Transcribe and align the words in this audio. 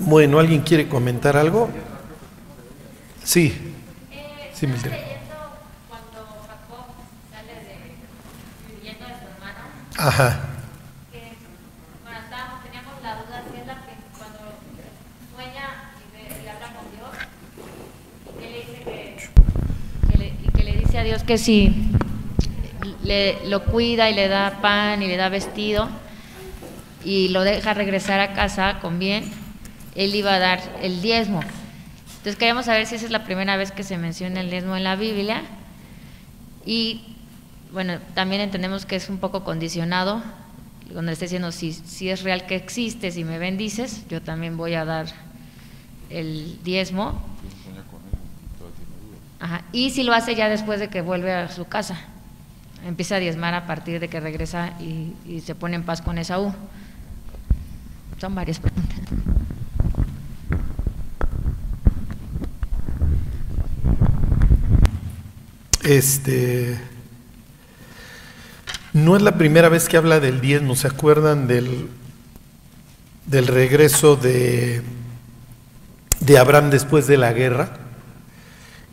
Bueno, 0.00 0.38
¿alguien 0.38 0.62
quiere 0.62 0.88
comentar 0.88 1.36
algo? 1.36 1.68
Sí. 3.24 3.74
Sí, 4.54 4.66
Mildred. 4.66 4.90
cuando 5.88 6.26
Jacob 6.48 6.86
sale 7.30 7.52
de 7.54 8.80
huyendo 8.80 9.04
de 9.06 9.12
su 9.12 9.26
hermano, 9.26 9.60
Ajá. 9.96 10.40
que 11.12 11.22
bueno, 12.02 12.18
estábamos, 12.24 12.64
teníamos 12.64 12.94
la 13.02 13.14
duda 13.16 13.42
si 13.52 13.60
es 13.60 13.66
la 13.66 13.74
que 13.74 13.92
cuando 14.18 14.38
sueña 15.34 15.92
y, 15.94 16.16
ve- 16.16 16.42
y 16.44 16.48
habla 16.48 16.68
con 16.74 16.90
Dios, 16.90 17.10
y 18.36 18.40
que 18.40 18.50
le 18.50 18.58
dice 18.58 18.82
que, 18.84 20.10
que 20.10 20.18
le, 20.18 20.26
y 20.28 20.48
que 20.56 20.64
le 20.64 20.72
dice 20.78 20.98
a 20.98 21.02
Dios 21.04 21.22
que 21.22 21.38
si 21.38 21.92
le, 23.04 23.46
lo 23.46 23.64
cuida 23.64 24.10
y 24.10 24.14
le 24.14 24.26
da 24.28 24.58
pan 24.60 25.02
y 25.02 25.06
le 25.06 25.16
da 25.16 25.28
vestido 25.28 25.88
y 27.04 27.28
lo 27.28 27.42
deja 27.42 27.74
regresar 27.74 28.18
a 28.18 28.32
casa 28.32 28.80
con 28.80 28.98
bien, 28.98 29.30
él 29.94 30.14
iba 30.14 30.34
a 30.34 30.38
dar 30.38 30.60
el 30.82 31.02
diezmo. 31.02 31.40
Entonces 32.18 32.36
queríamos 32.36 32.66
saber 32.66 32.86
si 32.86 32.96
esa 32.96 33.06
es 33.06 33.10
la 33.10 33.24
primera 33.24 33.56
vez 33.56 33.72
que 33.72 33.84
se 33.84 33.96
menciona 33.96 34.40
el 34.40 34.50
diezmo 34.50 34.76
en 34.76 34.84
la 34.84 34.96
Biblia 34.96 35.42
y 36.66 37.02
bueno, 37.72 37.98
también 38.14 38.40
entendemos 38.40 38.86
que 38.86 38.96
es 38.96 39.08
un 39.08 39.18
poco 39.18 39.44
condicionado, 39.44 40.22
cuando 40.92 41.12
está 41.12 41.26
diciendo 41.26 41.52
si, 41.52 41.72
si 41.72 42.08
es 42.08 42.22
real 42.22 42.46
que 42.46 42.56
existe, 42.56 43.10
si 43.10 43.24
me 43.24 43.38
bendices, 43.38 44.06
yo 44.08 44.22
también 44.22 44.56
voy 44.56 44.74
a 44.74 44.84
dar 44.84 45.06
el 46.10 46.58
diezmo. 46.64 47.20
Ajá, 49.40 49.62
Y 49.70 49.90
si 49.90 50.02
lo 50.02 50.14
hace 50.14 50.34
ya 50.34 50.48
después 50.48 50.80
de 50.80 50.88
que 50.88 51.00
vuelve 51.00 51.32
a 51.32 51.48
su 51.48 51.66
casa, 51.66 51.98
empieza 52.84 53.16
a 53.16 53.18
diezmar 53.18 53.54
a 53.54 53.66
partir 53.66 54.00
de 54.00 54.08
que 54.08 54.18
regresa 54.18 54.72
y, 54.80 55.12
y 55.26 55.40
se 55.40 55.54
pone 55.54 55.76
en 55.76 55.84
paz 55.84 56.02
con 56.02 56.18
Esaú. 56.18 56.52
Son 58.18 58.34
varias 58.34 58.58
preguntas. 58.58 58.98
Este. 65.88 66.78
No 68.92 69.16
es 69.16 69.22
la 69.22 69.38
primera 69.38 69.70
vez 69.70 69.88
que 69.88 69.96
habla 69.96 70.20
del 70.20 70.42
diezmo, 70.42 70.76
¿se 70.76 70.86
acuerdan 70.86 71.46
del, 71.48 71.88
del 73.24 73.46
regreso 73.46 74.16
de, 74.16 74.82
de 76.20 76.38
Abraham 76.38 76.68
después 76.68 77.06
de 77.06 77.16
la 77.16 77.32
guerra? 77.32 77.78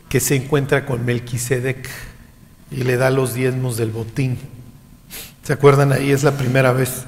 Que 0.07 0.21
se 0.21 0.37
encuentra 0.37 0.85
con 0.85 1.03
Melquisedec 1.03 1.89
y 2.71 2.83
le 2.83 2.95
da 2.95 3.09
los 3.09 3.33
diezmos 3.33 3.75
del 3.75 3.91
botín. 3.91 4.37
¿Se 5.43 5.51
acuerdan 5.51 5.91
ahí? 5.91 6.11
Es 6.11 6.23
la 6.23 6.37
primera 6.37 6.71
vez. 6.71 7.03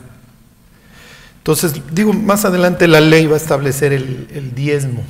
Entonces, 1.37 1.81
digo, 1.93 2.11
más 2.11 2.43
adelante 2.43 2.89
la 2.89 2.99
ley 2.99 3.25
va 3.25 3.35
a 3.35 3.37
establecer 3.37 3.93
el, 3.93 4.27
el 4.33 4.53
diezmo, 4.53 5.05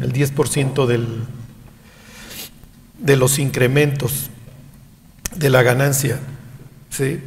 el 0.00 0.14
10% 0.14 0.86
del, 0.86 1.26
de 2.98 3.16
los 3.16 3.38
incrementos 3.38 4.30
de 5.34 5.50
la 5.50 5.62
ganancia. 5.62 6.18
¿sí? 6.90 7.20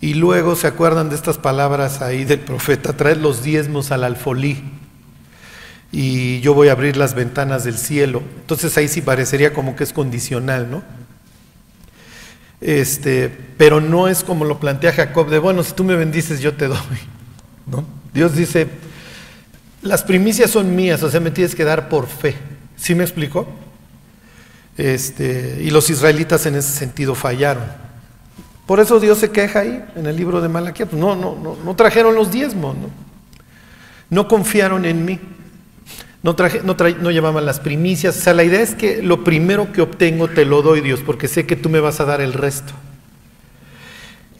Y 0.00 0.14
luego 0.14 0.56
se 0.56 0.66
acuerdan 0.66 1.08
de 1.08 1.16
estas 1.16 1.38
palabras 1.38 2.02
ahí 2.02 2.24
del 2.24 2.40
profeta, 2.40 2.96
traed 2.96 3.18
los 3.18 3.42
diezmos 3.42 3.90
al 3.90 4.04
alfolí 4.04 4.62
y 5.92 6.40
yo 6.40 6.52
voy 6.52 6.68
a 6.68 6.72
abrir 6.72 6.96
las 6.96 7.14
ventanas 7.14 7.64
del 7.64 7.78
cielo. 7.78 8.22
Entonces 8.40 8.76
ahí 8.76 8.88
sí 8.88 9.00
parecería 9.00 9.54
como 9.54 9.76
que 9.76 9.84
es 9.84 9.92
condicional, 9.92 10.70
¿no? 10.70 10.82
Este, 12.60 13.30
pero 13.56 13.80
no 13.80 14.08
es 14.08 14.24
como 14.24 14.44
lo 14.44 14.58
plantea 14.58 14.92
Jacob 14.92 15.28
de, 15.30 15.38
bueno, 15.38 15.62
si 15.62 15.72
tú 15.72 15.84
me 15.84 15.94
bendices 15.94 16.40
yo 16.40 16.54
te 16.54 16.68
doy, 16.68 16.78
¿no? 17.66 17.84
Dios 18.12 18.34
dice, 18.34 18.68
las 19.82 20.02
primicias 20.02 20.50
son 20.50 20.74
mías, 20.74 21.02
o 21.02 21.10
sea, 21.10 21.20
me 21.20 21.30
tienes 21.30 21.54
que 21.54 21.64
dar 21.64 21.88
por 21.88 22.06
fe. 22.06 22.34
¿Sí 22.76 22.94
me 22.94 23.04
explicó? 23.04 23.48
Este, 24.76 25.60
y 25.62 25.70
los 25.70 25.88
israelitas 25.90 26.46
en 26.46 26.56
ese 26.56 26.70
sentido 26.70 27.14
fallaron. 27.14 27.64
Por 28.66 28.80
eso 28.80 28.98
Dios 29.00 29.18
se 29.18 29.30
queja 29.30 29.60
ahí 29.60 29.84
en 29.94 30.06
el 30.06 30.16
libro 30.16 30.40
de 30.40 30.48
Malaquía. 30.48 30.86
Pues 30.86 31.00
no, 31.00 31.14
no, 31.14 31.36
no, 31.36 31.56
no 31.64 31.76
trajeron 31.76 32.14
los 32.14 32.30
diezmos, 32.30 32.76
¿no? 32.76 32.90
No 34.10 34.28
confiaron 34.28 34.84
en 34.84 35.04
mí. 35.04 35.20
No, 36.22 36.34
traje, 36.34 36.60
no, 36.64 36.74
no 37.00 37.10
llevaban 37.10 37.46
las 37.46 37.60
primicias. 37.60 38.18
O 38.18 38.20
sea, 38.20 38.34
la 38.34 38.42
idea 38.42 38.60
es 38.60 38.74
que 38.74 39.02
lo 39.02 39.22
primero 39.22 39.72
que 39.72 39.82
obtengo 39.82 40.28
te 40.28 40.44
lo 40.44 40.62
doy, 40.62 40.80
Dios, 40.80 41.00
porque 41.06 41.28
sé 41.28 41.46
que 41.46 41.54
tú 41.54 41.68
me 41.68 41.78
vas 41.78 42.00
a 42.00 42.04
dar 42.04 42.20
el 42.20 42.32
resto. 42.32 42.72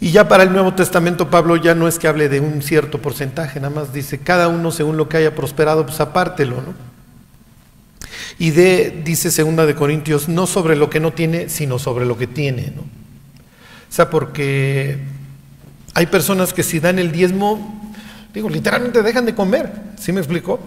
Y 0.00 0.10
ya 0.10 0.28
para 0.28 0.42
el 0.42 0.52
Nuevo 0.52 0.74
Testamento 0.74 1.30
Pablo 1.30 1.56
ya 1.56 1.74
no 1.74 1.88
es 1.88 1.98
que 1.98 2.08
hable 2.08 2.28
de 2.28 2.40
un 2.40 2.60
cierto 2.60 3.00
porcentaje, 3.00 3.60
nada 3.60 3.74
más 3.74 3.92
dice, 3.92 4.18
cada 4.18 4.48
uno 4.48 4.70
según 4.70 4.96
lo 4.96 5.08
que 5.08 5.16
haya 5.16 5.34
prosperado, 5.34 5.86
pues 5.86 6.00
apártelo, 6.00 6.56
¿no? 6.56 6.95
Y 8.38 8.50
de, 8.50 9.02
dice 9.04 9.30
segunda 9.30 9.64
de 9.66 9.74
Corintios, 9.74 10.28
no 10.28 10.46
sobre 10.46 10.76
lo 10.76 10.90
que 10.90 11.00
no 11.00 11.12
tiene, 11.12 11.48
sino 11.48 11.78
sobre 11.78 12.04
lo 12.04 12.18
que 12.18 12.26
tiene, 12.26 12.72
¿no? 12.76 12.82
O 12.82 13.92
sea, 13.96 14.10
porque 14.10 14.98
hay 15.94 16.06
personas 16.06 16.52
que 16.52 16.62
si 16.62 16.78
dan 16.80 16.98
el 16.98 17.12
diezmo, 17.12 17.90
digo, 18.34 18.50
literalmente 18.50 19.02
dejan 19.02 19.24
de 19.24 19.34
comer, 19.34 19.72
¿sí 19.98 20.12
me 20.12 20.20
explicó? 20.20 20.60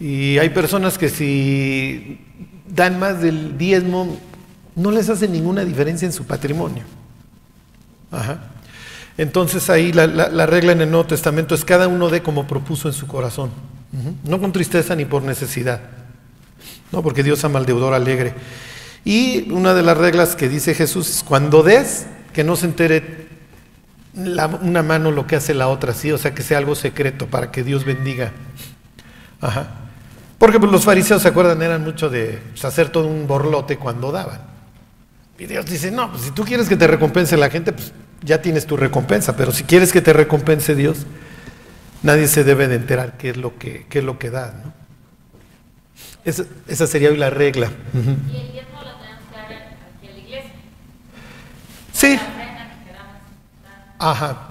Y 0.00 0.38
hay 0.38 0.48
personas 0.50 0.98
que 0.98 1.08
si 1.08 2.18
dan 2.68 2.98
más 2.98 3.20
del 3.22 3.56
diezmo, 3.56 4.18
no 4.74 4.90
les 4.90 5.08
hace 5.08 5.28
ninguna 5.28 5.64
diferencia 5.64 6.04
en 6.06 6.12
su 6.12 6.24
patrimonio. 6.24 6.82
Ajá. 8.10 8.40
Entonces 9.16 9.70
ahí 9.70 9.92
la, 9.92 10.08
la- 10.08 10.28
la 10.30 10.46
regla 10.46 10.72
en 10.72 10.80
el 10.80 10.90
Nuevo 10.90 11.06
Testamento 11.06 11.54
es 11.54 11.64
cada 11.64 11.86
uno 11.86 12.08
dé 12.08 12.22
como 12.22 12.48
propuso 12.48 12.88
en 12.88 12.94
su 12.94 13.06
corazón. 13.06 13.50
No 14.24 14.40
con 14.40 14.50
tristeza 14.50 14.96
ni 14.96 15.04
por 15.04 15.22
necesidad. 15.22 15.80
No, 16.94 17.02
porque 17.02 17.24
Dios 17.24 17.42
ama 17.44 17.58
al 17.58 17.66
deudor 17.66 17.92
alegre. 17.92 18.34
Y 19.04 19.50
una 19.50 19.74
de 19.74 19.82
las 19.82 19.98
reglas 19.98 20.36
que 20.36 20.48
dice 20.48 20.74
Jesús 20.74 21.10
es 21.10 21.24
cuando 21.24 21.64
des, 21.64 22.06
que 22.32 22.44
no 22.44 22.54
se 22.54 22.66
entere 22.66 23.26
una 24.14 24.82
mano 24.84 25.10
lo 25.10 25.26
que 25.26 25.34
hace 25.34 25.54
la 25.54 25.66
otra, 25.66 25.92
sí, 25.92 26.12
o 26.12 26.18
sea 26.18 26.32
que 26.32 26.44
sea 26.44 26.58
algo 26.58 26.76
secreto 26.76 27.26
para 27.26 27.50
que 27.50 27.64
Dios 27.64 27.84
bendiga. 27.84 28.30
Ajá. 29.40 29.70
Porque 30.38 30.60
los 30.60 30.84
fariseos, 30.84 31.22
¿se 31.22 31.28
acuerdan? 31.28 31.60
Eran 31.62 31.82
mucho 31.82 32.08
de 32.10 32.38
pues, 32.52 32.64
hacer 32.64 32.90
todo 32.90 33.08
un 33.08 33.26
borlote 33.26 33.76
cuando 33.76 34.12
daban. 34.12 34.40
Y 35.36 35.46
Dios 35.46 35.66
dice, 35.66 35.90
no, 35.90 36.12
pues 36.12 36.22
si 36.22 36.30
tú 36.30 36.44
quieres 36.44 36.68
que 36.68 36.76
te 36.76 36.86
recompense 36.86 37.36
la 37.36 37.50
gente, 37.50 37.72
pues 37.72 37.92
ya 38.22 38.40
tienes 38.40 38.66
tu 38.66 38.76
recompensa, 38.76 39.36
pero 39.36 39.50
si 39.50 39.64
quieres 39.64 39.92
que 39.92 40.00
te 40.00 40.12
recompense 40.12 40.76
Dios, 40.76 40.98
nadie 42.04 42.28
se 42.28 42.44
debe 42.44 42.68
de 42.68 42.76
enterar 42.76 43.16
qué 43.18 43.30
es 43.30 43.36
lo 43.36 43.58
que, 43.58 43.84
qué 43.88 43.98
es 43.98 44.04
lo 44.04 44.16
que 44.20 44.30
da. 44.30 44.54
¿no? 44.64 44.83
Esa, 46.24 46.44
esa 46.68 46.86
sería 46.86 47.10
hoy 47.10 47.16
la 47.16 47.30
regla. 47.30 47.70
Y 47.92 47.98
el 47.98 48.52
diezmo 48.52 48.80
lo 48.82 48.94
tenemos 48.96 49.22
que 49.30 49.36
dar 49.36 49.52
aquí 49.52 50.06
en 50.08 50.12
la 50.14 50.18
iglesia. 50.20 50.50
Sí, 51.92 52.18
ajá. 53.98 54.48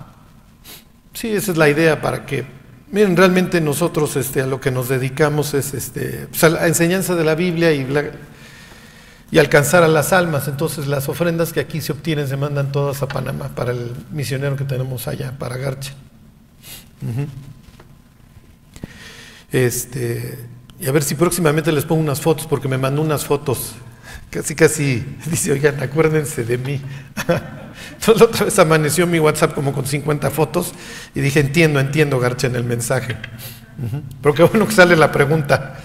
Sí, 1.13 1.29
esa 1.31 1.51
es 1.51 1.57
la 1.57 1.69
idea 1.69 2.01
para 2.01 2.25
que, 2.25 2.45
miren, 2.91 3.15
realmente 3.17 3.61
nosotros 3.61 4.15
este, 4.15 4.41
a 4.41 4.47
lo 4.47 4.59
que 4.59 4.71
nos 4.71 4.89
dedicamos 4.89 5.53
es 5.53 5.73
este, 5.73 6.27
pues, 6.29 6.43
a 6.43 6.49
la 6.49 6.67
enseñanza 6.67 7.15
de 7.15 7.23
la 7.23 7.35
Biblia 7.35 7.71
y, 7.71 7.85
la- 7.85 8.11
y 9.31 9.39
alcanzar 9.39 9.83
a 9.83 9.87
las 9.87 10.13
almas. 10.13 10.47
Entonces 10.47 10.87
las 10.87 11.09
ofrendas 11.09 11.53
que 11.53 11.59
aquí 11.59 11.81
se 11.81 11.91
obtienen 11.91 12.27
se 12.27 12.37
mandan 12.37 12.71
todas 12.71 13.01
a 13.01 13.07
Panamá 13.07 13.49
para 13.55 13.71
el 13.71 13.91
misionero 14.11 14.55
que 14.55 14.63
tenemos 14.65 15.07
allá, 15.07 15.33
para 15.39 15.57
Garche. 15.57 15.93
Ujú. 17.01 17.27
Este, 19.51 20.39
y 20.83 20.87
a 20.87 20.91
ver 20.91 21.03
si 21.03 21.15
próximamente 21.15 21.71
les 21.71 21.85
pongo 21.85 22.01
unas 22.01 22.19
fotos, 22.19 22.45
porque 22.45 22.67
me 22.67 22.77
mandó 22.77 23.01
unas 23.01 23.23
fotos. 23.23 23.73
Casi, 24.29 24.53
casi 24.53 25.05
dice, 25.25 25.53
oigan, 25.53 25.81
acuérdense 25.81 26.43
de 26.43 26.57
mí. 26.57 26.81
Entonces 27.93 28.19
la 28.19 28.25
otra 28.25 28.45
vez 28.45 28.59
amaneció 28.59 29.07
mi 29.07 29.19
WhatsApp 29.19 29.53
como 29.53 29.71
con 29.71 29.85
50 29.85 30.29
fotos 30.29 30.73
y 31.15 31.21
dije, 31.21 31.39
entiendo, 31.39 31.79
entiendo, 31.79 32.19
Garcha, 32.19 32.47
en 32.47 32.55
el 32.55 32.65
mensaje. 32.65 33.15
Ujú. 33.81 34.01
Pero 34.21 34.35
qué 34.35 34.43
bueno 34.43 34.67
que 34.67 34.73
sale 34.73 34.95
la 34.97 35.11
pregunta. 35.11 35.79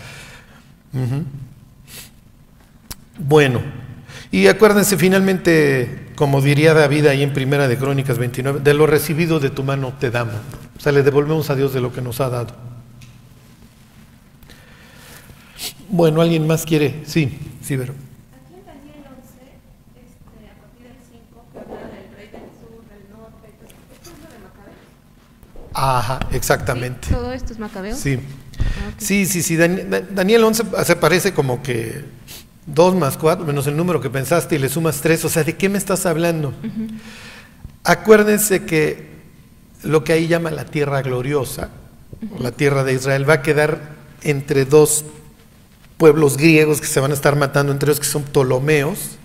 Bueno, 3.19 3.61
y 4.33 4.49
acuérdense 4.49 4.97
finalmente, 4.97 6.09
como 6.17 6.41
diría 6.41 6.75
David 6.75 7.07
ahí 7.07 7.23
en 7.23 7.33
Primera 7.33 7.69
de 7.69 7.77
Crónicas 7.77 8.19
29, 8.19 8.61
de 8.61 8.75
lo 8.75 8.87
recibido 8.87 9.39
de 9.39 9.51
tu 9.51 9.63
mano 9.63 9.95
te 9.99 10.11
damos. 10.11 10.35
O 10.77 10.81
sea, 10.81 10.91
le 10.91 11.05
devolvemos 11.05 11.51
a 11.51 11.55
Dios 11.55 11.73
de 11.73 11.81
lo 11.81 11.93
que 11.93 12.03
nos 12.03 12.21
ha 12.21 12.31
dado. 12.31 12.68
Bueno, 15.89 16.21
¿alguien 16.21 16.47
más 16.47 16.65
quiere? 16.65 17.03
Sí, 17.07 17.39
sí, 17.63 17.77
Vero. 17.77 17.95
Aquí 17.95 18.55
en 18.55 18.67
Daniel 18.67 19.05
11, 19.17 19.29
este, 19.97 20.51
a 20.51 20.61
partir 20.61 20.87
del 20.87 20.97
5, 21.11 21.47
que 21.53 21.59
habla 21.59 21.87
del 21.87 22.17
rey 22.17 22.29
del 22.29 22.51
sur, 22.61 22.83
del 22.89 23.11
norte, 23.11 23.49
¿esto 23.95 24.11
es 24.11 24.23
lo 24.23 24.29
de 24.31 24.39
Macabeos? 24.45 25.73
Ajá, 25.75 26.21
exactamente. 26.33 27.09
¿Todo 27.11 27.33
esto 27.33 27.53
es 27.53 27.59
Macabeos? 27.59 27.99
Sí, 27.99 28.19
Ah, 28.61 28.93
sí, 28.99 29.25
sí, 29.27 29.43
sí. 29.43 29.57
Dan- 29.57 29.89
Da- 29.89 30.01
Daniel 30.01 30.45
11 30.45 30.65
se 30.85 30.97
parece 30.97 31.33
como 31.33 31.63
que 31.63 32.05
2 32.67 32.95
más 32.95 33.17
4 33.17 33.47
menos 33.47 33.67
el 33.69 33.77
número 33.77 34.01
que 34.01 34.11
pensaste 34.11 34.57
y 34.57 34.59
le 34.59 34.69
sumas 34.69 35.01
3. 35.01 35.25
O 35.25 35.29
sea, 35.29 35.45
¿de 35.45 35.57
qué 35.57 35.69
me 35.69 35.79
estás 35.79 36.05
hablando? 36.07 36.53
Acuérdense 37.85 38.65
que 38.65 39.09
lo 39.85 40.03
que 40.05 40.13
ahí 40.13 40.27
llama 40.27 40.51
la 40.51 40.65
tierra 40.65 41.03
gloriosa 41.03 41.71
la 42.41 42.51
tierra 42.51 42.83
de 42.83 42.95
Israel, 42.95 43.29
va 43.29 43.35
a 43.35 43.43
quedar 43.43 43.79
entre 44.23 44.65
dos 44.65 45.05
pueblos 45.99 46.37
griegos 46.37 46.81
que 46.81 46.87
se 46.87 47.01
van 47.01 47.11
a 47.11 47.15
estar 47.15 47.37
matando 47.37 47.73
entre 47.73 47.91
ellos, 47.91 48.01
que 48.01 48.07
son 48.07 48.23
Ptolomeos 48.23 49.19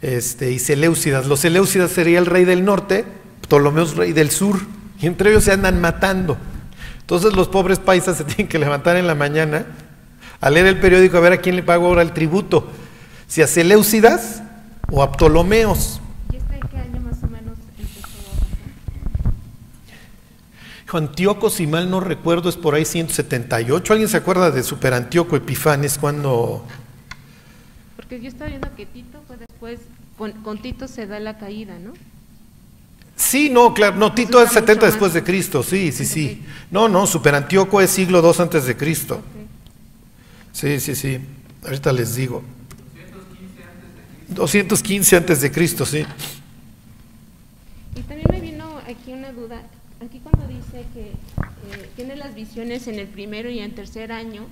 este, 0.00 0.50
y 0.50 0.58
Seleucidas. 0.58 1.26
Los 1.26 1.40
Seleucidas 1.40 1.92
sería 1.92 2.18
el 2.18 2.26
rey 2.26 2.44
del 2.44 2.64
norte, 2.64 3.04
Ptolomeos 3.42 3.94
rey 3.96 4.12
del 4.12 4.30
sur, 4.30 4.58
y 5.00 5.06
entre 5.06 5.30
ellos 5.30 5.44
se 5.44 5.52
andan 5.52 5.80
matando. 5.80 6.36
Entonces 7.00 7.34
los 7.34 7.48
pobres 7.48 7.78
paisas 7.78 8.16
se 8.16 8.24
tienen 8.24 8.48
que 8.48 8.58
levantar 8.58 8.96
en 8.96 9.06
la 9.06 9.14
mañana 9.14 9.66
a 10.40 10.50
leer 10.50 10.66
el 10.66 10.80
periódico 10.80 11.18
a 11.18 11.20
ver 11.20 11.34
a 11.34 11.36
quién 11.38 11.54
le 11.56 11.62
pago 11.62 11.86
ahora 11.86 12.02
el 12.02 12.12
tributo, 12.12 12.66
si 13.28 13.42
a 13.42 13.46
Seleucidas 13.46 14.42
o 14.90 15.02
a 15.02 15.12
Ptolomeos. 15.12 16.00
¿Y 16.32 16.36
este 16.36 16.54
en 16.54 16.60
qué 16.68 16.78
año 16.78 17.00
más 17.00 17.22
o 17.22 17.26
menos 17.28 17.58
empezó 17.78 18.00
a 18.00 18.02
pasar? 18.02 18.42
Hijo, 18.96 19.30
Antíoco, 20.98 21.50
si 21.50 21.66
mal 21.66 21.90
no 21.90 22.00
recuerdo, 22.00 22.48
es 22.48 22.56
por 22.56 22.74
ahí 22.74 22.84
178. 22.84 23.92
¿Alguien 23.92 24.08
se 24.08 24.16
acuerda 24.16 24.50
de 24.50 24.62
Super 24.62 24.94
Antíoco 24.94 25.36
Epifanes 25.36 25.98
cuando... 25.98 26.64
Porque 27.96 28.20
yo 28.20 28.28
estaba 28.28 28.48
viendo 28.48 28.74
que 28.76 28.86
Tito 28.86 29.22
fue 29.26 29.36
después, 29.36 29.80
con, 30.16 30.32
con 30.42 30.60
Tito 30.60 30.88
se 30.88 31.06
da 31.06 31.20
la 31.20 31.38
caída, 31.38 31.78
¿no? 31.78 31.92
Sí, 33.16 33.50
no, 33.50 33.72
claro, 33.72 33.96
no, 33.96 34.12
Tito 34.14 34.42
es 34.42 34.50
70 34.50 34.74
mucho 34.74 34.86
después 34.86 35.12
de 35.12 35.22
Cristo, 35.22 35.62
sí, 35.62 35.92
sí, 35.92 36.04
sí. 36.04 36.42
No, 36.70 36.88
no, 36.88 37.06
Super 37.06 37.34
Antíoco 37.34 37.80
es 37.80 37.90
siglo 37.90 38.20
II 38.20 38.42
antes 38.42 38.66
de 38.66 38.76
Cristo. 38.76 39.22
Sí, 40.52 40.80
sí, 40.80 40.94
sí. 40.94 41.18
Ahorita 41.64 41.92
les 41.92 42.14
digo. 42.14 42.42
215 44.28 45.16
antes 45.16 45.40
de 45.40 45.50
Cristo, 45.52 45.86
sí. 45.86 46.04
Y 47.94 48.00
también 48.02 48.28
me 48.30 48.40
vino 48.40 48.78
aquí 48.88 49.12
una 49.12 49.32
duda. 49.32 49.62
Aquí 50.04 50.18
cuando 50.18 50.48
dice 50.48 50.84
que 50.92 51.10
eh, 51.10 51.90
tiene 51.94 52.16
las 52.16 52.34
visiones 52.34 52.88
en 52.88 52.98
el 52.98 53.06
primero 53.06 53.48
y 53.50 53.60
en 53.60 53.72
tercer 53.72 54.10
año 54.10 54.46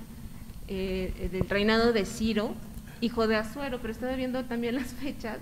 eh, 0.69 1.29
del 1.29 1.49
reinado 1.49 1.91
de 1.91 2.05
Ciro, 2.05 2.53
hijo 3.01 3.27
de 3.27 3.35
Azuero, 3.35 3.79
pero 3.81 3.91
estaba 3.91 4.15
viendo 4.15 4.45
también 4.45 4.75
las 4.75 4.87
fechas 4.93 5.39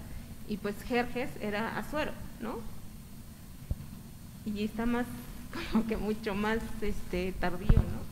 y 0.48 0.58
pues 0.58 0.74
Jerjes 0.88 1.30
era 1.42 1.78
Azuero, 1.78 2.12
¿no? 2.42 2.60
Y 4.46 4.64
está 4.64 4.88
más, 4.88 5.06
como 5.72 5.86
que 5.86 5.96
mucho 5.96 6.34
más 6.34 6.58
este, 6.82 7.34
tardío, 7.40 7.78
¿no? 7.78 8.10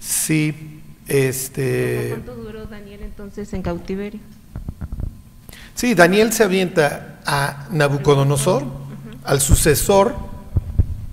Sí, 0.00 0.54
este. 1.06 2.08
¿Cuánto 2.10 2.34
duró 2.34 2.64
Daniel 2.64 3.00
entonces 3.02 3.52
en 3.52 3.60
cautiverio? 3.60 4.20
Sí, 5.74 5.94
Daniel 5.94 6.32
se 6.32 6.44
avienta 6.44 7.20
a 7.26 7.68
Nabucodonosor, 7.70 8.64
al 9.24 9.42
sucesor, 9.42 10.35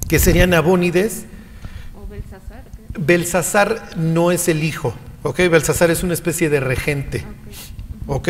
que 0.07 0.19
sería 0.19 0.47
Nabónides. 0.47 1.25
¿O 1.95 2.07
Belsasar? 2.07 2.63
Belsasar 2.97 3.89
no 3.97 4.31
es 4.31 4.47
el 4.47 4.63
hijo, 4.63 4.93
¿ok? 5.23 5.37
Belsasar 5.49 5.91
es 5.91 6.03
una 6.03 6.13
especie 6.13 6.49
de 6.49 6.59
regente, 6.59 7.25
Ok. 8.05 8.29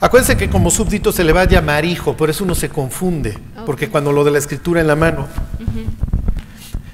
Acuérdense 0.00 0.36
que 0.36 0.48
como 0.48 0.70
súbdito 0.70 1.10
se 1.10 1.24
le 1.24 1.32
va 1.32 1.42
a 1.42 1.44
llamar 1.48 1.84
hijo, 1.84 2.16
por 2.16 2.30
eso 2.30 2.44
uno 2.44 2.54
se 2.54 2.68
confunde, 2.68 3.36
porque 3.66 3.88
cuando 3.88 4.12
lo 4.12 4.22
de 4.22 4.30
la 4.30 4.38
escritura 4.38 4.80
en 4.80 4.86
la 4.86 4.94
mano, 4.94 5.26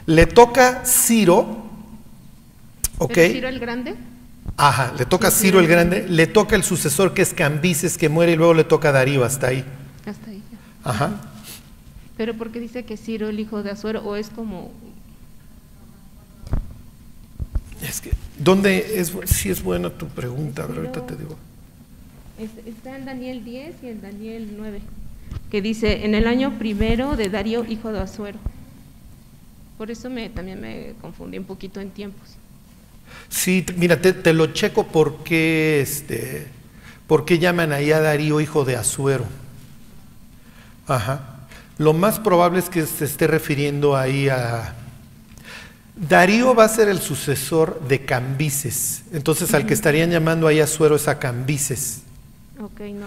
le 0.07 0.27
toca 0.27 0.85
Ciro, 0.87 1.69
¿ok? 2.97 3.13
¿Pero 3.13 3.33
Ciro 3.35 3.49
el 3.49 3.61
Grande? 3.61 3.95
Ajá, 4.57 4.93
le 4.97 5.05
toca 5.05 5.31
Ciro 5.31 5.61
el 5.61 5.67
Grande, 5.67 6.07
le 6.09 6.27
toca 6.27 6.57
el 6.57 6.65
sucesor 6.65 7.13
que 7.13 7.21
es 7.21 7.35
Cambises, 7.35 7.99
que 7.99 8.09
muere 8.09 8.33
y 8.33 8.37
luego 8.37 8.55
le 8.55 8.65
toca 8.65 8.91
Darío, 8.91 9.23
hasta 9.23 9.49
ahí. 9.49 9.65
Hasta 10.07 10.31
ahí. 10.31 10.43
Ajá. 10.83 11.11
Pero 12.17 12.35
¿por 12.35 12.51
qué 12.53 12.61
dice 12.61 12.85
que 12.85 12.97
Ciro 12.97 13.29
el 13.29 13.41
hijo 13.41 13.63
de 13.63 13.71
Azuero? 13.71 14.03
¿O 14.05 14.17
es 14.17 14.31
como 14.31 14.71
Es 17.83 18.01
que, 18.01 18.13
¿dónde 18.39 19.01
es? 19.01 19.13
Sí 19.27 19.51
es 19.51 19.63
buena 19.63 19.91
tu 19.91 20.07
pregunta, 20.09 20.67
pero 20.67 20.81
ahorita 20.81 21.07
te 21.07 21.17
digo. 21.17 21.37
es- 22.39 22.67
está 22.67 22.97
en 22.97 23.05
Daniel 23.05 23.45
10 23.45 23.75
y 23.83 23.89
en 23.89 24.01
Daniel 24.01 24.55
9? 24.57 24.81
Que 25.51 25.61
dice, 25.63 26.05
en 26.05 26.15
el 26.15 26.27
año 26.27 26.59
primero 26.59 27.17
de 27.17 27.29
Darío, 27.29 27.65
hijo 27.65 27.93
de 27.93 28.01
Azuero. 28.01 28.39
Por 29.79 29.91
eso 29.91 30.09
me, 30.09 30.31
también 30.31 30.61
me 30.61 30.95
confundí 31.01 31.37
un 31.39 31.45
poquito 31.45 31.81
en 31.81 31.91
tiempos. 31.91 32.37
Sí, 33.29 33.65
mira, 33.77 34.01
te, 34.01 34.13
te 34.13 34.33
lo 34.33 34.47
checo 34.53 34.87
porque, 34.87 35.81
este, 35.81 36.47
por 37.07 37.25
qué 37.25 37.39
llaman 37.39 37.73
ahí 37.73 37.93
a 37.93 38.01
Darío 38.01 38.41
hijo 38.41 38.65
de 38.65 38.77
Azuero. 38.77 39.25
Ajá. 40.87 41.34
Lo 41.79 41.93
más 41.93 42.21
probable 42.21 42.61
es 42.61 42.69
que 42.69 42.87
se 42.87 43.05
esté 43.05 43.27
refiriendo 43.27 43.97
ahí 43.97 44.29
a... 44.29 44.75
Darío 45.97 46.55
va 46.55 46.65
a 46.65 46.69
ser 46.69 46.89
el 46.89 47.01
sucesor 47.01 47.81
de 47.87 48.05
Cambises. 48.05 49.03
Entonces 49.13 49.55
al 49.55 49.67
que 49.67 49.75
estarían 49.75 50.11
llamando 50.11 50.47
ahí 50.47 50.61
Azuero 50.61 50.97
es 50.97 51.09
a 51.09 51.19
Cambises. 51.19 52.03
Ok, 52.61 52.81
no. 52.81 53.07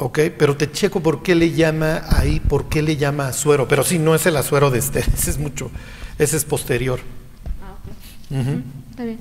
Ok, 0.00 0.20
pero 0.38 0.56
te 0.56 0.70
checo 0.70 1.00
por 1.00 1.22
qué 1.24 1.34
le 1.34 1.52
llama 1.52 2.02
ahí, 2.08 2.38
por 2.38 2.68
qué 2.68 2.82
le 2.82 2.96
llama 2.96 3.28
Azuero. 3.28 3.66
Pero 3.66 3.82
sí, 3.82 3.98
no 3.98 4.14
es 4.14 4.24
el 4.26 4.36
Azuero 4.36 4.70
de 4.70 4.78
Esther, 4.78 5.04
ese 5.14 5.30
es 5.30 5.38
mucho, 5.38 5.70
ese 6.18 6.36
es 6.36 6.44
posterior. 6.44 7.00
Ah, 7.60 7.74
ok. 7.82 8.46
Está 8.90 9.04
bien. 9.04 9.18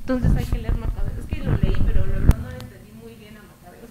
Entonces 0.00 0.30
hay 0.36 0.44
que 0.44 0.58
leer 0.58 0.76
Macabeos. 0.76 1.18
Es 1.18 1.26
que 1.26 1.42
lo 1.42 1.56
leí, 1.56 1.74
pero 1.86 2.04
la 2.04 2.12
verdad 2.12 2.36
no 2.36 2.50
entendí 2.50 2.92
muy 3.02 3.14
bien 3.14 3.38
a 3.38 3.40
Macabeos. 3.40 3.90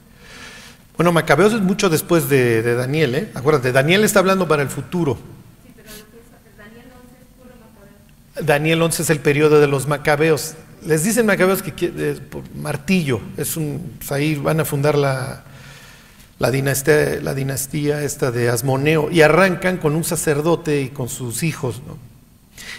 Bueno, 1.03 1.15
Macabeos 1.15 1.51
es 1.51 1.59
mucho 1.59 1.89
después 1.89 2.29
de, 2.29 2.61
de 2.61 2.75
Daniel, 2.75 3.15
¿eh? 3.15 3.29
Acuérdate, 3.33 3.73
Daniel 3.73 4.05
está 4.05 4.19
hablando 4.19 4.47
para 4.47 4.63
el 4.63 4.69
futuro. 4.69 5.17
Sí, 5.61 5.73
pero 5.75 5.89
Daniel 6.57 6.85
11 6.95 7.15
es 7.19 7.27
puro 7.37 7.55
Macabeo. 7.59 8.47
Daniel 8.47 8.81
11 8.81 9.01
es 9.03 9.09
el 9.09 9.19
periodo 9.19 9.59
de 9.59 9.67
los 9.67 9.85
Macabeos. 9.85 10.53
Les 10.85 11.03
dicen 11.03 11.25
Macabeos 11.25 11.61
que 11.61 11.73
eh, 11.93 12.21
martillo, 12.55 13.19
es 13.35 13.57
un, 13.57 13.95
pues 13.97 14.13
ahí 14.13 14.35
van 14.35 14.61
a 14.61 14.63
fundar 14.63 14.97
la, 14.97 15.43
la, 16.39 16.51
dinastía, 16.51 17.19
la 17.21 17.33
dinastía 17.33 18.01
esta 18.01 18.31
de 18.31 18.47
Asmoneo 18.47 19.11
y 19.11 19.23
arrancan 19.23 19.79
con 19.79 19.97
un 19.97 20.05
sacerdote 20.05 20.83
y 20.83 20.87
con 20.87 21.09
sus 21.09 21.43
hijos, 21.43 21.81
¿no? 21.85 21.97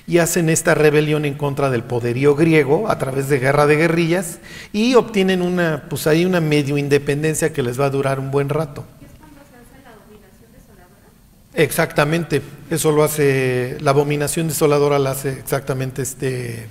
Y 0.06 0.18
hacen 0.18 0.48
esta 0.48 0.74
rebelión 0.74 1.24
en 1.24 1.34
contra 1.34 1.70
del 1.70 1.82
poderío 1.82 2.34
griego 2.34 2.88
a 2.90 2.98
través 2.98 3.28
de 3.28 3.38
guerra 3.38 3.66
de 3.66 3.76
guerrillas 3.76 4.38
y 4.72 4.94
obtienen 4.94 5.42
una, 5.42 5.84
pues 5.88 6.06
ahí 6.06 6.24
una 6.24 6.40
medio 6.40 6.78
independencia 6.78 7.52
que 7.52 7.62
les 7.62 7.80
va 7.80 7.86
a 7.86 7.90
durar 7.90 8.20
un 8.20 8.30
buen 8.30 8.48
rato. 8.48 8.84
¿Qué 9.00 9.06
es 9.06 9.12
cuando 9.18 9.40
se 9.50 9.56
hace 9.56 9.84
la 9.84 9.92
dominación 10.04 10.52
desoladora? 10.52 11.54
Exactamente, 11.54 12.42
eso 12.70 12.92
lo 12.92 13.04
hace, 13.04 13.78
la 13.80 13.90
abominación 13.90 14.48
desoladora 14.48 14.98
la 14.98 15.12
hace 15.12 15.30
exactamente 15.30 16.02
este, 16.02 16.66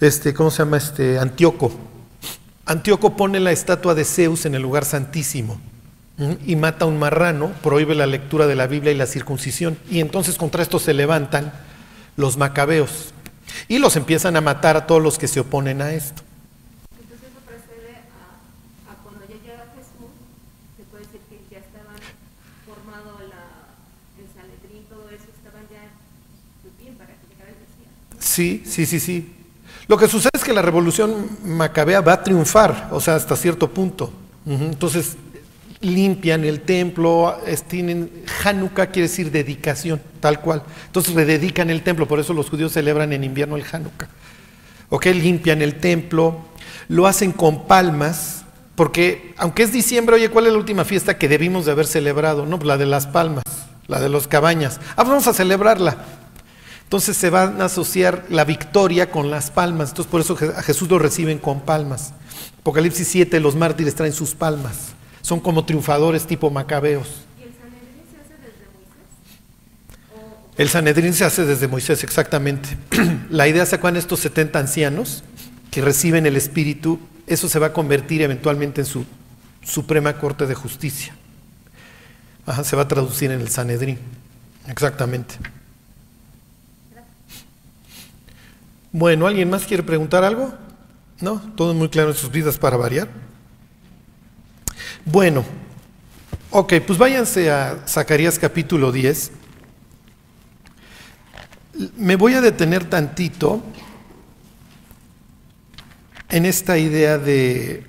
este, 0.00 0.34
¿cómo 0.34 0.50
se 0.50 0.58
llama? 0.58 0.78
Este, 0.78 1.18
Antíoco. 1.18 1.72
Antíoco 2.66 3.16
pone 3.16 3.40
la 3.40 3.52
estatua 3.52 3.94
de 3.94 4.04
Zeus 4.04 4.46
en 4.46 4.54
el 4.54 4.62
lugar 4.62 4.84
santísimo. 4.84 5.60
Y 6.18 6.56
mata 6.56 6.84
a 6.84 6.88
un 6.88 6.98
marrano, 6.98 7.52
prohíbe 7.62 7.94
la 7.94 8.06
lectura 8.06 8.46
de 8.46 8.54
la 8.54 8.66
Biblia 8.66 8.92
y 8.92 8.96
la 8.96 9.06
circuncisión. 9.06 9.78
Y 9.90 10.00
entonces 10.00 10.36
contra 10.36 10.62
esto 10.62 10.78
se 10.78 10.94
levantan 10.94 11.52
los 12.16 12.36
macabeos 12.36 13.12
y 13.68 13.78
los 13.78 13.96
empiezan 13.96 14.36
a 14.36 14.40
matar 14.40 14.76
a 14.76 14.86
todos 14.86 15.02
los 15.02 15.18
que 15.18 15.26
se 15.26 15.40
oponen 15.40 15.82
a 15.82 15.92
esto. 15.92 16.22
Entonces 17.00 17.28
eso 17.28 17.40
precede 17.46 17.96
a, 17.96 18.92
a 18.92 19.02
cuando 19.02 19.22
ya 19.26 19.34
llega 19.42 19.64
Jesús, 19.74 20.12
se 20.76 20.84
puede 20.84 21.04
decir 21.04 21.20
que 21.28 21.38
ya 21.50 21.58
estaban 21.58 21.96
formado 22.66 23.18
la, 23.28 23.72
el 24.20 24.28
Sanedrín, 24.32 24.84
todo 24.88 25.08
eso, 25.08 25.24
estaban 25.36 25.64
ya 25.70 25.90
bien 26.78 26.94
para 26.94 27.14
que 27.14 27.26
llegara 27.32 27.50
el 27.50 27.56
Mesías. 27.56 27.90
Sí, 28.20 28.62
sí, 28.66 28.86
sí, 28.86 29.00
sí. 29.00 29.34
Lo 29.88 29.96
que 29.98 30.06
sucede 30.06 30.30
es 30.34 30.44
que 30.44 30.52
la 30.52 30.62
revolución 30.62 31.28
macabea 31.44 32.00
va 32.00 32.12
a 32.12 32.22
triunfar, 32.22 32.88
o 32.92 33.00
sea, 33.00 33.16
hasta 33.16 33.34
cierto 33.34 33.68
punto. 33.70 34.12
Entonces, 34.46 35.16
limpian 35.82 36.44
el 36.44 36.60
templo, 36.60 37.38
tienen 37.68 38.24
Hanukkah 38.44 38.86
quiere 38.86 39.08
decir 39.08 39.30
dedicación, 39.30 40.00
tal 40.20 40.40
cual. 40.40 40.62
Entonces 40.86 41.14
rededican 41.14 41.70
el 41.70 41.82
templo, 41.82 42.08
por 42.08 42.20
eso 42.20 42.32
los 42.32 42.48
judíos 42.48 42.72
celebran 42.72 43.12
en 43.12 43.24
invierno 43.24 43.56
el 43.56 43.64
Hanukkah. 43.70 44.08
¿Ok? 44.88 45.06
Limpian 45.06 45.60
el 45.60 45.76
templo, 45.76 46.38
lo 46.88 47.06
hacen 47.06 47.32
con 47.32 47.66
palmas, 47.66 48.44
porque 48.74 49.34
aunque 49.36 49.64
es 49.64 49.72
diciembre, 49.72 50.16
oye, 50.16 50.30
¿cuál 50.30 50.46
es 50.46 50.52
la 50.52 50.58
última 50.58 50.84
fiesta 50.84 51.18
que 51.18 51.28
debimos 51.28 51.66
de 51.66 51.72
haber 51.72 51.86
celebrado? 51.86 52.46
No, 52.46 52.58
pues 52.58 52.68
la 52.68 52.78
de 52.78 52.86
las 52.86 53.06
palmas, 53.06 53.44
la 53.88 54.00
de 54.00 54.08
los 54.08 54.28
cabañas. 54.28 54.80
Ah, 54.96 55.04
vamos 55.04 55.26
a 55.26 55.34
celebrarla. 55.34 55.98
Entonces 56.84 57.16
se 57.16 57.30
van 57.30 57.60
a 57.62 57.66
asociar 57.66 58.26
la 58.28 58.44
victoria 58.44 59.10
con 59.10 59.30
las 59.30 59.50
palmas. 59.50 59.90
Entonces 59.90 60.10
por 60.10 60.20
eso 60.20 60.36
a 60.56 60.62
Jesús 60.62 60.90
lo 60.90 60.98
reciben 60.98 61.38
con 61.38 61.62
palmas. 61.62 62.12
Apocalipsis 62.60 63.08
7, 63.08 63.40
los 63.40 63.56
mártires 63.56 63.94
traen 63.94 64.12
sus 64.12 64.34
palmas. 64.34 64.92
Son 65.22 65.40
como 65.40 65.64
triunfadores 65.64 66.26
tipo 66.26 66.50
macabeos. 66.50 67.08
¿Y 67.38 67.44
el 67.44 67.54
Sanedrín 67.54 68.04
se 68.10 68.18
hace 68.18 68.34
desde 68.42 68.66
Moisés? 68.74 70.58
El 70.58 70.68
Sanedrín 70.68 71.14
se 71.14 71.24
hace 71.24 71.44
desde 71.44 71.68
Moisés, 71.68 72.04
exactamente. 72.04 72.76
La 73.30 73.48
idea 73.48 73.62
es 73.62 73.72
en 73.72 73.96
estos 73.96 74.20
70 74.20 74.58
ancianos 74.58 75.24
que 75.70 75.80
reciben 75.80 76.26
el 76.26 76.36
Espíritu, 76.36 77.00
eso 77.26 77.48
se 77.48 77.58
va 77.58 77.68
a 77.68 77.72
convertir 77.72 78.20
eventualmente 78.20 78.82
en 78.82 78.86
su 78.86 79.06
Suprema 79.62 80.18
Corte 80.18 80.46
de 80.46 80.54
Justicia. 80.54 81.14
Ajá, 82.44 82.62
se 82.64 82.76
va 82.76 82.82
a 82.82 82.88
traducir 82.88 83.30
en 83.30 83.40
el 83.40 83.48
Sanedrín. 83.48 83.98
Exactamente. 84.68 85.36
Bueno, 88.92 89.26
¿alguien 89.26 89.48
más 89.48 89.64
quiere 89.64 89.82
preguntar 89.82 90.24
algo? 90.24 90.52
¿No? 91.20 91.40
Todo 91.56 91.72
muy 91.72 91.88
claro 91.88 92.10
en 92.10 92.16
sus 92.16 92.30
vidas 92.30 92.58
para 92.58 92.76
variar. 92.76 93.08
Bueno, 95.04 95.44
ok, 96.50 96.74
pues 96.86 96.96
váyanse 96.96 97.50
a 97.50 97.82
Zacarías 97.88 98.38
capítulo 98.38 98.92
10. 98.92 99.32
Me 101.96 102.14
voy 102.14 102.34
a 102.34 102.40
detener 102.40 102.84
tantito 102.88 103.60
en 106.28 106.46
esta 106.46 106.78
idea 106.78 107.18
de, 107.18 107.84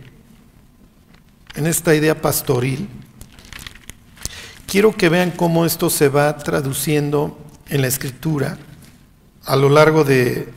en 1.53 1.67
esta 1.67 1.93
idea 1.93 2.19
pastoril. 2.19 2.89
Quiero 4.65 4.97
que 4.97 5.09
vean 5.09 5.29
cómo 5.29 5.67
esto 5.67 5.91
se 5.91 6.09
va 6.09 6.35
traduciendo 6.39 7.37
en 7.69 7.81
la 7.81 7.87
escritura 7.87 8.57
a 9.45 9.55
lo 9.55 9.69
largo 9.69 10.03
de, 10.03 10.49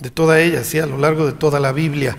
de 0.00 0.10
toda 0.10 0.40
ella, 0.40 0.64
¿sí? 0.64 0.80
a 0.80 0.86
lo 0.86 0.98
largo 0.98 1.26
de 1.26 1.32
toda 1.32 1.60
la 1.60 1.70
Biblia. 1.70 2.16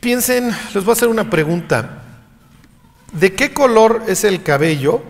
Piensen, 0.00 0.50
les 0.74 0.82
voy 0.82 0.90
a 0.90 0.92
hacer 0.92 1.08
una 1.08 1.28
pregunta. 1.28 2.02
¿De 3.12 3.34
qué 3.34 3.52
color 3.52 4.04
es 4.08 4.24
el 4.24 4.42
cabello 4.42 5.02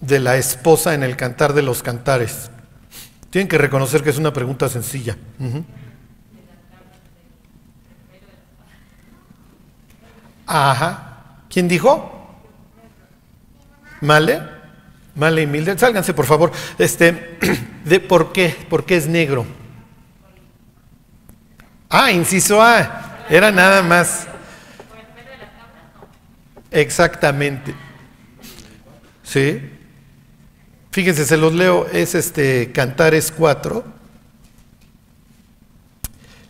de 0.00 0.20
la 0.20 0.36
esposa 0.36 0.94
en 0.94 1.02
el 1.02 1.16
cantar 1.16 1.52
de 1.52 1.62
los 1.62 1.82
cantares? 1.82 2.50
Tienen 3.30 3.48
que 3.48 3.58
reconocer 3.58 4.04
que 4.04 4.10
es 4.10 4.18
una 4.18 4.32
pregunta 4.32 4.68
sencilla. 4.68 5.16
Ajá. 10.46 11.40
¿Quién 11.48 11.66
dijo? 11.66 12.10
¿Male? 14.00 14.40
Male 15.16 15.42
y 15.42 15.46
Mildred, 15.46 15.78
sálganse 15.78 16.14
por 16.14 16.26
favor. 16.26 16.52
Este, 16.78 17.38
¿de 17.84 17.98
por 17.98 18.32
qué? 18.32 18.54
¿Por 18.68 18.84
qué 18.84 18.96
es 18.96 19.08
negro? 19.08 19.44
Ah, 21.88 22.12
inciso 22.12 22.62
A. 22.62 23.03
Era 23.28 23.50
nada 23.50 23.82
más. 23.82 24.26
Exactamente. 26.70 27.74
¿Sí? 29.22 29.70
Fíjense, 30.90 31.24
se 31.24 31.36
los 31.36 31.54
leo, 31.54 31.86
es 31.92 32.14
este 32.14 32.70
Cantares 32.72 33.32
4. 33.32 33.84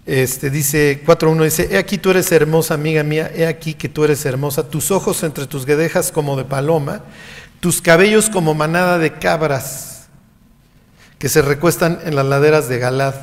Este 0.06 0.50
dice 0.50 1.02
4.1 1.06 1.44
dice, 1.44 1.68
"He 1.70 1.78
aquí 1.78 1.96
tú 1.96 2.10
eres 2.10 2.30
hermosa, 2.30 2.74
amiga 2.74 3.02
mía, 3.02 3.30
he 3.34 3.46
aquí 3.46 3.72
que 3.72 3.88
tú 3.88 4.04
eres 4.04 4.26
hermosa, 4.26 4.68
tus 4.68 4.90
ojos 4.90 5.22
entre 5.22 5.46
tus 5.46 5.64
guedejas 5.64 6.12
como 6.12 6.36
de 6.36 6.44
paloma, 6.44 7.04
tus 7.60 7.80
cabellos 7.80 8.28
como 8.28 8.52
manada 8.52 8.98
de 8.98 9.14
cabras 9.14 10.08
que 11.18 11.30
se 11.30 11.40
recuestan 11.40 12.00
en 12.04 12.16
las 12.16 12.26
laderas 12.26 12.68
de 12.68 12.78
Galad. 12.78 13.14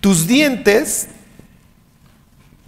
Tus 0.00 0.28
dientes 0.28 1.08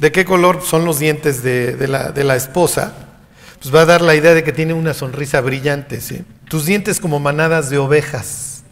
¿De 0.01 0.11
qué 0.13 0.25
color 0.25 0.63
son 0.65 0.87
los 0.87 0.99
dientes 0.99 1.43
de, 1.43 1.87
la, 1.87 2.35
esposa? 2.35 2.95
Pues 3.61 3.75
va 3.75 3.83
a 3.83 3.85
dar 3.85 4.01
la 4.01 4.15
idea 4.15 4.33
de 4.33 4.43
que 4.43 4.51
tiene 4.51 4.73
una 4.73 4.95
sonrisa 4.95 5.43
brillante, 5.43 6.01
¿sí? 6.01 6.25
Tus 6.49 6.65
dientes 6.65 6.99
como 6.99 7.21
manadas 7.21 7.69
de 7.69 7.77
ovejas. 7.77 8.63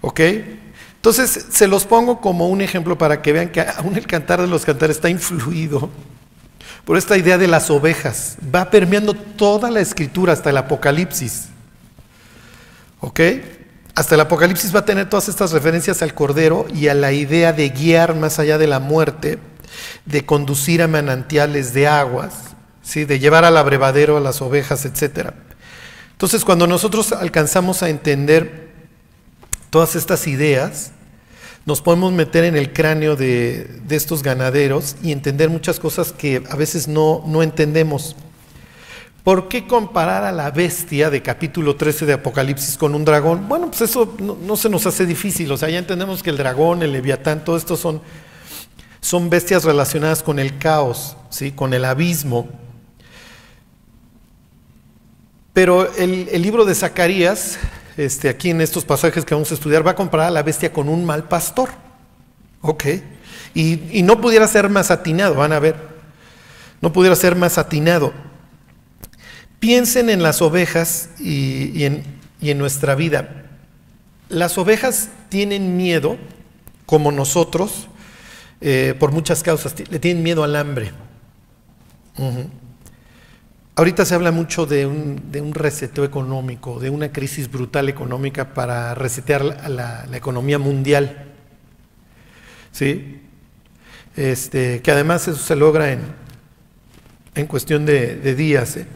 ¿Ok? 0.00 0.20
Entonces 0.96 1.46
se 1.50 1.68
los 1.68 1.84
pongo 1.84 2.20
como 2.20 2.48
un 2.48 2.60
ejemplo 2.60 2.98
para 2.98 3.22
que 3.22 3.32
vean 3.32 3.50
que 3.50 3.60
aún 3.60 3.94
el 3.94 4.08
cantar 4.08 4.40
de 4.40 4.48
los 4.48 4.64
cantares 4.64 4.96
está 4.96 5.08
influido 5.08 5.88
por 6.84 6.98
esta 6.98 7.16
idea 7.16 7.38
de 7.38 7.46
las 7.46 7.70
ovejas. 7.70 8.38
Va 8.52 8.70
permeando 8.70 9.14
toda 9.14 9.70
la 9.70 9.78
escritura 9.78 10.32
hasta 10.32 10.50
el 10.50 10.56
Apocalipsis. 10.56 11.44
¿Ok? 12.98 13.20
Hasta 13.94 14.16
el 14.16 14.22
Apocalipsis 14.22 14.74
va 14.74 14.80
a 14.80 14.84
tener 14.84 15.08
todas 15.08 15.28
estas 15.28 15.52
referencias 15.52 16.02
al 16.02 16.12
Cordero 16.12 16.66
y 16.74 16.88
a 16.88 16.94
la 16.94 17.12
idea 17.12 17.52
de 17.52 17.68
guiar 17.68 18.16
más 18.16 18.40
allá 18.40 18.58
de 18.58 18.66
la 18.66 18.80
muerte 18.80 19.38
de 20.04 20.24
conducir 20.24 20.82
a 20.82 20.88
manantiales 20.88 21.72
de 21.74 21.86
aguas, 21.86 22.54
¿sí? 22.82 23.04
de 23.04 23.18
llevar 23.18 23.44
al 23.44 23.56
abrevadero 23.56 24.16
a 24.16 24.20
las 24.20 24.40
ovejas, 24.42 24.84
etc. 24.84 25.30
Entonces, 26.12 26.44
cuando 26.44 26.66
nosotros 26.66 27.12
alcanzamos 27.12 27.82
a 27.82 27.88
entender 27.88 28.68
todas 29.70 29.94
estas 29.96 30.26
ideas, 30.26 30.92
nos 31.68 31.82
podemos 31.82 32.12
meter 32.12 32.44
en 32.44 32.56
el 32.56 32.72
cráneo 32.72 33.14
de, 33.14 33.82
estos 33.90 34.22
ganaderos 34.22 34.96
y 35.02 35.12
entender 35.12 35.50
muchas 35.50 35.78
cosas 35.78 36.12
que 36.12 36.42
a 36.48 36.56
veces 36.56 36.88
no, 36.88 37.22
no 37.26 37.42
entendemos. 37.42 38.16
¿Por 39.22 39.48
qué 39.48 39.66
comparar 39.66 40.24
a 40.24 40.32
la 40.32 40.50
bestia 40.50 41.10
de 41.10 41.20
capítulo 41.20 41.76
13 41.76 42.06
de 42.06 42.14
Apocalipsis 42.14 42.78
con 42.78 42.94
un 42.94 43.04
dragón? 43.04 43.46
Bueno, 43.46 43.66
pues 43.66 43.82
eso 43.82 44.14
no, 44.18 44.38
no, 44.40 44.56
se 44.56 44.70
nos 44.70 44.86
hace 44.86 45.04
difícil. 45.04 45.52
O 45.52 45.58
sea, 45.58 45.68
ya 45.68 45.78
entendemos 45.78 46.22
que 46.22 46.30
el 46.30 46.38
dragón, 46.38 46.82
el 46.82 46.92
leviatán, 46.92 47.44
todo 47.44 47.58
esto 47.58 47.76
son 47.76 48.00
son 49.00 49.30
bestias 49.30 49.64
relacionadas 49.64 50.22
con 50.22 50.38
el 50.38 50.58
caos, 50.58 51.16
¿sí? 51.30 51.52
con 51.52 51.74
el 51.74 51.84
abismo. 51.84 52.48
Pero 55.52 55.92
el, 55.96 56.40
libro 56.40 56.64
de 56.64 56.74
Zacarías, 56.74 57.58
este, 57.96 58.28
aquí 58.28 58.50
en 58.50 58.60
estos 58.60 58.84
pasajes 58.84 59.24
que 59.24 59.34
vamos 59.34 59.50
a 59.50 59.54
estudiar, 59.54 59.86
va 59.86 59.92
a 59.92 59.96
comparar 59.96 60.28
a 60.28 60.30
la 60.30 60.42
bestia 60.42 60.72
con 60.72 60.88
un 60.88 61.04
mal 61.04 61.24
pastor. 61.24 61.70
¿Ok? 62.60 62.84
Y, 63.54 64.02
no 64.02 64.20
pudiera 64.20 64.46
ser 64.46 64.68
más 64.68 64.90
atinado, 64.90 65.34
van 65.34 65.52
a 65.52 65.58
ver. 65.58 65.76
No 66.80 66.92
pudiera 66.92 67.16
ser 67.16 67.34
más 67.34 67.58
atinado. 67.58 68.12
Piensen 69.58 70.10
en 70.10 70.22
las 70.22 70.42
ovejas 70.42 71.10
y, 71.18 71.82
en, 71.84 72.04
y 72.40 72.50
en 72.50 72.58
nuestra 72.58 72.94
vida. 72.94 73.46
Las 74.28 74.58
ovejas 74.58 75.08
tienen 75.28 75.76
miedo, 75.76 76.18
como 76.86 77.10
nosotros, 77.10 77.88
eh, 78.60 78.94
por 78.98 79.12
muchas 79.12 79.42
causas. 79.42 79.74
Le 79.88 79.98
tienen 79.98 80.22
miedo 80.22 80.42
al 80.42 80.56
hambre. 80.56 80.92
Ahorita 83.76 84.04
se 84.04 84.14
habla 84.14 84.32
mucho 84.32 84.66
de 84.66 84.86
un, 84.86 85.30
de 85.30 85.40
un, 85.40 85.54
reseteo 85.54 86.02
económico, 86.04 86.80
de 86.80 86.90
una 86.90 87.12
crisis 87.12 87.48
brutal 87.50 87.88
económica 87.88 88.52
para 88.52 88.94
resetear 88.96 89.44
la, 89.44 90.08
economía 90.12 90.58
mundial. 90.58 91.26
¿Sí? 92.72 93.20
Este, 94.16 94.82
que 94.82 94.90
además 94.90 95.28
eso 95.28 95.38
se 95.38 95.54
logra 95.54 95.92
en, 95.92 96.00
en 97.36 97.46
cuestión 97.46 97.86
de, 97.86 98.34
días. 98.34 98.76
¿eh? 98.78 98.86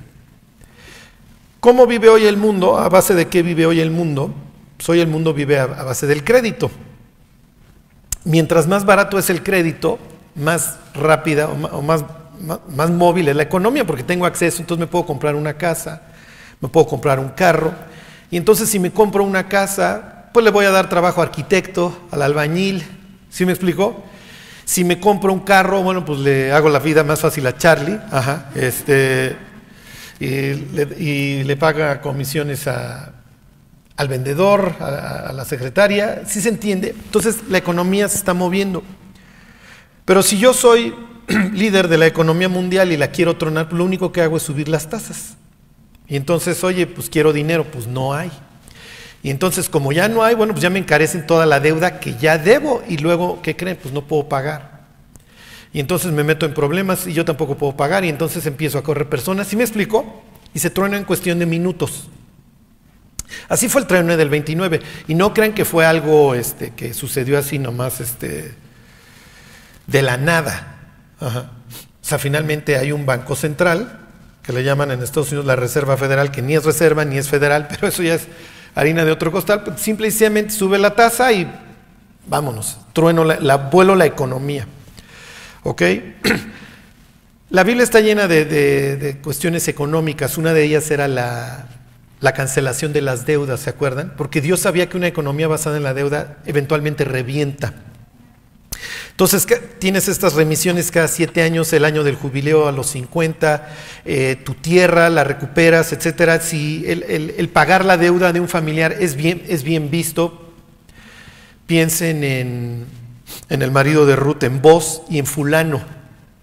¿Cómo 1.61 1.87
vive 1.87 2.09
hoy 2.09 2.25
el 2.25 2.37
mundo? 2.37 2.77
¿A 2.77 2.89
base 2.89 3.15
de 3.15 3.29
qué 3.29 3.45
vive 3.45 3.67
hoy 3.67 3.79
el 3.79 3.93
mundo? 3.93 4.35
Pues 4.77 4.89
hoy 4.89 4.99
el 4.99 5.07
mundo 5.07 5.33
vive 5.33 5.61
a 5.61 5.67
base 5.67 6.09
del 6.09 6.25
crédito 6.25 6.73
mientras 8.25 8.67
más 8.67 8.85
barato 8.85 9.19
es 9.19 9.31
el 9.31 9.43
crédito, 9.43 9.99
más 10.35 10.77
rápida 10.95 11.49
o 11.49 11.83
más, 11.83 12.05
más, 12.75 12.91
móvil 12.91 13.29
es 13.29 13.37
la 13.37 13.43
economía, 13.43 13.87
porque 13.87 14.03
tengo 14.03 14.27
acceso, 14.27 14.61
entonces 14.61 14.81
me 14.81 14.87
puedo 14.87 15.07
comprar 15.07 15.35
una 15.35 15.55
casa, 15.55 16.03
me 16.61 16.69
puedo 16.69 16.87
comprar 16.87 17.19
un 17.19 17.31
carro, 17.31 17.73
y 18.31 18.37
entonces 18.37 18.69
si 18.69 18.79
me 18.79 18.91
compro 18.91 19.25
una 19.25 19.49
casa, 19.49 20.27
pues 20.33 20.45
le 20.45 20.51
voy 20.51 20.65
a 20.65 20.71
dar 20.71 20.89
trabajo 20.89 21.21
al 21.21 21.29
arquitecto, 21.29 21.97
al 22.11 22.23
albañil, 22.23 22.85
¿sí 23.31 23.45
me 23.45 23.53
explicó? 23.53 24.03
Si 24.65 24.85
me 24.85 25.01
compro 25.01 25.33
un 25.33 25.41
carro, 25.41 25.83
bueno, 25.83 26.05
pues 26.05 26.21
le 26.21 26.53
hago 26.53 26.69
la 26.69 26.79
vida 26.79 27.05
más 27.05 27.21
fácil 27.21 27.47
a 27.47 27.57
Charlie, 27.57 27.99
ajá, 28.11 28.51
este, 28.55 29.37
y 30.21 31.43
le 31.43 31.57
paga 31.57 32.01
comisiones 32.01 32.67
a, 32.69 33.22
al 33.97 34.09
vendedor, 34.09 34.75
a, 34.81 35.33
la 35.33 35.45
secretaria, 35.45 36.23
si 36.27 36.41
se 36.41 36.49
entiende. 36.49 36.95
Entonces 37.05 37.49
la 37.49 37.59
economía 37.59 38.09
se 38.09 38.17
está 38.17 38.35
moviendo. 38.35 38.83
Pero 40.05 40.23
si 40.23 40.39
yo 40.39 40.55
soy 40.55 40.95
líder 41.53 41.89
de 41.89 41.99
la 41.99 42.07
economía 42.07 42.49
mundial 42.49 42.93
y 42.93 42.97
la 42.97 43.09
quiero 43.09 43.37
tronar, 43.37 43.73
lo 43.73 43.85
único 43.85 44.13
que 44.13 44.23
hago 44.23 44.37
es 44.37 44.43
subir 44.43 44.69
las 44.69 44.89
tasas. 44.89 45.37
Y 46.09 46.17
entonces, 46.17 46.63
oye, 46.65 46.87
pues 46.87 47.09
quiero 47.09 47.33
dinero, 47.33 47.65
pues 47.71 47.87
no 47.87 48.13
hay. 48.13 48.31
Y 49.23 49.31
entonces, 49.31 49.69
como 49.69 49.93
ya 49.93 50.09
no 50.09 50.25
hay, 50.25 50.35
bueno, 50.35 50.53
pues 50.53 50.63
ya 50.63 50.71
me 50.71 50.81
encarecen 50.81 51.27
toda 51.27 51.47
la 51.47 51.61
deuda 51.61 52.01
que 52.01 52.17
ya 52.17 52.39
debo 52.39 52.83
y 52.89 52.99
luego, 52.99 53.41
¿qué 53.41 53.57
creen? 53.57 53.79
Pues 53.81 53.95
no 53.95 54.03
puedo 54.03 54.29
pagar. 54.29 54.83
Y 55.73 55.81
entonces 55.81 56.13
me 56.13 56.25
meto 56.25 56.45
en 56.45 56.55
problemas 56.55 57.07
y 57.07 57.13
yo 57.13 57.25
tampoco 57.25 57.57
puedo 57.57 57.77
pagar 57.77 58.05
y 58.05 58.09
entonces 58.09 58.45
empiezo 58.47 58.79
a 58.79 58.83
correr 58.83 59.09
personas. 59.09 59.47
¿Sí 59.47 59.57
me 59.57 59.63
explico? 59.63 60.23
Y 60.53 60.59
se 60.59 60.71
truena 60.71 60.97
en 60.97 61.05
cuestión 61.05 61.39
de 61.39 61.47
minutos. 61.47 62.09
Así 63.49 63.69
fue 63.69 63.81
el 63.83 63.87
39 63.87 64.19
del 64.19 64.29
29. 64.31 64.81
Y 65.09 65.15
no 65.15 65.33
crean 65.35 65.53
que 65.55 65.65
fue 65.65 65.85
algo 65.87 66.35
este, 66.35 66.71
que 66.71 66.95
sucedió 66.95 67.39
así 67.39 67.59
nomás 67.59 68.01
este, 68.01 68.55
de 69.87 70.03
la 70.03 70.17
nada. 70.17 70.77
O 71.21 71.29
sea, 72.05 72.19
finalmente 72.19 72.77
hay 72.77 72.93
un 72.93 73.07
banco 73.07 73.37
central, 73.37 74.01
que 74.43 74.53
le 74.53 74.65
llaman 74.65 74.91
en 74.91 75.03
Estados 75.03 75.29
Unidos 75.31 75.47
la 75.47 75.55
Reserva 75.57 75.97
Federal, 75.97 76.31
que 76.33 76.43
ni 76.43 76.55
es 76.57 76.65
reserva 76.65 77.05
ni 77.05 77.17
es 77.17 77.29
federal, 77.29 77.69
pero 77.71 77.87
eso 77.89 78.03
ya 78.03 78.15
es 78.15 78.27
harina 78.75 79.05
de 79.05 79.13
otro 79.13 79.31
costal. 79.31 79.63
Simple 79.77 80.09
y 80.09 80.11
sencillamente 80.11 80.53
sube 80.53 80.79
la 80.79 80.95
tasa 80.95 81.33
y 81.33 81.49
vámonos, 82.27 82.79
trueno, 82.93 83.25
la, 83.25 83.57
vuelo 83.57 83.95
la 83.95 84.07
economía. 84.07 84.67
¿Ok? 85.63 85.83
La 87.51 87.65
Biblia 87.65 87.85
está 87.85 88.01
llena 88.01 88.29
de- 88.29 88.47
de 88.47 89.19
cuestiones 89.19 89.69
económicas. 89.69 90.39
Una 90.39 90.55
de 90.55 90.65
ellas 90.65 90.91
era 90.91 91.07
la, 91.07 91.67
la 92.23 92.33
cancelación 92.33 92.93
de 92.93 93.03
las 93.03 93.27
deudas, 93.27 93.61
¿se 93.61 93.69
acuerdan? 93.69 94.15
Porque 94.17 94.41
Dios 94.41 94.61
sabía 94.61 94.89
que 94.89 94.97
una 94.97 95.09
economía 95.09 95.49
basada 95.49 95.77
en 95.77 95.83
la 95.83 95.93
deuda 95.93 96.39
eventualmente 96.47 97.05
revienta. 97.05 97.75
Entonces 99.11 99.47
tienes 99.81 100.09
estas 100.09 100.35
remisiones 100.35 100.93
cada 100.93 101.09
siete 101.09 101.43
años, 101.43 101.73
el 101.73 101.85
año 101.85 102.05
del 102.05 102.15
jubileo 102.15 102.69
a 102.69 102.73
los 102.73 102.87
50, 102.91 103.69
eh, 104.05 104.37
tu 104.43 104.55
tierra 104.55 105.11
la 105.11 105.25
recuperas, 105.25 105.93
etcétera. 105.93 106.41
Si 106.41 106.85
el, 106.87 107.49
pagar 107.53 107.85
la 107.85 107.97
deuda 107.97 108.33
de 108.33 108.39
un 108.39 108.49
familiar 108.49 108.97
es 109.01 109.17
bien, 109.17 109.43
es 109.49 109.65
bien 109.65 109.91
visto, 109.91 110.53
piensen 111.67 112.23
en, 112.23 112.87
en 113.49 113.63
el 113.63 113.73
marido 113.73 114.07
de 114.07 114.15
Ruth, 114.15 114.45
en 114.45 114.63
vos 114.63 115.03
y 115.11 115.19
en 115.19 115.27
fulano. 115.27 115.83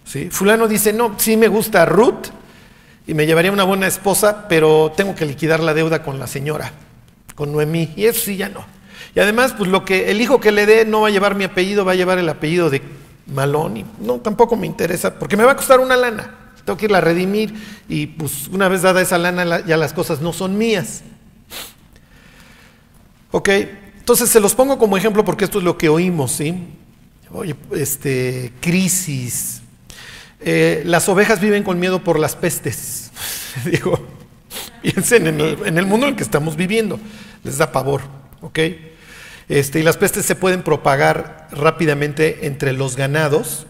¿sí? 0.04 0.30
Fulano 0.30 0.68
dice, 0.68 0.92
no, 0.92 1.16
sí 1.18 1.38
me 1.38 1.48
gusta 1.48 1.86
Ruth 1.86 2.28
y 3.10 3.16
me 3.16 3.26
llevaría 3.26 3.52
una 3.52 3.64
buena 3.64 3.88
esposa, 3.88 4.48
pero 4.48 4.94
tengo 4.96 5.16
que 5.16 5.26
liquidar 5.26 5.62
la 5.62 5.74
deuda 5.74 6.04
con 6.04 6.20
la 6.20 6.28
señora, 6.28 6.72
con 7.34 7.52
Noemí, 7.52 7.92
y 7.96 8.06
eso 8.06 8.22
sí 8.22 8.38
ya 8.38 8.50
no. 8.50 8.64
Y 9.16 9.20
además, 9.20 9.56
pues 9.58 9.68
lo 9.68 9.84
que 9.84 10.12
el 10.12 10.22
hijo 10.22 10.40
que 10.40 10.52
le 10.52 10.68
dé 10.68 10.86
no 10.86 11.02
va 11.02 11.08
a 11.08 11.12
llevar 11.12 11.34
mi 11.34 11.44
apellido, 11.44 11.84
va 11.84 11.94
a 11.94 11.96
llevar 11.96 12.20
el 12.20 12.30
apellido 12.30 12.70
de 12.70 12.84
Malón, 13.26 13.78
y 13.78 13.86
no, 14.00 14.18
tampoco 14.20 14.56
me 14.56 14.68
interesa, 14.68 15.18
porque 15.18 15.36
me 15.36 15.44
va 15.44 15.54
a 15.54 15.56
costar 15.56 15.80
una 15.80 15.98
lana. 15.98 16.36
Tengo 16.64 16.78
que 16.78 16.86
irla 16.86 17.00
a 17.00 17.02
redimir, 17.02 17.52
y 17.88 18.06
pues 18.06 18.48
una 18.50 18.68
vez 18.68 18.84
dada 18.84 19.02
esa 19.02 19.18
lana, 19.18 19.44
la- 19.44 19.66
ya 19.66 19.76
las 19.76 19.92
cosas 19.94 20.22
no 20.22 20.32
son 20.32 20.56
mías. 20.56 21.02
Ok, 23.32 23.50
entonces 23.98 24.30
se 24.30 24.40
los 24.40 24.54
pongo 24.54 24.78
como 24.78 24.98
ejemplo 24.98 25.26
porque 25.26 25.46
esto 25.46 25.58
es 25.58 25.64
lo 25.64 25.80
que 25.80 25.90
oímos, 25.90 26.32
¿sí? 26.34 26.54
Oye, 27.32 27.56
este, 27.76 28.54
crisis. 28.60 29.64
Eh, 30.42 30.84
las 30.86 31.10
ovejas 31.10 31.42
viven 31.42 31.64
con 31.64 31.80
miedo 31.80 32.04
por 32.04 32.20
las 32.20 32.36
pestes. 32.36 33.12
Digo, 33.66 34.00
piensen 34.82 35.28
en 35.28 35.40
el, 35.78 35.86
mundo 35.86 36.08
en 36.08 36.14
el 36.14 36.16
que 36.16 36.24
estamos 36.24 36.56
viviendo. 36.56 37.00
Les 37.44 37.58
da 37.58 37.72
pavor, 37.72 38.02
¿ok? 38.42 38.60
Este, 39.48 39.80
y 39.80 39.84
las 39.84 39.98
pestes 39.98 40.26
se 40.26 40.36
pueden 40.36 40.64
propagar 40.64 41.48
rápidamente 41.52 42.46
entre 42.46 42.74
los 42.74 42.96
ganados 42.96 43.66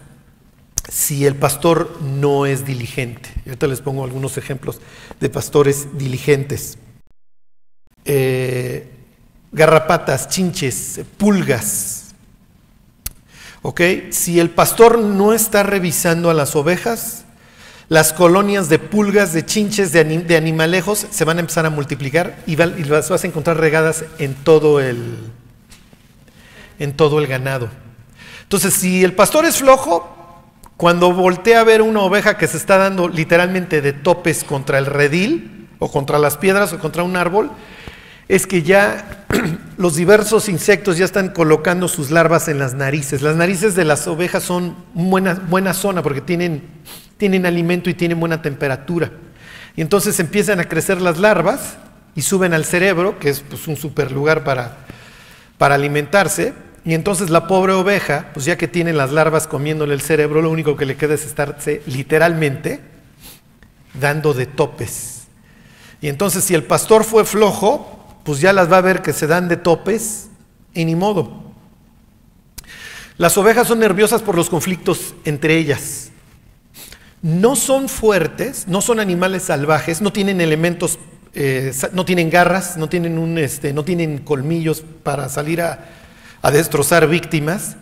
si 0.88 1.24
el 1.24 1.36
pastor 1.36 2.00
no 2.02 2.46
es 2.46 2.66
diligente. 2.66 3.30
Y 3.44 3.50
ahorita 3.50 3.66
les 3.66 3.80
pongo 3.80 4.04
algunos 4.04 4.36
ejemplos 4.36 4.80
de 5.20 5.30
pastores 5.30 5.96
diligentes. 5.96 6.78
Eh, 8.04 8.88
garrapatas, 9.52 10.28
chinches, 10.28 11.00
pulgas. 11.16 11.99
¿Ok? 13.62 13.80
Si 14.10 14.40
el 14.40 14.50
pastor 14.50 14.98
no 14.98 15.32
está 15.34 15.62
revisando 15.62 16.30
a 16.30 16.34
las 16.34 16.56
ovejas, 16.56 17.24
las 17.88 18.12
colonias 18.12 18.68
de 18.68 18.78
pulgas, 18.78 19.32
de 19.32 19.44
chinches, 19.44 19.92
de, 19.92 20.06
anim- 20.06 20.24
de 20.24 20.36
animalejos 20.36 21.06
se 21.10 21.24
van 21.24 21.36
a 21.38 21.40
empezar 21.40 21.66
a 21.66 21.70
multiplicar 21.70 22.38
y, 22.46 22.56
va- 22.56 22.66
y 22.66 22.84
las 22.84 23.10
vas 23.10 23.24
a 23.24 23.26
encontrar 23.26 23.58
regadas 23.58 24.04
en 24.18 24.34
todo 24.34 24.80
el, 24.80 25.18
en 26.78 26.96
todo 26.96 27.18
el 27.18 27.26
ganado. 27.26 27.68
Entonces, 28.42 28.74
si 28.74 29.04
el 29.04 29.12
pastor 29.12 29.44
es 29.44 29.58
flojo, 29.58 30.16
cuando 30.76 31.12
voltea 31.12 31.60
a 31.60 31.64
ver 31.64 31.82
una 31.82 32.00
oveja 32.00 32.38
que 32.38 32.46
se 32.46 32.56
está 32.56 32.78
dando 32.78 33.08
literalmente 33.08 33.82
de 33.82 33.92
topes 33.92 34.44
contra 34.44 34.78
el 34.78 34.86
redil, 34.86 35.68
o 35.78 35.90
contra 35.90 36.18
las 36.18 36.36
piedras, 36.36 36.72
o 36.72 36.78
contra 36.78 37.02
un 37.02 37.16
árbol, 37.16 37.50
es 38.30 38.46
que 38.46 38.62
ya 38.62 39.26
los 39.76 39.96
diversos 39.96 40.48
insectos 40.48 40.96
ya 40.96 41.04
están 41.04 41.30
colocando 41.30 41.88
sus 41.88 42.12
larvas 42.12 42.46
en 42.46 42.60
las 42.60 42.74
narices. 42.74 43.22
Las 43.22 43.34
narices 43.34 43.74
de 43.74 43.84
las 43.84 44.06
ovejas 44.06 44.44
son 44.44 44.76
buena, 44.94 45.34
buena 45.34 45.74
zona 45.74 46.00
porque 46.00 46.20
tienen, 46.20 46.62
tienen 47.16 47.44
alimento 47.44 47.90
y 47.90 47.94
tienen 47.94 48.20
buena 48.20 48.40
temperatura. 48.40 49.10
Y 49.74 49.80
entonces 49.80 50.20
empiezan 50.20 50.60
a 50.60 50.68
crecer 50.68 51.00
las 51.00 51.18
larvas 51.18 51.76
y 52.14 52.22
suben 52.22 52.54
al 52.54 52.64
cerebro, 52.64 53.18
que 53.18 53.30
es 53.30 53.40
pues, 53.40 53.66
un 53.66 53.76
super 53.76 54.12
lugar 54.12 54.44
para, 54.44 54.76
para 55.58 55.74
alimentarse. 55.74 56.54
Y 56.84 56.94
entonces 56.94 57.30
la 57.30 57.48
pobre 57.48 57.72
oveja, 57.72 58.30
pues 58.32 58.46
ya 58.46 58.56
que 58.56 58.68
tiene 58.68 58.92
las 58.92 59.10
larvas 59.10 59.48
comiéndole 59.48 59.92
el 59.92 60.02
cerebro, 60.02 60.40
lo 60.40 60.50
único 60.50 60.76
que 60.76 60.86
le 60.86 60.96
queda 60.96 61.14
es 61.14 61.26
estarse 61.26 61.82
literalmente 61.84 62.78
dando 64.00 64.34
de 64.34 64.46
topes. 64.46 65.24
Y 66.00 66.06
entonces 66.06 66.44
si 66.44 66.54
el 66.54 66.62
pastor 66.62 67.02
fue 67.02 67.24
flojo, 67.24 67.96
pues 68.24 68.40
ya 68.40 68.52
las 68.52 68.70
va 68.70 68.78
a 68.78 68.82
ver 68.82 69.02
que 69.02 69.12
se 69.12 69.26
dan 69.26 69.48
de 69.48 69.56
topes 69.56 70.28
y 70.74 70.84
ni 70.84 70.94
modo. 70.94 71.42
Las 73.16 73.36
ovejas 73.36 73.68
son 73.68 73.80
nerviosas 73.80 74.22
por 74.22 74.34
los 74.34 74.48
conflictos 74.48 75.14
entre 75.24 75.56
ellas. 75.58 76.10
No 77.22 77.54
son 77.54 77.88
fuertes, 77.88 78.66
no 78.66 78.80
son 78.80 78.98
animales 78.98 79.42
salvajes, 79.42 80.00
no 80.00 80.10
tienen 80.10 80.40
elementos, 80.40 80.98
eh, 81.34 81.72
no 81.92 82.06
tienen 82.06 82.30
garras, 82.30 82.78
no 82.78 82.88
tienen, 82.88 83.36
este, 83.36 83.74
no 83.74 83.84
tienen 83.84 84.18
colmillos 84.18 84.82
para 85.02 85.28
salir 85.28 85.60
a, 85.60 85.86
a 86.40 86.50
destrozar 86.50 87.06
víctimas. 87.08 87.76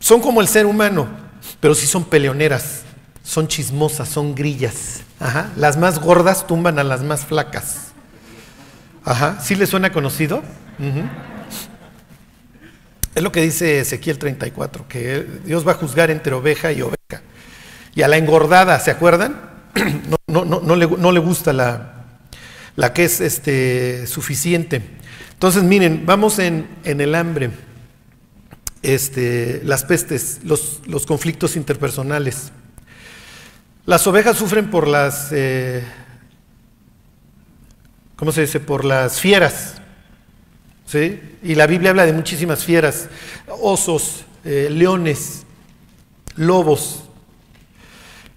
Son 0.00 0.20
como 0.20 0.40
el 0.40 0.48
ser 0.48 0.66
humano, 0.66 1.06
pero 1.60 1.74
sí 1.76 1.86
son 1.86 2.04
peleoneras, 2.04 2.82
son 3.22 3.46
chismosas, 3.46 4.08
son 4.08 4.34
grillas. 4.34 5.00
Ajá. 5.20 5.52
Las 5.56 5.76
más 5.76 6.00
gordas 6.00 6.46
tumban 6.46 6.78
a 6.78 6.84
las 6.84 7.02
más 7.02 7.24
flacas. 7.24 7.92
Ajá. 9.06 9.40
¿Sí 9.40 9.54
le 9.54 9.66
suena 9.68 9.92
conocido? 9.92 10.42
Es 13.14 13.22
lo 13.22 13.30
que 13.30 13.40
dice 13.40 13.78
Ezequiel 13.78 14.18
34, 14.18 14.88
que 14.88 15.24
Dios 15.44 15.66
va 15.66 15.72
a 15.72 15.74
juzgar 15.76 16.10
entre 16.10 16.34
oveja 16.34 16.72
y 16.72 16.82
oveja. 16.82 17.22
Y 17.94 18.02
a 18.02 18.08
la 18.08 18.18
engordada, 18.18 18.78
¿se 18.80 18.90
acuerdan? 18.90 19.40
No, 20.08 20.16
no, 20.26 20.44
no, 20.44 20.60
no 20.60 20.76
le, 20.76 20.86
no 20.88 21.12
le 21.12 21.20
gusta 21.20 21.52
la, 21.52 22.04
la 22.74 22.92
que 22.92 23.04
es 23.04 23.20
este, 23.20 24.06
suficiente. 24.06 24.82
Entonces, 25.32 25.62
miren, 25.62 26.04
vamos 26.04 26.38
en, 26.40 26.66
en 26.82 27.00
el 27.00 27.14
hambre, 27.14 27.50
este, 28.82 29.60
las 29.64 29.84
pestes, 29.84 30.40
los, 30.42 30.82
los 30.86 31.06
conflictos 31.06 31.56
interpersonales. 31.56 32.50
Las 33.84 34.06
ovejas 34.06 34.36
sufren 34.36 34.68
por 34.68 34.88
las, 34.88 35.28
eh, 35.30 35.84
¿cómo 38.16 38.32
se 38.32 38.42
dice? 38.42 38.60
Por 38.60 38.84
las 38.84 39.20
fieras. 39.20 39.74
¿sí? 40.86 41.20
Y 41.42 41.54
la 41.54 41.66
Biblia 41.66 41.90
habla 41.90 42.06
de 42.06 42.12
muchísimas 42.12 42.64
fieras, 42.64 43.08
osos, 43.60 44.24
eh, 44.44 44.68
leones, 44.70 45.44
lobos. 46.36 47.02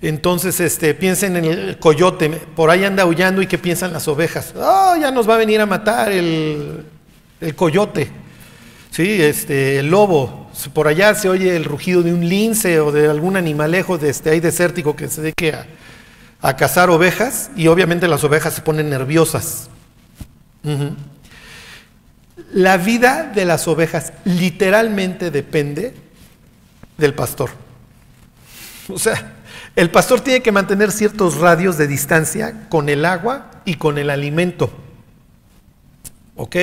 Entonces, 0.02 0.60
este, 0.60 0.94
piensen 0.94 1.36
en 1.36 1.46
el 1.46 1.80
coyote, 1.80 2.30
por 2.30 2.70
ahí 2.70 2.86
anda 2.86 3.04
aullando 3.04 3.42
y 3.42 3.48
qué 3.48 3.58
piensan 3.58 3.92
las 3.92 4.08
ovejas. 4.08 4.54
Oh, 4.56 4.96
ya 5.00 5.12
nos 5.12 5.30
va 5.30 5.36
a 5.36 5.38
venir 5.38 5.60
a 5.60 5.65
matar 5.65 6.12
el, 6.12 6.86
el 7.42 7.56
coyote. 7.56 8.10
Sí, 8.92 9.22
este, 9.22 9.80
el 9.80 9.89
lobo. 9.89 10.50
Por 10.74 10.88
allá 10.88 11.15
se 11.15 11.30
oye 11.30 11.56
el 11.56 11.65
rugido 11.65 12.02
de 12.02 12.13
un 12.13 12.28
lince 12.28 12.80
o 12.80 12.92
de 12.92 13.08
algún 13.10 13.38
animalejo 13.38 13.98
de 13.98 14.10
este, 14.10 14.30
ahí 14.30 14.39
desértico 14.39 14.96
que 14.96 15.08
se 15.08 15.22
dedique 15.22 15.54
a, 15.54 15.65
a 16.41 16.56
cazar 16.56 16.89
ovejas 16.89 17.52
y 17.56 17.67
obviamente 17.67 18.08
las 18.08 18.23
ovejas 18.23 18.54
se 18.54 18.62
ponen 18.62 18.89
nerviosas. 18.89 19.69
La 22.54 22.78
vida 22.78 23.32
de 23.34 23.45
las 23.45 23.67
ovejas 23.67 24.13
literalmente 24.25 25.32
depende 25.32 25.93
del 26.97 27.13
pastor. 27.13 27.49
O 28.88 28.97
sea, 28.97 29.34
el 29.75 29.91
pastor 29.91 30.21
tiene 30.21 30.41
que 30.41 30.52
mantener 30.52 30.91
ciertos 30.91 31.38
radios 31.38 31.78
de 31.78 31.88
distancia 31.88 32.67
con 32.69 32.89
el 32.89 33.06
agua 33.06 33.52
y 33.65 33.75
con 33.75 33.97
el 33.97 34.10
alimento. 34.10 34.71
¿Ok? 36.36 36.56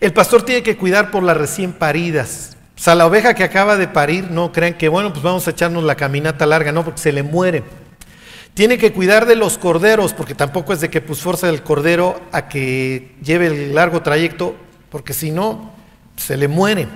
El 0.00 0.12
pastor 0.12 0.42
tiene 0.42 0.62
que 0.62 0.76
cuidar 0.76 1.10
por 1.10 1.22
las 1.22 1.36
recién 1.36 1.72
paridas. 1.72 2.56
O 2.76 2.80
sea, 2.80 2.94
la 2.94 3.06
oveja 3.06 3.34
que 3.34 3.44
acaba 3.44 3.76
de 3.76 3.88
parir, 3.88 4.30
no 4.30 4.52
crean 4.52 4.74
que, 4.74 4.88
bueno, 4.88 5.12
pues 5.12 5.22
vamos 5.22 5.46
a 5.46 5.50
echarnos 5.50 5.84
la 5.84 5.94
caminata 5.94 6.46
larga, 6.46 6.72
no, 6.72 6.84
porque 6.84 7.00
se 7.00 7.12
le 7.12 7.22
muere. 7.22 7.62
Tiene 8.54 8.76
que 8.76 8.92
cuidar 8.92 9.26
de 9.26 9.36
los 9.36 9.56
corderos, 9.56 10.12
porque 10.12 10.34
tampoco 10.34 10.72
es 10.72 10.80
de 10.80 10.90
que 10.90 11.00
pues 11.00 11.20
forza 11.20 11.48
el 11.48 11.62
cordero 11.62 12.20
a 12.32 12.48
que 12.48 13.14
lleve 13.22 13.46
el 13.46 13.74
largo 13.74 14.02
trayecto, 14.02 14.54
porque 14.90 15.14
si 15.14 15.30
no, 15.30 15.72
se 16.16 16.36
le 16.36 16.48
muere. 16.48 16.86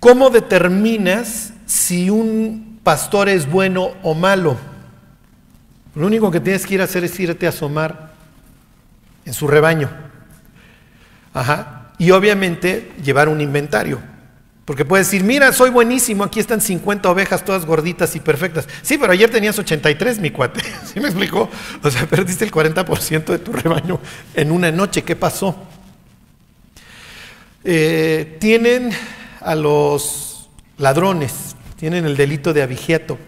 ¿Cómo 0.00 0.30
determinas 0.30 1.52
si 1.64 2.10
un 2.10 2.80
pastor 2.82 3.28
es 3.28 3.48
bueno 3.48 3.92
o 4.02 4.14
malo? 4.14 4.56
Lo 5.94 6.06
único 6.06 6.30
que 6.30 6.40
tienes 6.40 6.66
que 6.66 6.74
ir 6.74 6.80
a 6.80 6.84
hacer 6.84 7.04
es 7.04 7.18
irte 7.20 7.46
a 7.46 7.50
asomar 7.50 8.12
en 9.24 9.32
su 9.32 9.46
rebaño. 9.46 9.88
Ajá. 11.32 11.92
Y 11.98 12.10
obviamente 12.10 12.92
llevar 13.02 13.28
un 13.28 13.40
inventario. 13.40 14.00
Porque 14.64 14.84
puedes 14.86 15.08
decir, 15.08 15.24
mira, 15.24 15.52
soy 15.52 15.68
buenísimo, 15.68 16.24
aquí 16.24 16.40
están 16.40 16.60
50 16.60 17.10
ovejas 17.10 17.44
todas 17.44 17.66
gorditas 17.66 18.16
y 18.16 18.20
perfectas. 18.20 18.66
Sí, 18.80 18.96
pero 18.96 19.12
ayer 19.12 19.30
tenías 19.30 19.58
83, 19.58 20.18
mi 20.20 20.30
cuate. 20.30 20.62
¿Sí 20.92 21.00
me 21.00 21.08
explicó? 21.08 21.50
O 21.82 21.90
sea, 21.90 22.06
perdiste 22.06 22.44
el 22.44 22.50
40% 22.50 23.24
de 23.24 23.38
tu 23.38 23.52
rebaño 23.52 24.00
en 24.34 24.50
una 24.50 24.72
noche. 24.72 25.02
¿Qué 25.02 25.16
pasó? 25.16 25.54
Eh, 27.62 28.38
tienen 28.40 28.90
a 29.40 29.54
los 29.54 30.48
ladrones, 30.78 31.56
tienen 31.76 32.06
el 32.06 32.16
delito 32.16 32.54
de 32.54 32.62
abigeato. 32.62 33.18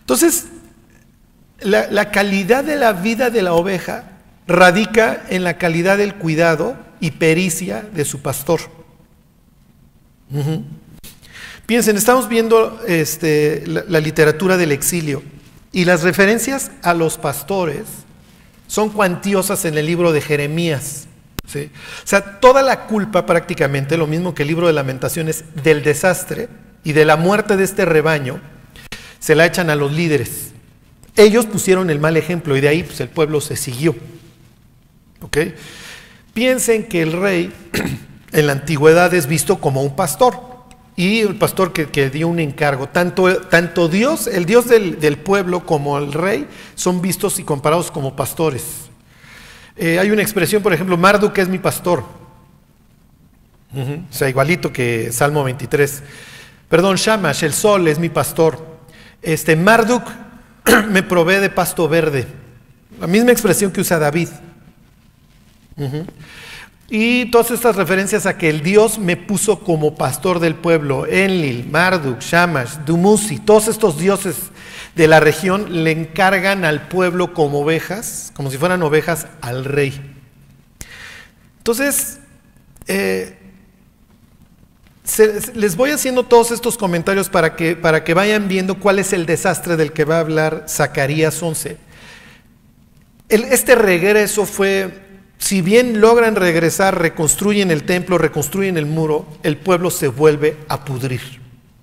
Entonces, 0.00 0.46
la, 1.60 1.86
la 1.90 2.10
calidad 2.10 2.64
de 2.64 2.76
la 2.76 2.94
vida 2.94 3.28
de 3.28 3.42
la 3.42 3.52
oveja 3.52 4.12
radica 4.46 5.22
en 5.28 5.44
la 5.44 5.58
calidad 5.58 5.98
del 5.98 6.14
cuidado 6.14 6.78
y 6.98 7.10
pericia 7.10 7.82
de 7.92 8.06
su 8.06 8.22
pastor. 8.22 8.79
Piensen, 11.66 11.96
estamos 11.96 12.28
viendo 12.28 12.80
este, 12.86 13.64
la, 13.66 14.00
literatura 14.00 14.56
del 14.56 14.72
exilio 14.72 15.22
y 15.72 15.84
las 15.84 16.02
referencias 16.02 16.70
a 16.82 16.94
los 16.94 17.16
pastores 17.16 17.84
son 18.66 18.90
cuantiosas 18.90 19.64
en 19.64 19.78
el 19.78 19.86
libro 19.86 20.12
de 20.12 20.20
Jeremías. 20.20 21.06
O 21.44 22.06
sea, 22.06 22.40
toda 22.40 22.62
la 22.62 22.86
culpa 22.86 23.26
prácticamente, 23.26 23.96
lo 23.96 24.06
mismo 24.06 24.34
que 24.34 24.42
el 24.42 24.48
libro 24.48 24.68
de 24.68 24.72
lamentaciones, 24.72 25.44
del 25.62 25.82
desastre 25.82 26.48
y 26.84 26.92
de 26.92 27.04
la 27.04 27.16
muerte 27.16 27.56
de 27.56 27.64
este 27.64 27.84
rebaño, 27.84 28.40
se 29.18 29.34
la 29.34 29.46
echan 29.46 29.70
a 29.70 29.76
los 29.76 29.92
líderes. 29.92 30.52
Ellos 31.16 31.46
pusieron 31.46 31.90
el 31.90 31.98
mal 31.98 32.16
ejemplo 32.16 32.56
y 32.56 32.60
de 32.60 32.68
ahí 32.68 32.82
pues, 32.82 33.00
el 33.00 33.08
pueblo 33.08 33.40
se 33.40 33.56
siguió. 33.56 33.94
Piensen 36.34 36.84
que 36.84 37.02
el 37.02 37.12
rey 37.12 37.52
en 38.32 38.46
la 38.46 38.52
antigüedad 38.52 39.12
es 39.14 39.26
visto 39.26 39.58
como 39.58 39.82
un 39.82 39.96
pastor 39.96 40.50
y 40.96 41.20
el 41.20 41.36
pastor 41.36 41.72
que, 41.72 41.88
que 41.88 42.10
dio 42.10 42.28
un 42.28 42.38
encargo. 42.40 42.88
Tanto, 42.88 43.34
tanto 43.42 43.88
Dios, 43.88 44.26
el 44.26 44.44
Dios 44.44 44.66
del, 44.68 45.00
del 45.00 45.16
pueblo 45.16 45.64
como 45.64 45.98
el 45.98 46.12
rey 46.12 46.46
son 46.74 47.00
vistos 47.00 47.38
y 47.38 47.44
comparados 47.44 47.90
como 47.90 48.14
pastores. 48.14 48.90
Eh, 49.76 49.98
hay 49.98 50.10
una 50.10 50.22
expresión, 50.22 50.62
por 50.62 50.72
ejemplo, 50.74 50.96
Marduk 50.96 51.36
es 51.38 51.48
mi 51.48 51.58
pastor. 51.58 52.04
Ujú, 53.72 54.02
O 54.10 54.12
sea, 54.12 54.28
igualito 54.28 54.72
que 54.72 55.10
Salmo 55.12 55.42
23. 55.44 56.02
Perdón, 56.68 56.96
Shamash, 56.96 57.44
el 57.44 57.52
sol 57.52 57.88
es 57.88 57.98
mi 57.98 58.10
pastor. 58.10 58.78
Este 59.22 59.56
Marduk 59.56 60.04
me 60.90 61.02
provee 61.02 61.36
de 61.40 61.50
pasto 61.50 61.88
verde. 61.88 62.26
La 63.00 63.06
misma 63.06 63.32
expresión 63.32 63.70
que 63.70 63.80
usa 63.80 63.98
David. 63.98 64.28
Y 66.92 67.26
todas 67.30 67.52
estas 67.52 67.76
referencias 67.76 68.26
a 68.26 68.36
que 68.36 68.50
el 68.50 68.62
Dios 68.62 68.98
me 68.98 69.16
puso 69.16 69.60
como 69.60 69.94
pastor 69.94 70.40
del 70.40 70.56
pueblo, 70.56 71.06
Enlil, 71.06 71.68
Marduk, 71.70 72.18
Shamash, 72.20 72.78
Dumuzi, 72.84 73.38
todos 73.38 73.68
estos 73.68 73.96
dioses 73.96 74.36
de 74.96 75.06
la 75.06 75.20
región 75.20 75.84
le 75.84 75.92
encargan 75.92 76.64
al 76.64 76.88
pueblo 76.88 77.32
como 77.32 77.60
ovejas, 77.60 78.32
como 78.34 78.50
si 78.50 78.58
fueran 78.58 78.82
ovejas 78.82 79.28
al 79.40 79.64
rey. 79.64 80.00
Entonces, 81.58 82.18
eh, 82.88 83.36
les 85.54 85.76
voy 85.76 85.90
haciendo 85.90 86.24
todos 86.24 86.50
estos 86.50 86.76
comentarios 86.76 87.28
para 87.28 87.54
que, 87.54 87.76
para 87.76 88.02
que 88.02 88.14
vayan 88.14 88.48
viendo 88.48 88.80
cuál 88.80 88.98
es 88.98 89.12
el 89.12 89.26
desastre 89.26 89.76
del 89.76 89.92
que 89.92 90.04
va 90.04 90.16
a 90.16 90.20
hablar 90.20 90.64
Zacarías 90.68 91.40
11. 91.40 91.76
El- 93.28 93.44
este 93.44 93.76
regreso 93.76 94.44
fue, 94.44 95.09
si 95.40 95.62
bien 95.62 96.02
logran 96.02 96.36
regresar, 96.36 97.00
reconstruyen 97.00 97.70
el 97.70 97.84
templo, 97.84 98.18
reconstruyen 98.18 98.76
el 98.76 98.84
muro, 98.84 99.26
el 99.42 99.56
pueblo 99.56 99.90
se 99.90 100.06
vuelve 100.06 100.58
a 100.68 100.84
pudrir. 100.84 101.40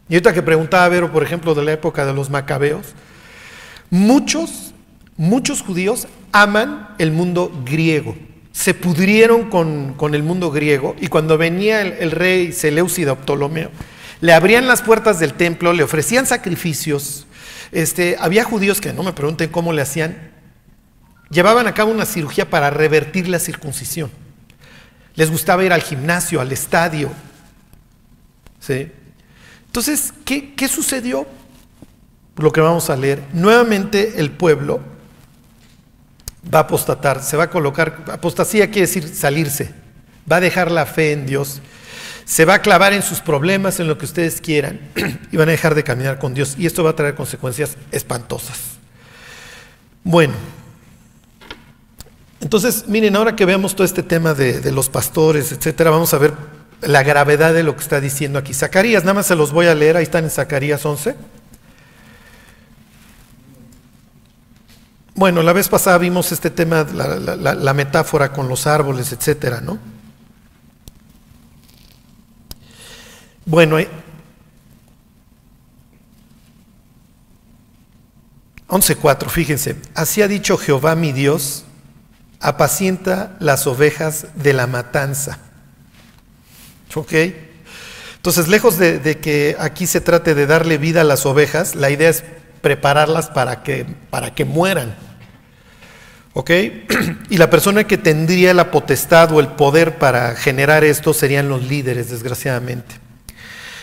Y 0.07 0.13
ahorita 0.13 0.31
que 0.31 0.43
preguntaba 0.43 0.87
Vero, 0.87 1.11
por 1.11 1.23
ejemplo, 1.23 1.55
de 1.55 1.63
la 1.63 1.73
época 1.73 2.05
de 2.05 2.13
los 2.13 2.29
macabeos, 2.29 2.93
muchos, 3.89 4.73
muchos 5.17 5.63
judíos 5.63 6.07
aman 6.31 6.89
el 6.99 7.11
mundo 7.11 7.51
griego. 7.65 8.15
Se 8.53 8.75
pudrieron 8.75 9.49
con, 9.49 9.95
con 9.95 10.13
el 10.13 10.21
mundo 10.21 10.51
griego 10.51 10.95
y 11.01 11.07
cuando 11.07 11.37
venía 11.37 11.81
el, 11.81 12.11
rey 12.11 12.53
Seleucida 12.53 13.15
Ptolomeo, 13.15 13.71
le 14.21 14.33
abrían 14.33 14.67
las 14.67 14.83
puertas 14.83 15.19
del 15.19 15.33
templo, 15.33 15.73
le 15.73 15.83
ofrecían 15.83 16.27
sacrificios. 16.27 17.25
Este, 17.71 18.17
había 18.19 18.43
judíos 18.43 18.79
que 18.79 18.93
no 18.93 19.01
me 19.01 19.13
pregunten 19.13 19.49
cómo 19.49 19.73
le 19.73 19.81
hacían, 19.81 20.26
llevaban 21.29 21.67
a 21.67 21.73
cabo 21.73 21.91
una 21.91 22.05
cirugía 22.05 22.49
para 22.49 22.69
revertir 22.69 23.27
la 23.27 23.39
circuncisión. 23.39 24.11
Les 25.15 25.31
gustaba 25.31 25.63
ir 25.63 25.73
al 25.73 25.81
gimnasio, 25.81 26.39
al 26.39 26.51
estadio. 26.51 27.11
¿Sí? 28.59 28.91
Entonces, 29.65 30.13
¿qué, 30.25 30.53
qué 30.53 30.67
sucedió? 30.67 31.27
Lo 32.37 32.51
que 32.51 32.61
vamos 32.61 32.89
a 32.89 32.95
leer. 32.95 33.23
Nuevamente 33.33 34.19
el 34.19 34.31
pueblo 34.31 34.81
va 36.53 36.59
a 36.59 36.61
apostatar, 36.63 37.21
se 37.21 37.35
va 37.35 37.45
a 37.45 37.49
colocar, 37.49 38.05
apostasía 38.11 38.67
quiere 38.67 38.87
decir 38.87 39.07
salirse, 39.07 39.73
va 40.31 40.37
a 40.37 40.39
dejar 40.39 40.71
la 40.71 40.85
fe 40.85 41.11
en 41.11 41.25
Dios, 41.25 41.61
se 42.25 42.45
va 42.45 42.55
a 42.55 42.61
clavar 42.61 42.93
en 42.93 43.01
sus 43.01 43.19
problemas, 43.19 43.79
en 43.79 43.87
lo 43.87 43.97
que 43.97 44.05
ustedes 44.05 44.41
quieran, 44.41 44.79
y 45.31 45.37
van 45.37 45.49
a 45.49 45.51
dejar 45.51 45.75
de 45.75 45.83
caminar 45.83 46.19
con 46.19 46.33
Dios. 46.33 46.55
Y 46.57 46.65
esto 46.65 46.83
va 46.83 46.91
a 46.91 46.95
traer 46.95 47.15
consecuencias 47.15 47.77
espantosas. 47.91 48.59
Bueno, 50.03 50.33
entonces, 52.39 52.85
miren, 52.87 53.15
ahora 53.15 53.35
que 53.35 53.45
veamos 53.45 53.75
todo 53.75 53.85
este 53.85 54.03
tema 54.03 54.33
de, 54.33 54.71
los 54.71 54.89
pastores, 54.89 55.51
etcétera, 55.51 55.89
vamos 55.89 56.13
a 56.13 56.17
ver 56.17 56.33
la 56.81 57.01
gravedad 57.03 57.53
de 57.53 57.63
lo 57.63 57.75
que 57.75 57.81
está 57.81 57.99
diciendo 57.99 58.37
aquí. 58.37 58.53
Zacarías, 58.53 59.03
nada 59.03 59.15
más 59.15 59.25
se 59.25 59.35
los 59.35 59.51
voy 59.51 59.65
a 59.67 59.75
leer, 59.75 59.97
ahí 59.97 60.03
están 60.03 60.23
en 60.23 60.29
Zacarías 60.29 60.85
11. 60.85 61.15
Bueno, 65.15 65.41
la 65.41 65.51
vez 65.51 65.67
pasada 65.67 65.97
vimos 65.97 66.31
este 66.31 66.51
tema, 66.51 66.85
la, 66.93 67.17
la- 67.55 67.73
metáfora 67.73 68.31
con 68.31 68.47
los 68.47 68.67
árboles, 68.67 69.11
etcétera, 69.11 69.61
¿no? 69.61 69.79
Bueno, 73.45 73.79
eh, 73.79 73.89
11.4, 78.67 79.29
fíjense, 79.29 79.77
así 79.95 80.21
ha 80.21 80.27
dicho 80.27 80.57
Jehová 80.57 80.95
mi 80.95 81.13
Dios, 81.13 81.63
apacienta 82.39 83.35
las 83.39 83.67
ovejas 83.67 84.27
de 84.35 84.53
la 84.53 84.67
matanza. 84.67 85.39
¿Ok? 86.95 87.13
Entonces, 88.15 88.47
lejos 88.47 88.77
de, 88.77 89.19
que 89.19 89.55
aquí 89.59 89.87
se 89.87 90.01
trate 90.01 90.35
de 90.35 90.47
darle 90.47 90.77
vida 90.77 91.01
a 91.01 91.05
las 91.05 91.25
ovejas, 91.25 91.75
la 91.75 91.89
idea 91.89 92.09
es 92.09 92.23
prepararlas 92.61 93.29
para 93.29 93.63
que, 93.63 93.85
para 94.09 94.33
que 94.33 94.45
mueran. 94.45 94.95
¿Ok? 96.33 96.51
Y 97.29 97.37
la 97.37 97.49
persona 97.49 97.85
que 97.85 97.97
tendría 97.97 98.53
la 98.53 98.71
potestad 98.71 99.31
o 99.31 99.39
el 99.39 99.47
poder 99.47 99.97
para 99.97 100.35
generar 100.35 100.83
esto 100.83 101.13
serían 101.13 101.49
los 101.49 101.63
líderes, 101.63 102.09
desgraciadamente. 102.09 102.95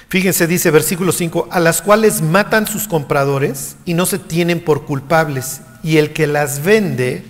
Fíjense, 0.09 0.47
dice 0.47 0.71
versículo 0.71 1.12
5, 1.12 1.49
a 1.51 1.61
las 1.61 1.83
cuales 1.83 2.23
matan 2.23 2.67
sus 2.67 2.87
compradores 2.87 3.77
y 3.85 3.95
no 3.95 4.07
se 4.07 4.19
tienen 4.19 4.61
por 4.61 4.85
culpables. 4.85 5.61
Y 5.83 5.97
el 5.97 6.12
que 6.12 6.27
las 6.27 6.62
vende, 6.62 7.25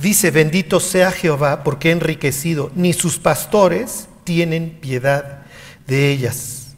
dice, 0.00 0.30
bendito 0.30 0.80
sea 0.80 1.12
Jehová 1.12 1.62
porque 1.64 1.88
ha 1.88 1.92
enriquecido, 1.92 2.70
ni 2.74 2.92
sus 2.92 3.18
pastores 3.18 4.08
tienen 4.24 4.78
piedad 4.80 5.42
de 5.86 6.10
ellas. 6.10 6.74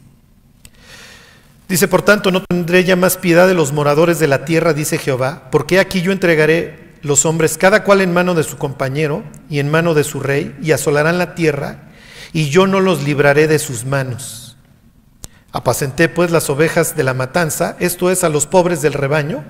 Dice, 1.67 1.87
por 1.87 2.01
tanto, 2.01 2.29
no 2.31 2.43
tendré 2.43 2.83
ya 2.83 2.95
más 2.95 3.17
piedad 3.17 3.47
de 3.47 3.53
los 3.53 3.71
moradores 3.71 4.19
de 4.19 4.27
la 4.27 4.45
tierra, 4.45 4.73
dice 4.73 4.97
Jehová, 4.97 5.49
porque 5.51 5.79
aquí 5.79 6.01
yo 6.01 6.11
entregaré 6.11 6.93
los 7.01 7.25
hombres, 7.25 7.57
cada 7.57 7.83
cual 7.83 8.01
en 8.01 8.13
mano 8.13 8.35
de 8.35 8.43
su 8.43 8.57
compañero 8.57 9.23
y 9.49 9.59
en 9.59 9.71
mano 9.71 9.93
de 9.93 10.03
su 10.03 10.19
rey, 10.19 10.55
y 10.61 10.71
asolarán 10.71 11.17
la 11.17 11.35
tierra, 11.35 11.91
y 12.31 12.49
yo 12.49 12.67
no 12.67 12.79
los 12.79 13.03
libraré 13.03 13.47
de 13.47 13.59
sus 13.59 13.85
manos. 13.85 14.57
Apacenté 15.51 16.09
pues 16.09 16.31
las 16.31 16.49
ovejas 16.49 16.95
de 16.95 17.03
la 17.03 17.13
matanza, 17.13 17.77
esto 17.79 18.09
es 18.09 18.23
a 18.23 18.29
los 18.29 18.47
pobres 18.47 18.81
del 18.81 18.93
rebaño, 18.93 19.43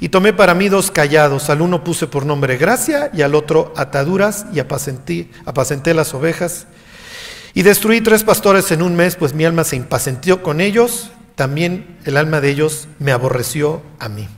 y 0.00 0.08
tomé 0.08 0.32
para 0.32 0.54
mí 0.54 0.68
dos 0.68 0.90
callados, 0.90 1.50
al 1.50 1.62
uno 1.62 1.84
puse 1.84 2.06
por 2.06 2.26
nombre 2.26 2.56
gracia 2.56 3.10
y 3.12 3.22
al 3.22 3.34
otro 3.34 3.72
ataduras, 3.76 4.46
y 4.52 4.58
apacenté, 4.60 5.94
las 5.94 6.14
ovejas. 6.14 6.66
Y 7.54 7.62
destruí 7.62 8.00
tres 8.00 8.24
pastores 8.24 8.70
en 8.72 8.82
un 8.82 8.96
mes, 8.96 9.16
pues 9.16 9.34
mi 9.34 9.44
alma 9.44 9.64
se 9.64 9.76
impacienció 9.76 10.42
con 10.42 10.60
ellos, 10.60 11.12
también 11.36 11.98
el 12.04 12.16
alma 12.16 12.40
de 12.40 12.50
ellos 12.50 12.88
me 12.98 13.12
aborreció 13.12 13.82
a 13.98 14.08
mí. 14.08 14.28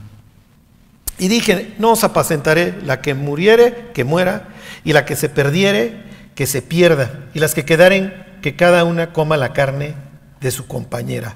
Y 1.17 1.27
dije, 1.27 1.73
no 1.79 1.93
os 1.93 2.03
apacentaré, 2.03 2.75
la 2.83 3.01
que 3.01 3.15
muriere, 3.15 3.89
que 3.93 4.03
muera, 4.03 4.49
y 4.83 4.93
la 4.93 5.05
que 5.05 5.15
se 5.15 5.29
perdiere, 5.29 6.03
que 6.35 6.45
se 6.45 6.61
pierda, 6.61 7.27
y 7.33 7.39
las 7.39 7.55
que 7.55 7.65
quedaren, 7.65 8.13
que 8.43 8.55
cada 8.55 8.83
una 8.83 9.13
coma 9.13 9.35
la 9.37 9.53
carne 9.53 9.95
de 10.39 10.51
su 10.51 10.67
compañera. 10.67 11.35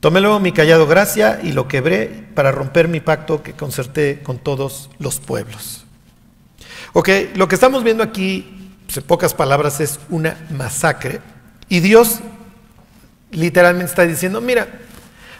Tomé 0.00 0.20
luego 0.20 0.38
mi 0.38 0.52
callado 0.52 0.86
gracia 0.86 1.40
y 1.42 1.52
lo 1.52 1.66
quebré 1.66 2.06
para 2.34 2.52
romper 2.52 2.86
mi 2.86 3.00
pacto 3.00 3.42
que 3.42 3.54
concerté 3.54 4.20
con 4.22 4.38
todos 4.38 4.90
los 5.00 5.18
pueblos. 5.18 5.84
Ok, 6.92 7.08
lo 7.34 7.48
que 7.48 7.56
estamos 7.56 7.82
viendo 7.82 8.04
aquí, 8.04 8.70
pues 8.86 8.98
en 8.98 9.02
pocas 9.04 9.34
palabras, 9.34 9.80
es 9.80 9.98
una 10.08 10.46
masacre. 10.50 11.20
Y 11.68 11.80
Dios 11.80 12.20
literalmente 13.32 13.90
está 13.90 14.06
diciendo, 14.06 14.40
mira, 14.40 14.68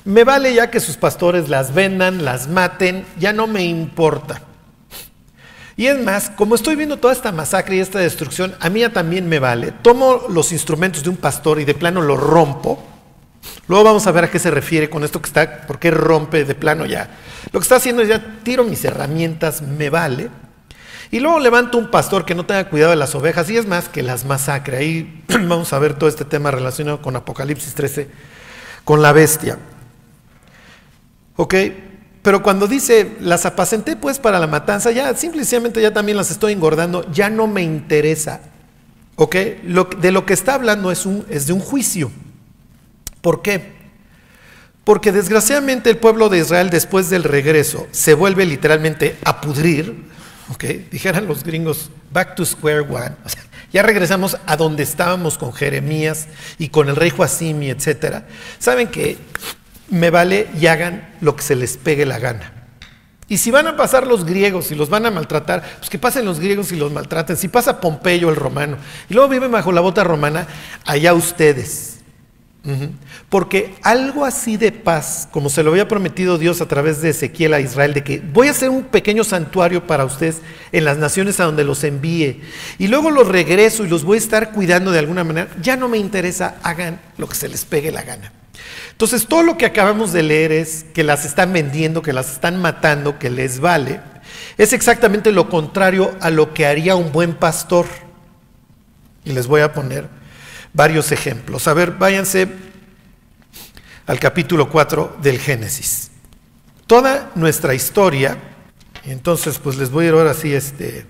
me 0.04 0.24
vale 0.24 0.52
ya 0.52 0.70
que 0.70 0.80
sus 0.80 0.96
pastores 0.96 1.48
las 1.48 1.72
vendan, 1.72 2.24
las 2.24 2.48
maten, 2.48 3.06
ya 3.18 3.32
no 3.32 3.46
me 3.46 3.64
importa. 3.64 4.42
Y 5.76 5.86
es 5.86 6.02
más, 6.02 6.30
como 6.30 6.56
estoy 6.56 6.74
viendo 6.74 6.96
toda 6.96 7.12
esta 7.12 7.30
masacre 7.30 7.76
y 7.76 7.80
esta 7.80 8.00
destrucción, 8.00 8.56
a 8.58 8.68
mí 8.68 8.80
ya 8.80 8.92
también 8.92 9.28
me 9.28 9.38
vale. 9.38 9.70
Tomo 9.70 10.22
los 10.28 10.50
instrumentos 10.50 11.04
de 11.04 11.10
un 11.10 11.16
pastor 11.16 11.60
y 11.60 11.64
de 11.64 11.74
plano 11.74 12.02
los 12.02 12.18
rompo, 12.18 12.84
Luego 13.68 13.84
vamos 13.84 14.06
a 14.06 14.12
ver 14.12 14.24
a 14.24 14.30
qué 14.30 14.38
se 14.38 14.50
refiere 14.50 14.88
con 14.88 15.04
esto 15.04 15.20
que 15.20 15.28
está, 15.28 15.66
por 15.66 15.78
qué 15.78 15.90
rompe 15.90 16.44
de 16.44 16.54
plano 16.54 16.86
ya. 16.86 17.08
Lo 17.52 17.60
que 17.60 17.64
está 17.64 17.76
haciendo 17.76 18.02
es 18.02 18.08
ya 18.08 18.40
tiro 18.42 18.64
mis 18.64 18.84
herramientas, 18.84 19.62
me 19.62 19.90
vale. 19.90 20.30
Y 21.10 21.20
luego 21.20 21.38
levanto 21.38 21.78
un 21.78 21.90
pastor 21.90 22.24
que 22.24 22.34
no 22.34 22.44
tenga 22.44 22.68
cuidado 22.68 22.90
de 22.90 22.96
las 22.96 23.14
ovejas 23.14 23.48
y 23.48 23.56
es 23.56 23.66
más 23.66 23.88
que 23.88 24.02
las 24.02 24.24
masacre. 24.24 24.76
Ahí 24.78 25.24
vamos 25.28 25.72
a 25.72 25.78
ver 25.78 25.94
todo 25.94 26.08
este 26.08 26.24
tema 26.24 26.50
relacionado 26.50 27.00
con 27.00 27.16
Apocalipsis 27.16 27.74
13, 27.74 28.08
con 28.84 29.00
la 29.00 29.12
bestia. 29.12 29.58
¿Ok? 31.36 31.54
Pero 32.22 32.42
cuando 32.42 32.66
dice, 32.66 33.16
las 33.20 33.46
apacenté 33.46 33.96
pues 33.96 34.18
para 34.18 34.38
la 34.38 34.46
matanza, 34.46 34.90
ya 34.90 35.14
simplemente 35.14 35.80
ya 35.80 35.94
también 35.94 36.18
las 36.18 36.30
estoy 36.30 36.52
engordando, 36.52 37.10
ya 37.10 37.30
no 37.30 37.46
me 37.46 37.62
interesa. 37.62 38.40
¿Ok? 39.16 39.34
De 39.34 40.12
lo 40.12 40.26
que 40.26 40.34
está 40.34 40.54
hablando 40.54 40.90
es, 40.90 41.06
un, 41.06 41.24
es 41.30 41.46
de 41.46 41.52
un 41.54 41.60
juicio. 41.60 42.10
¿Por 43.20 43.42
qué? 43.42 43.78
Porque 44.84 45.12
desgraciadamente 45.12 45.90
el 45.90 45.98
pueblo 45.98 46.28
de 46.28 46.38
Israel 46.38 46.70
después 46.70 47.10
del 47.10 47.24
regreso 47.24 47.86
se 47.90 48.14
vuelve 48.14 48.46
literalmente 48.46 49.16
a 49.24 49.40
pudrir, 49.40 50.04
¿ok? 50.50 50.64
Dijeran 50.90 51.26
los 51.26 51.44
gringos, 51.44 51.90
back 52.10 52.34
to 52.34 52.44
square 52.44 52.80
one. 52.80 53.12
ya 53.72 53.82
regresamos 53.82 54.38
a 54.46 54.56
donde 54.56 54.82
estábamos 54.82 55.36
con 55.36 55.52
Jeremías 55.52 56.28
y 56.58 56.68
con 56.68 56.88
el 56.88 56.96
rey 56.96 57.10
Joacim 57.10 57.62
etcétera. 57.62 58.26
Saben 58.58 58.88
que 58.88 59.18
me 59.90 60.10
vale 60.10 60.48
y 60.58 60.66
hagan 60.66 61.14
lo 61.20 61.36
que 61.36 61.42
se 61.42 61.54
les 61.54 61.76
pegue 61.76 62.06
la 62.06 62.18
gana. 62.18 62.54
Y 63.28 63.36
si 63.38 63.50
van 63.50 63.66
a 63.66 63.76
pasar 63.76 64.06
los 64.06 64.24
griegos 64.24 64.70
y 64.70 64.74
los 64.74 64.88
van 64.88 65.04
a 65.04 65.10
maltratar, 65.10 65.62
pues 65.78 65.90
que 65.90 65.98
pasen 65.98 66.24
los 66.24 66.40
griegos 66.40 66.72
y 66.72 66.76
los 66.76 66.90
maltraten. 66.90 67.36
Si 67.36 67.48
pasa 67.48 67.78
Pompeyo 67.78 68.30
el 68.30 68.36
romano 68.36 68.78
y 69.10 69.14
luego 69.14 69.28
viven 69.28 69.52
bajo 69.52 69.70
la 69.70 69.82
bota 69.82 70.02
romana, 70.02 70.46
allá 70.86 71.12
ustedes. 71.12 71.97
Porque 73.30 73.76
algo 73.82 74.26
así 74.26 74.58
de 74.58 74.72
paz, 74.72 75.26
como 75.30 75.48
se 75.48 75.62
lo 75.62 75.70
había 75.70 75.88
prometido 75.88 76.36
Dios 76.36 76.60
a 76.60 76.68
través 76.68 77.00
de 77.00 77.10
Ezequiel 77.10 77.54
a 77.54 77.60
Israel, 77.60 77.94
de 77.94 78.04
que 78.04 78.20
voy 78.20 78.48
a 78.48 78.50
hacer 78.50 78.68
un 78.68 78.82
pequeño 78.84 79.24
santuario 79.24 79.86
para 79.86 80.04
ustedes 80.04 80.42
en 80.72 80.84
las 80.84 80.98
naciones 80.98 81.40
a 81.40 81.44
donde 81.44 81.64
los 81.64 81.82
envíe, 81.84 82.42
y 82.78 82.88
luego 82.88 83.10
los 83.10 83.26
regreso 83.26 83.84
y 83.84 83.88
los 83.88 84.04
voy 84.04 84.16
a 84.16 84.20
estar 84.20 84.52
cuidando 84.52 84.90
de 84.90 84.98
alguna 84.98 85.24
manera, 85.24 85.48
ya 85.62 85.76
no 85.76 85.88
me 85.88 85.96
interesa, 85.96 86.56
hagan 86.62 87.00
lo 87.16 87.26
que 87.26 87.36
se 87.36 87.48
les 87.48 87.64
pegue 87.64 87.90
la 87.90 88.02
gana. 88.02 88.32
Entonces, 88.90 89.26
todo 89.26 89.42
lo 89.42 89.56
que 89.56 89.64
acabamos 89.64 90.12
de 90.12 90.24
leer 90.24 90.52
es 90.52 90.84
que 90.92 91.04
las 91.04 91.24
están 91.24 91.52
vendiendo, 91.52 92.02
que 92.02 92.12
las 92.12 92.32
están 92.32 92.60
matando, 92.60 93.18
que 93.18 93.30
les 93.30 93.60
vale, 93.60 94.00
es 94.58 94.72
exactamente 94.72 95.32
lo 95.32 95.48
contrario 95.48 96.16
a 96.20 96.30
lo 96.30 96.52
que 96.52 96.66
haría 96.66 96.96
un 96.96 97.12
buen 97.12 97.34
pastor. 97.34 97.86
Y 99.24 99.32
les 99.32 99.46
voy 99.46 99.60
a 99.60 99.72
poner 99.72 100.17
varios 100.72 101.12
ejemplos. 101.12 101.66
A 101.68 101.74
ver, 101.74 101.92
váyanse 101.92 102.48
al 104.06 104.18
capítulo 104.18 104.70
4 104.70 105.18
del 105.22 105.38
Génesis. 105.38 106.10
Toda 106.86 107.30
nuestra 107.34 107.74
historia, 107.74 108.38
entonces 109.04 109.58
pues 109.58 109.76
les 109.76 109.90
voy 109.90 110.06
a 110.06 110.08
ir 110.08 110.14
ahora 110.14 110.30
así 110.30 110.54
este 110.54 111.06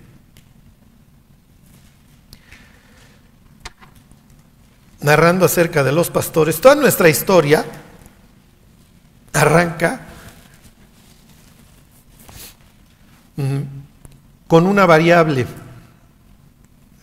narrando 5.01 5.47
acerca 5.47 5.85
de 5.85 5.93
los 5.93 6.11
pastores. 6.11 6.61
Toda 6.61 6.75
nuestra 6.75 7.09
historia 7.09 7.65
arranca 9.33 10.01
con 14.49 14.67
una 14.67 14.87
variable. 14.87 15.47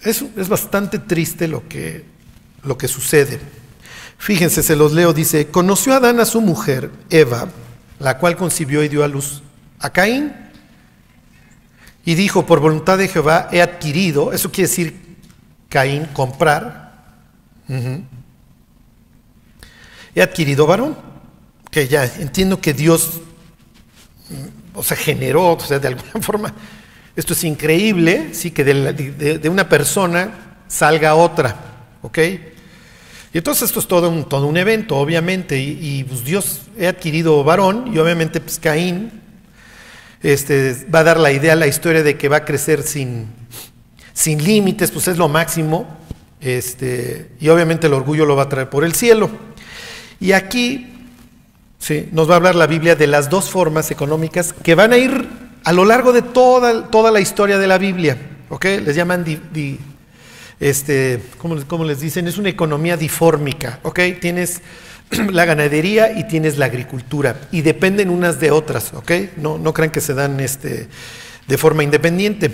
Es, 0.01 0.21
es 0.35 0.49
bastante 0.49 0.99
triste 0.99 1.47
lo 1.47 1.67
que 1.69 2.14
lo 2.65 2.77
que 2.77 2.87
sucede. 2.87 3.39
Fíjense, 4.17 4.63
se 4.63 4.75
los 4.75 4.93
leo, 4.93 5.13
dice, 5.13 5.47
conoció 5.47 5.93
Adán 5.93 6.19
a 6.19 6.25
su 6.25 6.41
mujer, 6.41 6.89
Eva, 7.09 7.47
la 7.99 8.17
cual 8.17 8.35
concibió 8.35 8.83
y 8.83 8.89
dio 8.89 9.03
a 9.03 9.07
luz 9.07 9.43
a 9.79 9.91
Caín, 9.91 10.33
y 12.05 12.15
dijo, 12.15 12.45
por 12.45 12.59
voluntad 12.59 12.97
de 12.97 13.07
Jehová 13.07 13.49
he 13.51 13.61
adquirido, 13.61 14.31
eso 14.31 14.51
quiere 14.51 14.69
decir 14.69 15.17
Caín, 15.69 16.05
comprar, 16.13 17.03
he 20.13 20.21
adquirido 20.21 20.65
varón, 20.65 20.97
que 21.69 21.87
ya 21.87 22.05
entiendo 22.05 22.61
que 22.61 22.73
Dios, 22.73 23.21
o 24.73 24.83
sea, 24.83 24.95
generó, 24.95 25.53
o 25.53 25.59
sea, 25.59 25.79
de 25.79 25.89
alguna 25.89 26.11
forma, 26.21 26.53
esto 27.15 27.33
es 27.33 27.43
increíble, 27.43 28.33
sí, 28.33 28.51
que 28.51 28.63
de, 28.63 29.39
de 29.39 29.49
una 29.49 29.67
persona 29.67 30.57
salga 30.67 31.15
otra, 31.15 31.55
¿ok? 32.01 32.19
Y 33.35 33.39
entonces 33.39 33.63
esto 33.63 33.81
es 33.81 33.87
todo 33.87 34.09
un, 34.09 34.23
todo 34.23 34.47
un 34.47 34.55
evento, 34.55 34.95
obviamente, 34.95 35.59
y, 35.59 36.05
pues 36.05 36.23
Dios 36.23 36.61
ha 36.81 36.87
adquirido 36.87 37.43
varón, 37.43 37.91
y 37.93 37.97
obviamente 37.97 38.39
pues 38.39 38.59
Caín 38.59 39.11
este, 40.23 40.87
va 40.87 40.99
a 40.99 41.03
dar 41.03 41.19
la 41.19 41.33
idea, 41.33 41.53
la 41.57 41.67
historia 41.67 42.01
de 42.01 42.17
que 42.17 42.29
va 42.29 42.37
a 42.37 42.45
crecer 42.45 42.81
sin, 42.81 43.27
sin 44.13 44.41
límites, 44.41 44.89
pues 44.89 45.09
es 45.09 45.17
lo 45.17 45.27
máximo, 45.27 45.85
este, 46.39 47.31
y 47.41 47.49
obviamente 47.49 47.87
el 47.87 47.93
orgullo 47.93 48.25
lo 48.25 48.37
va 48.37 48.43
a 48.43 48.47
traer 48.47 48.69
por 48.69 48.85
el 48.85 48.95
cielo. 48.95 49.29
Y 50.21 50.31
aquí 50.31 50.93
sí, 51.77 52.07
nos 52.13 52.29
va 52.29 52.35
a 52.35 52.37
hablar 52.37 52.55
la 52.55 52.67
Biblia 52.67 52.95
de 52.95 53.07
las 53.07 53.29
dos 53.29 53.49
formas 53.49 53.91
económicas 53.91 54.53
que 54.53 54.75
van 54.75 54.93
a 54.93 54.97
ir 54.97 55.27
a 55.65 55.73
lo 55.73 55.83
largo 55.83 56.13
de 56.13 56.21
toda, 56.21 56.89
toda 56.89 57.11
la 57.11 57.19
historia 57.19 57.57
de 57.57 57.67
la 57.67 57.79
Biblia, 57.79 58.17
¿ok? 58.47 58.63
Les 58.85 58.95
llaman 58.95 59.25
este, 60.59 61.21
¿cómo, 61.37 61.83
les 61.83 61.99
dicen? 61.99 62.27
Es 62.27 62.37
una 62.37 62.49
economía 62.49 62.97
difórmica, 62.97 63.79
¿ok? 63.83 63.99
Tienes 64.21 64.61
la 65.31 65.45
ganadería 65.45 66.17
y 66.17 66.27
tienes 66.27 66.57
la 66.57 66.65
agricultura 66.65 67.41
y 67.51 67.61
dependen 67.61 68.09
unas 68.09 68.39
de 68.39 68.51
otras, 68.51 68.93
¿ok? 68.93 69.11
No, 69.37 69.57
no 69.57 69.73
crean 69.73 69.91
que 69.91 70.01
se 70.01 70.13
dan 70.13 70.39
este, 70.39 70.87
de 71.47 71.57
forma 71.57 71.83
independiente. 71.83 72.51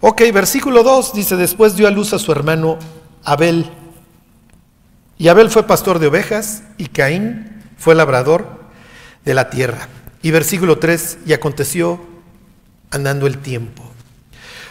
Ok, 0.00 0.22
versículo 0.32 0.82
2 0.82 1.14
dice, 1.14 1.36
después 1.36 1.76
dio 1.76 1.86
a 1.86 1.90
luz 1.90 2.12
a 2.12 2.18
su 2.18 2.32
hermano 2.32 2.78
Abel. 3.22 3.70
Y 5.16 5.28
Abel 5.28 5.50
fue 5.50 5.66
pastor 5.66 6.00
de 6.00 6.08
ovejas 6.08 6.64
y 6.76 6.86
Caín 6.86 7.62
fue 7.78 7.94
labrador 7.94 8.62
de 9.24 9.34
la 9.34 9.48
tierra. 9.50 9.88
Y 10.22 10.32
versículo 10.32 10.78
3, 10.78 11.18
y 11.26 11.32
aconteció 11.32 12.00
andando 12.90 13.26
el 13.26 13.38
tiempo 13.38 13.91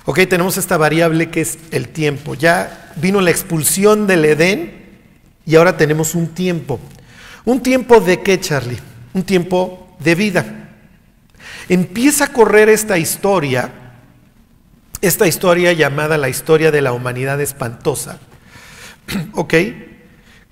Ok, 0.06 0.20
tenemos 0.28 0.58
esta 0.58 0.78
variable 0.78 1.30
que 1.30 1.42
es 1.42 1.60
el 1.72 1.90
tiempo. 1.90 2.34
Ya 2.34 2.92
vino 2.96 3.22
la 3.22 3.30
expulsión 3.30 4.08
del 4.08 4.26
Edén 4.26 4.82
y 5.46 5.56
ahora 5.56 5.78
tenemos 5.78 6.16
un 6.16 6.30
tiempo. 6.30 6.80
¿Un 7.46 7.62
tiempo 7.62 8.00
de 8.00 8.22
qué, 8.22 8.40
Charlie? 8.40 8.80
Un 9.14 9.24
tiempo 9.24 9.96
de 10.00 10.16
vida. 10.16 10.46
Empieza 11.70 12.26
a 12.26 12.34
correr 12.34 12.70
esta 12.70 12.98
historia, 12.98 13.72
esta 15.02 15.28
historia 15.28 15.74
llamada 15.74 16.18
la 16.18 16.30
historia 16.30 16.72
de 16.72 16.82
la 16.82 16.94
humanidad 16.94 17.40
espantosa. 17.40 18.20
¿Ok? 19.34 19.54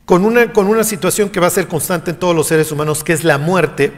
Con 0.06 0.26
una, 0.26 0.54
con 0.54 0.68
una 0.68 0.84
situación 0.84 1.30
que 1.30 1.40
va 1.40 1.48
a 1.48 1.52
ser 1.52 1.68
constante 1.68 2.12
en 2.12 2.18
todos 2.18 2.36
los 2.36 2.48
seres 2.48 2.72
humanos, 2.72 3.04
que 3.04 3.14
es 3.14 3.24
la 3.24 3.40
muerte. 3.40 3.94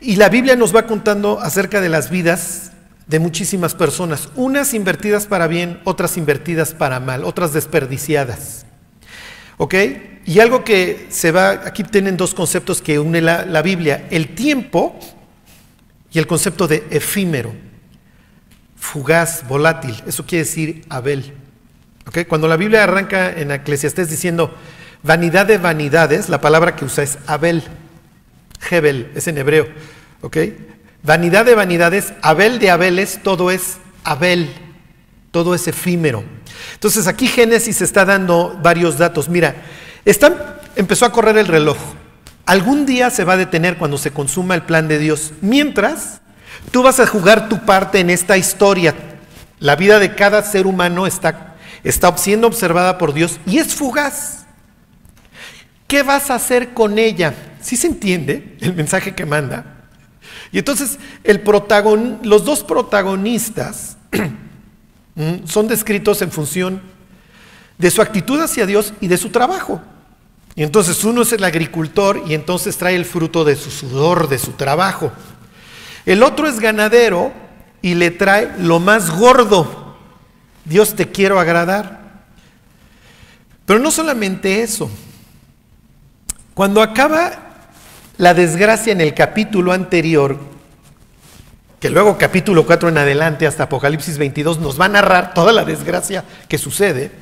Y 0.00 0.16
la 0.16 0.28
Biblia 0.28 0.56
nos 0.56 0.74
va 0.74 0.86
contando 0.86 1.40
acerca 1.40 1.80
de 1.80 1.88
las 1.88 2.10
vidas 2.10 2.67
de 3.08 3.18
muchísimas 3.18 3.74
personas, 3.74 4.28
unas 4.36 4.74
invertidas 4.74 5.26
para 5.26 5.46
bien, 5.46 5.80
otras 5.84 6.16
invertidas 6.16 6.74
para 6.74 7.00
mal, 7.00 7.24
otras 7.24 7.52
desperdiciadas. 7.54 8.66
¿Ok? 9.56 9.74
Y 10.26 10.40
algo 10.40 10.62
que 10.62 11.06
se 11.08 11.32
va, 11.32 11.50
aquí 11.64 11.82
tienen 11.82 12.18
dos 12.18 12.34
conceptos 12.34 12.82
que 12.82 12.98
une 12.98 13.22
la, 13.22 13.62
Biblia, 13.62 14.06
el 14.10 14.34
tiempo 14.34 14.98
y 16.12 16.18
el 16.18 16.26
concepto 16.26 16.68
de 16.68 16.84
efímero, 16.90 17.54
fugaz, 18.76 19.48
volátil, 19.48 20.00
eso 20.06 20.26
quiere 20.26 20.44
decir 20.44 20.84
Abel. 20.90 21.32
¿Ok? 22.06 22.26
Cuando 22.28 22.46
la 22.46 22.56
Biblia 22.56 22.84
arranca 22.84 23.32
en 23.32 23.50
Eclesiastés 23.50 24.10
diciendo 24.10 24.54
vanidad 25.02 25.46
de 25.46 25.56
vanidades, 25.56 26.28
la 26.28 26.42
palabra 26.42 26.76
que 26.76 26.84
usa 26.84 27.04
es 27.04 27.18
Abel, 27.26 27.62
Hebel, 28.70 29.10
es 29.14 29.26
en 29.28 29.38
hebreo. 29.38 29.66
¿Ok? 30.20 30.36
Vanidad 31.02 31.44
de 31.44 31.54
vanidades, 31.54 32.12
Abel 32.22 32.58
de 32.58 32.70
Abeles, 32.70 33.20
todo 33.22 33.50
es 33.50 33.78
Abel, 34.04 34.50
todo 35.30 35.54
es 35.54 35.68
efímero. 35.68 36.24
Entonces 36.74 37.06
aquí 37.06 37.28
Génesis 37.28 37.80
está 37.80 38.04
dando 38.04 38.58
varios 38.62 38.98
datos. 38.98 39.28
Mira, 39.28 39.54
empezó 40.76 41.06
a 41.06 41.12
correr 41.12 41.38
el 41.38 41.46
reloj. 41.46 41.76
Algún 42.46 42.86
día 42.86 43.10
se 43.10 43.24
va 43.24 43.34
a 43.34 43.38
detener 43.38 43.76
cuando 43.76 43.98
se 43.98 44.10
consuma 44.10 44.54
el 44.54 44.62
plan 44.62 44.88
de 44.88 44.98
Dios. 44.98 45.32
Mientras, 45.40 46.20
tú 46.70 46.82
vas 46.82 46.98
a 46.98 47.06
jugar 47.06 47.48
tu 47.48 47.64
parte 47.64 48.00
en 48.00 48.10
esta 48.10 48.36
historia. 48.36 48.94
La 49.60 49.76
vida 49.76 49.98
de 49.98 50.14
cada 50.14 50.42
ser 50.42 50.66
humano 50.66 51.06
está, 51.06 51.56
está 51.84 52.16
siendo 52.16 52.46
observada 52.46 52.96
por 52.98 53.12
Dios 53.12 53.38
y 53.46 53.58
es 53.58 53.74
fugaz. 53.74 54.46
¿Qué 55.86 56.02
vas 56.02 56.30
a 56.30 56.36
hacer 56.36 56.74
con 56.74 56.98
ella? 56.98 57.34
¿Sí 57.60 57.76
se 57.76 57.86
entiende 57.86 58.56
el 58.60 58.74
mensaje 58.74 59.14
que 59.14 59.26
manda? 59.26 59.77
Y 60.52 60.58
entonces 60.58 60.98
los 62.22 62.44
dos 62.44 62.64
protagonistas 62.64 63.96
son 65.44 65.68
descritos 65.68 66.22
en 66.22 66.30
función 66.30 66.80
de 67.76 67.90
su 67.90 68.02
actitud 68.02 68.40
hacia 68.40 68.66
Dios 68.66 68.92
y 69.00 69.08
de 69.08 69.16
su 69.16 69.30
trabajo. 69.30 69.80
Y 70.54 70.62
entonces 70.62 71.04
uno 71.04 71.22
es 71.22 71.32
el 71.32 71.44
agricultor 71.44 72.24
y 72.26 72.34
entonces 72.34 72.76
trae 72.76 72.96
el 72.96 73.04
fruto 73.04 73.44
de 73.44 73.54
su 73.54 73.70
sudor, 73.70 74.28
de 74.28 74.38
su 74.38 74.52
trabajo. 74.52 75.12
El 76.04 76.22
otro 76.22 76.48
es 76.48 76.58
ganadero 76.58 77.32
y 77.82 77.94
le 77.94 78.10
trae 78.10 78.54
lo 78.58 78.80
más 78.80 79.10
gordo. 79.10 79.96
Dios 80.64 80.94
te 80.94 81.10
quiero 81.10 81.38
agradar. 81.38 82.24
Pero 83.66 83.78
no 83.78 83.90
solamente 83.90 84.62
eso. 84.62 84.90
Cuando 86.54 86.82
acaba 86.82 87.47
la 88.18 88.34
desgracia 88.34 88.92
en 88.92 89.00
el 89.00 89.14
capítulo 89.14 89.72
anterior, 89.72 90.38
que 91.78 91.88
luego 91.88 92.18
capítulo 92.18 92.66
4 92.66 92.88
en 92.88 92.98
adelante 92.98 93.46
hasta 93.46 93.64
Apocalipsis 93.64 94.18
22 94.18 94.58
nos 94.58 94.78
va 94.78 94.86
a 94.86 94.88
narrar 94.88 95.34
toda 95.34 95.52
la 95.52 95.64
desgracia 95.64 96.24
que 96.48 96.58
sucede, 96.58 97.12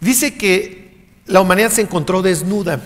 dice 0.00 0.34
que 0.34 1.06
la 1.26 1.40
humanidad 1.40 1.70
se 1.70 1.82
encontró 1.82 2.20
desnuda 2.20 2.80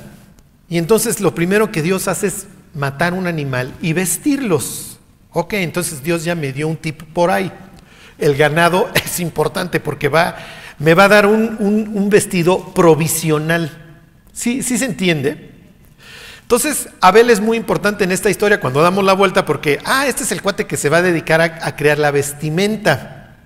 y 0.68 0.76
entonces 0.76 1.20
lo 1.20 1.34
primero 1.34 1.72
que 1.72 1.80
Dios 1.80 2.06
hace 2.06 2.26
es 2.26 2.46
matar 2.74 3.14
un 3.14 3.26
animal 3.26 3.72
y 3.80 3.94
vestirlos. 3.94 4.98
Ok, 5.32 5.54
entonces 5.54 6.02
Dios 6.02 6.24
ya 6.24 6.34
me 6.34 6.52
dio 6.52 6.68
un 6.68 6.76
tip 6.76 7.02
por 7.14 7.30
ahí. 7.30 7.50
El 8.18 8.36
ganado 8.36 8.90
es 8.94 9.20
importante 9.20 9.80
porque 9.80 10.08
va, 10.08 10.36
me 10.78 10.92
va 10.92 11.04
a 11.04 11.08
dar 11.08 11.26
un, 11.26 11.56
un 11.58 12.10
vestido 12.10 12.74
provisional. 12.74 13.70
¿Sí, 14.34 14.62
¿Sí 14.62 14.76
se 14.76 14.84
entiende? 14.84 15.51
Entonces, 16.42 16.88
Abel 17.00 17.30
es 17.30 17.40
muy 17.40 17.56
importante 17.56 18.04
en 18.04 18.12
esta 18.12 18.28
historia 18.28 18.60
cuando 18.60 18.82
damos 18.82 19.04
la 19.04 19.14
vuelta 19.14 19.44
porque, 19.44 19.78
ah, 19.84 20.06
este 20.06 20.24
es 20.24 20.32
el 20.32 20.42
cuate 20.42 20.66
que 20.66 20.76
se 20.76 20.88
va 20.88 20.98
a 20.98 21.02
dedicar 21.02 21.40
a, 21.40 21.76
crear 21.76 21.98
la 21.98 22.10
vestimenta. 22.10 23.36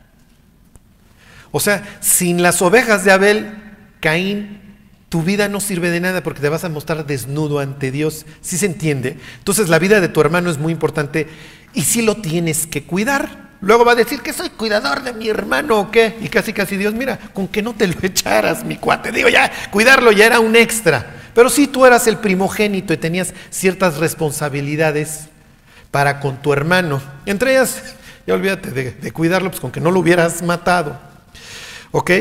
O 1.52 1.60
sea, 1.60 1.84
sin 2.00 2.42
las 2.42 2.60
ovejas 2.62 3.04
de 3.04 3.12
Abel, 3.12 3.62
Caín, 4.00 4.60
tu 5.08 5.22
vida 5.22 5.48
no 5.48 5.60
sirve 5.60 5.90
de 5.90 6.00
nada 6.00 6.22
porque 6.22 6.40
te 6.40 6.48
vas 6.48 6.64
a 6.64 6.68
mostrar 6.68 7.06
desnudo 7.06 7.60
ante 7.60 7.92
Dios. 7.92 8.26
¿Sí 8.40 8.58
se 8.58 8.66
entiende? 8.66 9.18
Entonces, 9.38 9.68
la 9.68 9.78
vida 9.78 10.00
de 10.00 10.08
tu 10.08 10.20
hermano 10.20 10.50
es 10.50 10.58
muy 10.58 10.72
importante 10.72 11.28
y 11.74 11.82
sí 11.82 12.02
lo 12.02 12.16
tienes 12.16 12.66
que 12.66 12.84
cuidar. 12.84 13.45
Luego 13.66 13.84
va 13.84 13.92
a 13.92 13.96
decir 13.96 14.20
que 14.20 14.32
soy 14.32 14.50
cuidador 14.50 15.02
de 15.02 15.12
mi 15.12 15.28
hermano 15.28 15.80
o 15.80 15.90
qué. 15.90 16.16
Y 16.20 16.28
casi, 16.28 16.52
casi 16.52 16.76
Dios, 16.76 16.94
mira, 16.94 17.18
con 17.34 17.48
que 17.48 17.62
no 17.62 17.74
te 17.74 17.88
lo 17.88 17.96
echaras, 18.02 18.64
mi 18.64 18.76
cuate. 18.76 19.10
Digo, 19.10 19.28
ya, 19.28 19.50
cuidarlo 19.72 20.12
ya 20.12 20.26
era 20.26 20.38
un 20.38 20.54
extra. 20.54 21.16
Pero 21.34 21.50
si 21.50 21.66
tú 21.66 21.84
eras 21.84 22.06
el 22.06 22.18
primogénito 22.18 22.92
y 22.92 22.96
tenías 22.96 23.34
ciertas 23.50 23.96
responsabilidades 23.96 25.26
para 25.90 26.20
con 26.20 26.40
tu 26.40 26.52
hermano, 26.52 27.02
entre 27.26 27.54
ellas, 27.54 27.82
ya 28.24 28.34
olvídate 28.34 28.70
de, 28.70 29.12
cuidarlo, 29.12 29.50
pues 29.50 29.60
con 29.60 29.72
que 29.72 29.80
no 29.80 29.90
lo 29.90 29.98
hubieras 29.98 30.42
matado. 30.42 31.00
¿Ok? 31.90 32.12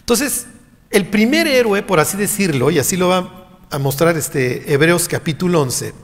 Entonces, 0.00 0.48
el 0.90 1.06
primer 1.06 1.46
héroe, 1.46 1.82
por 1.82 1.98
así 1.98 2.18
decirlo, 2.18 2.70
y 2.70 2.78
así 2.78 2.98
lo 2.98 3.08
va 3.08 3.48
a 3.70 3.78
mostrar 3.78 4.18
este 4.18 4.70
Hebreos 4.70 5.08
capítulo 5.08 5.62
11, 5.62 5.94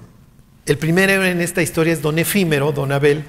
el 0.65 0.79
primer 0.79 1.11
héroe 1.11 1.31
en 1.31 1.43
esta 1.43 1.61
historia 1.61 1.93
es 1.93 2.01
don 2.01 2.19
Efímero, 2.19 2.73
don 2.73 2.91
Abel, 2.91 3.25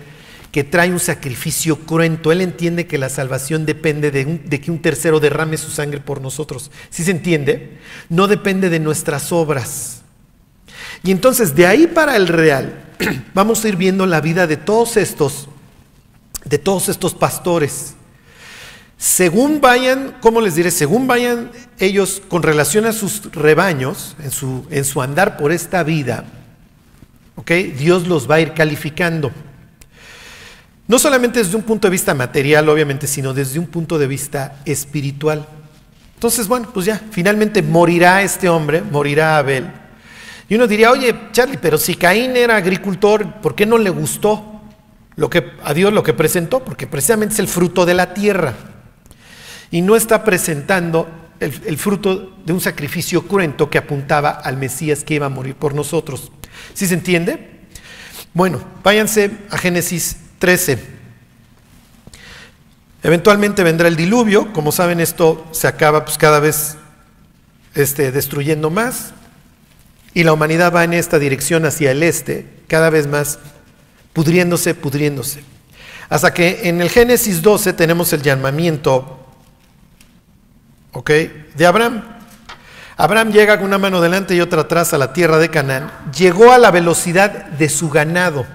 que 0.56 0.64
trae 0.64 0.90
un 0.90 1.02
sacrificio 1.02 1.80
cruento. 1.80 2.32
Él 2.32 2.40
entiende 2.40 2.88
que 2.88 2.98
la 2.98 3.10
salvación 3.10 3.66
depende 3.66 4.10
de, 4.10 4.62
que 4.62 4.72
un 4.72 4.82
tercero 4.82 5.20
derrame 5.20 5.58
su 5.58 5.70
sangre 5.70 6.00
por 6.00 6.22
nosotros. 6.22 6.72
¿Sí 6.90 7.04
se 7.04 7.12
entiende? 7.12 7.78
No 8.08 8.28
depende 8.28 8.70
de 8.70 8.80
nuestras 8.80 9.34
obras. 9.34 10.04
Y 11.04 11.12
entonces 11.12 11.56
de 11.56 11.68
ahí 11.68 11.88
para 11.88 12.16
el 12.16 12.30
real 12.30 12.86
vamos 13.34 13.66
a 13.66 13.68
ir 13.68 13.76
viendo 13.76 14.06
la 14.06 14.22
vida 14.22 14.48
de 14.48 14.56
todos 14.56 14.96
estos, 14.96 15.50
de 16.46 16.58
todos 16.58 16.88
estos 16.88 17.14
pastores. 17.14 17.96
Según 18.98 19.60
vayan, 19.60 20.16
¿cómo 20.22 20.40
les 20.40 20.56
diré? 20.56 20.72
Según 20.72 21.06
vayan 21.06 21.52
ellos 21.80 22.22
con 22.30 22.44
relación 22.44 22.86
a 22.86 22.94
sus 22.94 23.30
rebaños, 23.34 24.16
en 24.24 24.32
su, 24.32 24.66
en 24.70 24.86
su 24.86 25.02
andar 25.02 25.36
por 25.36 25.52
esta 25.52 25.84
vida, 25.84 26.24
¿ok? 27.36 27.52
Dios 27.78 28.08
los 28.08 28.32
va 28.32 28.36
a 28.36 28.40
ir 28.40 28.54
calificando. 28.54 29.34
No 30.88 31.00
solamente 31.00 31.40
desde 31.40 31.56
un 31.56 31.64
punto 31.64 31.88
de 31.88 31.92
vista 31.92 32.14
material, 32.14 32.70
obviamente, 32.70 33.08
sino 33.08 33.34
desde 33.34 33.60
un 33.60 33.68
punto 33.68 33.98
de 33.98 34.08
vista 34.08 34.62
espiritual. 34.66 35.48
Entonces, 36.14 36.48
bueno, 36.48 36.70
pues 36.74 36.86
ya, 36.86 37.02
finalmente 37.12 37.62
morirá 37.62 38.22
este 38.22 38.50
hombre, 38.50 38.82
morirá 38.82 39.38
Abel. 39.38 39.72
Y 40.48 40.56
uno 40.56 40.68
diría, 40.68 40.92
oye, 40.92 41.16
Charlie, 41.32 41.58
pero 41.58 41.78
si 41.78 41.96
Caín 41.96 42.38
era 42.38 42.56
agricultor, 42.56 43.42
¿por 43.42 43.56
qué 43.56 43.66
no 43.66 43.80
le 43.80 43.90
gustó 43.90 44.62
lo 45.16 45.30
que, 45.30 45.54
a 45.64 45.74
Dios 45.74 45.92
lo 45.92 46.04
que 46.04 46.14
presentó? 46.14 46.64
Porque 46.64 46.86
precisamente 46.86 47.34
es 47.34 47.40
el 47.40 47.48
fruto 47.48 47.86
de 47.86 47.96
la 47.96 48.14
tierra. 48.14 48.54
Y 49.72 49.82
no 49.82 49.96
está 49.96 50.24
presentando 50.24 51.10
el, 51.40 51.78
fruto 51.78 52.38
de 52.46 52.54
un 52.54 52.62
sacrificio 52.62 53.28
cruento 53.28 53.70
que 53.70 53.78
apuntaba 53.78 54.30
al 54.30 54.58
Mesías 54.58 55.04
que 55.04 55.16
iba 55.16 55.26
a 55.26 55.30
morir 55.30 55.56
por 55.56 55.74
nosotros. 55.74 56.32
¿Sí 56.74 56.86
se 56.86 56.94
entiende? 56.94 57.62
Bueno, 58.34 58.62
váyanse 58.84 59.32
a 59.50 59.58
Génesis 59.58 60.18
13. 60.40 60.80
Eventualmente 63.04 63.64
vendrá 63.64 63.88
el 63.88 63.96
diluvio, 63.96 64.52
como 64.52 64.72
saben 64.72 65.00
esto 65.00 65.46
se 65.52 65.68
acaba 65.68 66.06
pues 66.06 66.18
cada 66.18 66.40
vez 66.40 66.76
este, 67.76 68.12
destruyendo 68.12 68.70
más 68.70 69.14
y 70.16 70.24
la 70.24 70.34
humanidad 70.34 70.74
va 70.74 70.84
en 70.86 70.94
esta 70.94 71.20
dirección 71.20 71.66
hacia 71.66 71.92
el 71.92 72.02
este, 72.02 72.48
cada 72.68 72.90
vez 72.90 73.06
más 73.06 73.38
pudriéndose, 74.14 74.74
pudriéndose. 74.74 75.44
Hasta 76.10 76.34
que 76.34 76.62
en 76.64 76.82
el 76.82 76.90
Génesis 76.90 77.42
12 77.42 77.74
tenemos 77.74 78.12
el 78.14 78.22
llamamiento 78.22 79.20
¿ok? 80.94 81.12
de 81.56 81.66
Abraham. 81.66 82.04
Abraham 82.98 83.32
llega 83.34 83.58
con 83.58 83.68
una 83.68 83.78
mano 83.78 84.02
delante 84.02 84.36
y 84.36 84.42
otra 84.42 84.62
atrás 84.62 84.94
a 84.94 84.98
la 84.98 85.12
tierra 85.12 85.38
de 85.38 85.50
Canaán. 85.50 85.92
Llegó 86.18 86.54
a 86.54 86.58
la 86.58 86.72
velocidad 86.72 87.48
de 87.50 87.70
su 87.70 87.90
ganado 87.90 88.48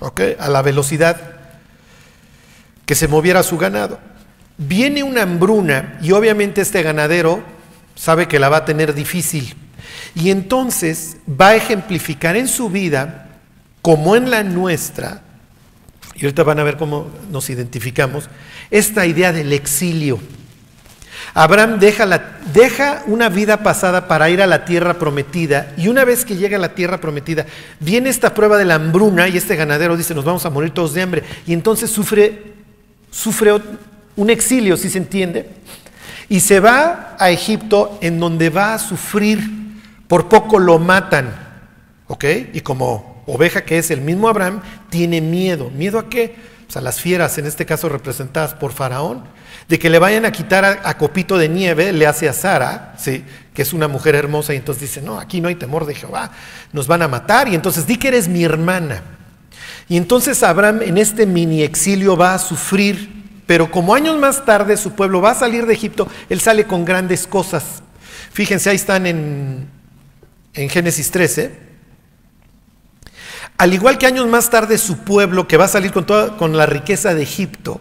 a 0.00 0.48
la 0.48 0.62
velocidad 0.62 1.20
que 2.86 2.94
se 2.94 3.08
moviera 3.08 3.42
su 3.42 3.58
ganado. 3.58 3.98
Viene 4.58 5.02
una 5.02 5.22
hambruna 5.22 5.98
y 6.02 6.12
obviamente 6.12 6.60
este 6.60 6.82
ganadero 6.82 7.42
sabe 7.94 8.28
que 8.28 8.38
la 8.38 8.48
va 8.48 8.58
a 8.58 8.64
tener 8.64 8.94
difícil. 8.94 9.54
Y 10.14 10.30
entonces 10.30 11.18
va 11.28 11.48
a 11.48 11.56
ejemplificar 11.56 12.36
en 12.36 12.48
su 12.48 12.68
vida, 12.68 13.28
como 13.82 14.16
en 14.16 14.30
la 14.30 14.42
nuestra, 14.42 15.22
y 16.14 16.24
ahorita 16.24 16.42
van 16.42 16.58
a 16.58 16.64
ver 16.64 16.76
cómo 16.76 17.08
nos 17.30 17.48
identificamos, 17.48 18.28
esta 18.70 19.06
idea 19.06 19.32
del 19.32 19.52
exilio. 19.52 20.18
Abraham 21.34 21.78
deja, 21.78 23.02
una 23.06 23.28
vida 23.28 23.62
pasada 23.62 24.08
para 24.08 24.30
ir 24.30 24.42
a 24.42 24.46
la 24.46 24.64
tierra 24.64 24.94
prometida 24.94 25.72
y 25.76 25.88
una 25.88 26.04
vez 26.04 26.24
que 26.24 26.36
llega 26.36 26.56
a 26.56 26.60
la 26.60 26.74
tierra 26.74 27.00
prometida, 27.00 27.46
viene 27.78 28.10
esta 28.10 28.34
prueba 28.34 28.58
de 28.58 28.64
la 28.64 28.74
hambruna 28.74 29.28
y 29.28 29.36
este 29.36 29.56
ganadero 29.56 29.96
dice, 29.96 30.14
nos 30.14 30.24
vamos 30.24 30.44
a 30.44 30.50
morir 30.50 30.72
todos 30.72 30.94
de 30.94 31.02
hambre. 31.02 31.22
Y 31.46 31.52
entonces 31.52 31.90
sufre, 31.90 32.54
sufre 33.10 33.52
un 34.16 34.30
exilio, 34.30 34.76
si 34.76 34.90
se 34.90 34.98
entiende, 34.98 35.48
y 36.28 36.40
se 36.40 36.58
va 36.58 37.16
a 37.18 37.30
Egipto 37.30 37.98
en 38.00 38.18
donde 38.18 38.50
va 38.50 38.74
a 38.74 38.78
sufrir, 38.78 39.40
por 40.08 40.28
poco 40.28 40.58
lo 40.58 40.80
matan, 40.80 41.32
¿ok? 42.08 42.24
Y 42.54 42.60
como 42.62 43.22
oveja 43.26 43.62
que 43.62 43.78
es 43.78 43.92
el 43.92 44.00
mismo 44.00 44.28
Abraham, 44.28 44.60
tiene 44.88 45.20
miedo. 45.20 45.70
¿Miedo 45.70 46.00
a 46.00 46.08
qué? 46.08 46.34
Pues 46.66 46.76
a 46.76 46.80
las 46.80 47.00
fieras, 47.00 47.38
en 47.38 47.46
este 47.46 47.66
caso 47.66 47.88
representadas 47.88 48.54
por 48.54 48.72
Faraón 48.72 49.22
de 49.70 49.78
que 49.78 49.88
le 49.88 50.00
vayan 50.00 50.24
a 50.24 50.32
quitar 50.32 50.64
a, 50.64 50.98
Copito 50.98 51.38
de 51.38 51.48
nieve, 51.48 51.92
le 51.92 52.04
hace 52.04 52.28
a 52.28 52.32
Sara, 52.32 52.92
¿sí? 52.98 53.24
que 53.54 53.62
es 53.62 53.72
una 53.72 53.86
mujer 53.86 54.16
hermosa, 54.16 54.52
y 54.52 54.56
entonces 54.56 54.82
dice, 54.82 55.00
no, 55.00 55.20
aquí 55.20 55.40
no 55.40 55.46
hay 55.46 55.54
temor 55.54 55.86
de 55.86 55.94
Jehová, 55.94 56.32
nos 56.72 56.88
van 56.88 57.02
a 57.02 57.08
matar, 57.08 57.46
y 57.46 57.54
entonces 57.54 57.86
di 57.86 57.96
que 57.96 58.08
eres 58.08 58.26
mi 58.26 58.42
hermana. 58.42 59.00
Y 59.88 59.96
entonces 59.96 60.42
Abraham 60.42 60.82
en 60.82 60.98
este 60.98 61.24
mini 61.24 61.62
exilio 61.62 62.16
va 62.16 62.34
a 62.34 62.40
sufrir, 62.40 63.42
pero 63.46 63.70
como 63.70 63.94
años 63.94 64.18
más 64.18 64.44
tarde 64.44 64.76
su 64.76 64.90
pueblo 64.96 65.20
va 65.20 65.30
a 65.30 65.34
salir 65.36 65.66
de 65.66 65.74
Egipto, 65.74 66.08
él 66.28 66.40
sale 66.40 66.64
con 66.64 66.84
grandes 66.84 67.28
cosas. 67.28 67.84
Fíjense, 68.32 68.70
ahí 68.70 68.76
están 68.76 69.06
en, 69.06 69.68
en 70.54 70.68
Génesis 70.68 71.12
13. 71.12 71.70
Al 73.56 73.72
igual 73.72 73.98
que 73.98 74.06
años 74.06 74.26
más 74.26 74.50
tarde 74.50 74.78
su 74.78 74.98
pueblo, 75.04 75.46
que 75.46 75.56
va 75.56 75.66
a 75.66 75.68
salir 75.68 75.92
con, 75.92 76.06
toda, 76.06 76.36
con 76.36 76.56
la 76.56 76.66
riqueza 76.66 77.14
de 77.14 77.22
Egipto, 77.22 77.80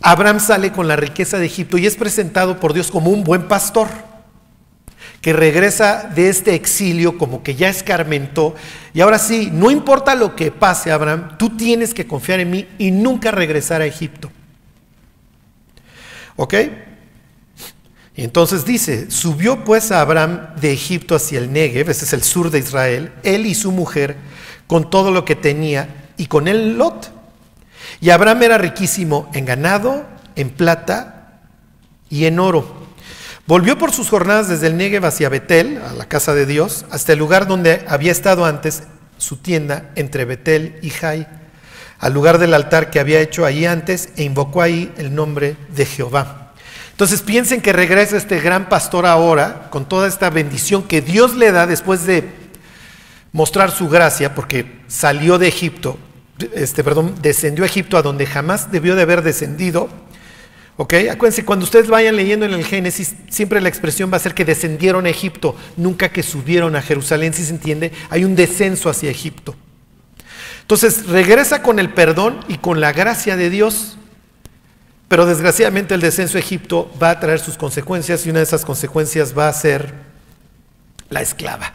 Abraham 0.00 0.40
sale 0.40 0.72
con 0.72 0.88
la 0.88 0.96
riqueza 0.96 1.38
de 1.38 1.46
Egipto 1.46 1.78
y 1.78 1.86
es 1.86 1.96
presentado 1.96 2.60
por 2.60 2.72
Dios 2.72 2.90
como 2.90 3.10
un 3.10 3.24
buen 3.24 3.48
pastor 3.48 3.88
que 5.20 5.32
regresa 5.32 6.10
de 6.14 6.28
este 6.28 6.54
exilio 6.54 7.18
como 7.18 7.42
que 7.42 7.56
ya 7.56 7.68
escarmentó. 7.68 8.54
Y 8.94 9.00
ahora 9.00 9.18
sí, 9.18 9.50
no 9.52 9.70
importa 9.70 10.14
lo 10.14 10.36
que 10.36 10.52
pase, 10.52 10.92
Abraham, 10.92 11.36
tú 11.38 11.56
tienes 11.56 11.92
que 11.92 12.06
confiar 12.06 12.40
en 12.40 12.50
mí 12.50 12.68
y 12.78 12.90
nunca 12.90 13.30
regresar 13.30 13.80
a 13.80 13.86
Egipto. 13.86 14.30
¿Ok? 16.36 16.54
Y 18.14 18.24
entonces 18.24 18.64
dice, 18.64 19.10
subió 19.10 19.64
pues 19.64 19.90
a 19.90 20.00
Abraham 20.00 20.54
de 20.60 20.72
Egipto 20.72 21.16
hacia 21.16 21.38
el 21.38 21.52
Negev, 21.52 21.90
ese 21.90 22.04
es 22.04 22.12
el 22.12 22.22
sur 22.22 22.50
de 22.50 22.60
Israel, 22.60 23.12
él 23.22 23.46
y 23.46 23.54
su 23.54 23.72
mujer, 23.72 24.16
con 24.66 24.90
todo 24.90 25.10
lo 25.10 25.24
que 25.24 25.36
tenía, 25.36 26.08
y 26.16 26.26
con 26.26 26.48
él 26.48 26.76
Lot 26.78 27.17
y 28.00 28.10
Abraham 28.10 28.42
era 28.42 28.58
riquísimo 28.58 29.30
en 29.34 29.44
ganado, 29.44 30.06
en 30.36 30.50
plata 30.50 31.40
y 32.08 32.26
en 32.26 32.38
oro, 32.38 32.78
Volvió 33.48 33.78
por 33.78 33.92
sus 33.92 34.10
jornadas 34.10 34.48
desde 34.48 34.66
el 34.66 34.76
Negev 34.76 35.06
hacia 35.06 35.30
Betel, 35.30 35.80
a 35.88 35.94
la 35.94 36.04
casa 36.04 36.34
de 36.34 36.44
Dios, 36.44 36.84
hasta 36.90 37.14
el 37.14 37.18
lugar 37.18 37.46
donde 37.46 37.82
había 37.88 38.12
estado 38.12 38.44
antes 38.44 38.82
su 39.16 39.38
tienda 39.38 39.88
entre 39.94 40.26
Betel 40.26 40.78
y 40.82 40.90
Jai, 40.90 41.26
al 41.98 42.12
lugar 42.12 42.36
del 42.36 42.52
altar 42.52 42.90
que 42.90 43.00
había 43.00 43.22
hecho 43.22 43.46
allí 43.46 43.64
antes, 43.64 44.10
e 44.16 44.24
invocó 44.24 44.60
ahí 44.60 44.92
el 44.98 45.14
nombre 45.14 45.56
de 45.74 45.86
Jehová. 45.86 46.52
Entonces 46.90 47.22
piensen 47.22 47.62
que 47.62 47.72
regresa 47.72 48.18
este 48.18 48.38
gran 48.38 48.68
pastor 48.68 49.06
ahora, 49.06 49.68
con 49.70 49.88
toda 49.88 50.08
esta 50.08 50.28
bendición 50.28 50.82
que 50.82 51.00
Dios 51.00 51.34
le 51.34 51.50
da 51.50 51.66
después 51.66 52.04
de 52.04 52.30
mostrar 53.32 53.70
su 53.70 53.88
gracia, 53.88 54.34
porque 54.34 54.82
salió 54.88 55.38
de 55.38 55.48
Egipto, 55.48 55.98
este, 56.54 56.84
perdón, 56.84 57.14
descendió 57.20 57.64
a 57.64 57.66
Egipto 57.66 57.96
a 57.96 58.02
donde 58.02 58.26
jamás 58.26 58.70
debió 58.70 58.94
de 58.96 59.02
haber 59.02 59.22
descendido. 59.22 59.88
¿Ok? 60.76 60.94
Acuérdense, 61.10 61.44
cuando 61.44 61.64
ustedes 61.64 61.88
vayan 61.88 62.14
leyendo 62.14 62.46
en 62.46 62.52
el 62.52 62.64
Génesis, 62.64 63.14
siempre 63.28 63.60
la 63.60 63.68
expresión 63.68 64.12
va 64.12 64.16
a 64.16 64.20
ser 64.20 64.34
que 64.34 64.44
descendieron 64.44 65.06
a 65.06 65.08
Egipto, 65.08 65.56
nunca 65.76 66.10
que 66.10 66.22
subieron 66.22 66.76
a 66.76 66.82
Jerusalén, 66.82 67.34
si 67.34 67.44
se 67.44 67.50
entiende, 67.50 67.90
hay 68.10 68.24
un 68.24 68.36
descenso 68.36 68.88
hacia 68.88 69.10
Egipto. 69.10 69.56
Entonces 70.60 71.06
regresa 71.06 71.62
con 71.62 71.80
el 71.80 71.92
perdón 71.92 72.40
y 72.46 72.58
con 72.58 72.80
la 72.80 72.92
gracia 72.92 73.36
de 73.36 73.50
Dios, 73.50 73.96
pero 75.08 75.26
desgraciadamente 75.26 75.94
el 75.94 76.00
descenso 76.00 76.36
a 76.36 76.40
Egipto 76.40 76.92
va 77.02 77.10
a 77.10 77.18
traer 77.18 77.40
sus 77.40 77.56
consecuencias 77.56 78.24
y 78.24 78.30
una 78.30 78.38
de 78.38 78.44
esas 78.44 78.64
consecuencias 78.64 79.36
va 79.36 79.48
a 79.48 79.52
ser 79.52 79.94
la 81.10 81.22
esclava. 81.22 81.72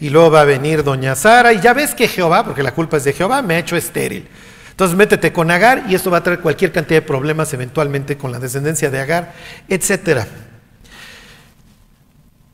Y 0.00 0.10
luego 0.10 0.30
va 0.30 0.42
a 0.42 0.44
venir 0.44 0.84
doña 0.84 1.14
Sara 1.14 1.52
y 1.52 1.60
ya 1.60 1.72
ves 1.72 1.94
que 1.94 2.08
Jehová, 2.08 2.44
porque 2.44 2.62
la 2.62 2.74
culpa 2.74 2.98
es 2.98 3.04
de 3.04 3.14
Jehová, 3.14 3.40
me 3.40 3.54
ha 3.54 3.58
hecho 3.58 3.76
estéril. 3.76 4.28
Entonces 4.70 4.96
métete 4.96 5.32
con 5.32 5.50
Agar 5.50 5.84
y 5.88 5.94
esto 5.94 6.10
va 6.10 6.18
a 6.18 6.22
traer 6.22 6.40
cualquier 6.40 6.72
cantidad 6.72 7.00
de 7.00 7.06
problemas 7.06 7.52
eventualmente 7.52 8.16
con 8.16 8.32
la 8.32 8.38
descendencia 8.38 8.90
de 8.90 9.00
Agar, 9.00 9.34
etc. 9.68 10.26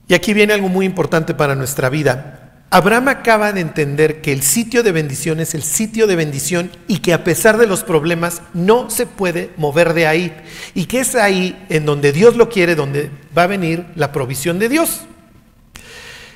Y 0.08 0.14
aquí 0.14 0.32
viene 0.32 0.52
algo 0.52 0.68
muy 0.68 0.86
importante 0.86 1.34
para 1.34 1.54
nuestra 1.54 1.88
vida. 1.88 2.42
Abraham 2.70 3.08
acaba 3.08 3.52
de 3.52 3.60
entender 3.60 4.20
que 4.20 4.32
el 4.32 4.42
sitio 4.42 4.82
de 4.82 4.92
bendición 4.92 5.40
es 5.40 5.54
el 5.54 5.62
sitio 5.62 6.06
de 6.06 6.16
bendición 6.16 6.70
y 6.88 6.98
que 6.98 7.12
a 7.14 7.22
pesar 7.22 7.58
de 7.58 7.66
los 7.66 7.84
problemas 7.84 8.42
no 8.54 8.90
se 8.90 9.06
puede 9.06 9.50
mover 9.56 9.94
de 9.94 10.06
ahí. 10.06 10.36
Y 10.74 10.86
que 10.86 11.00
es 11.00 11.14
ahí 11.14 11.64
en 11.68 11.86
donde 11.86 12.12
Dios 12.12 12.36
lo 12.36 12.48
quiere, 12.48 12.74
donde 12.74 13.10
va 13.36 13.44
a 13.44 13.48
venir 13.48 13.86
la 13.94 14.10
provisión 14.10 14.58
de 14.58 14.68
Dios. 14.68 15.02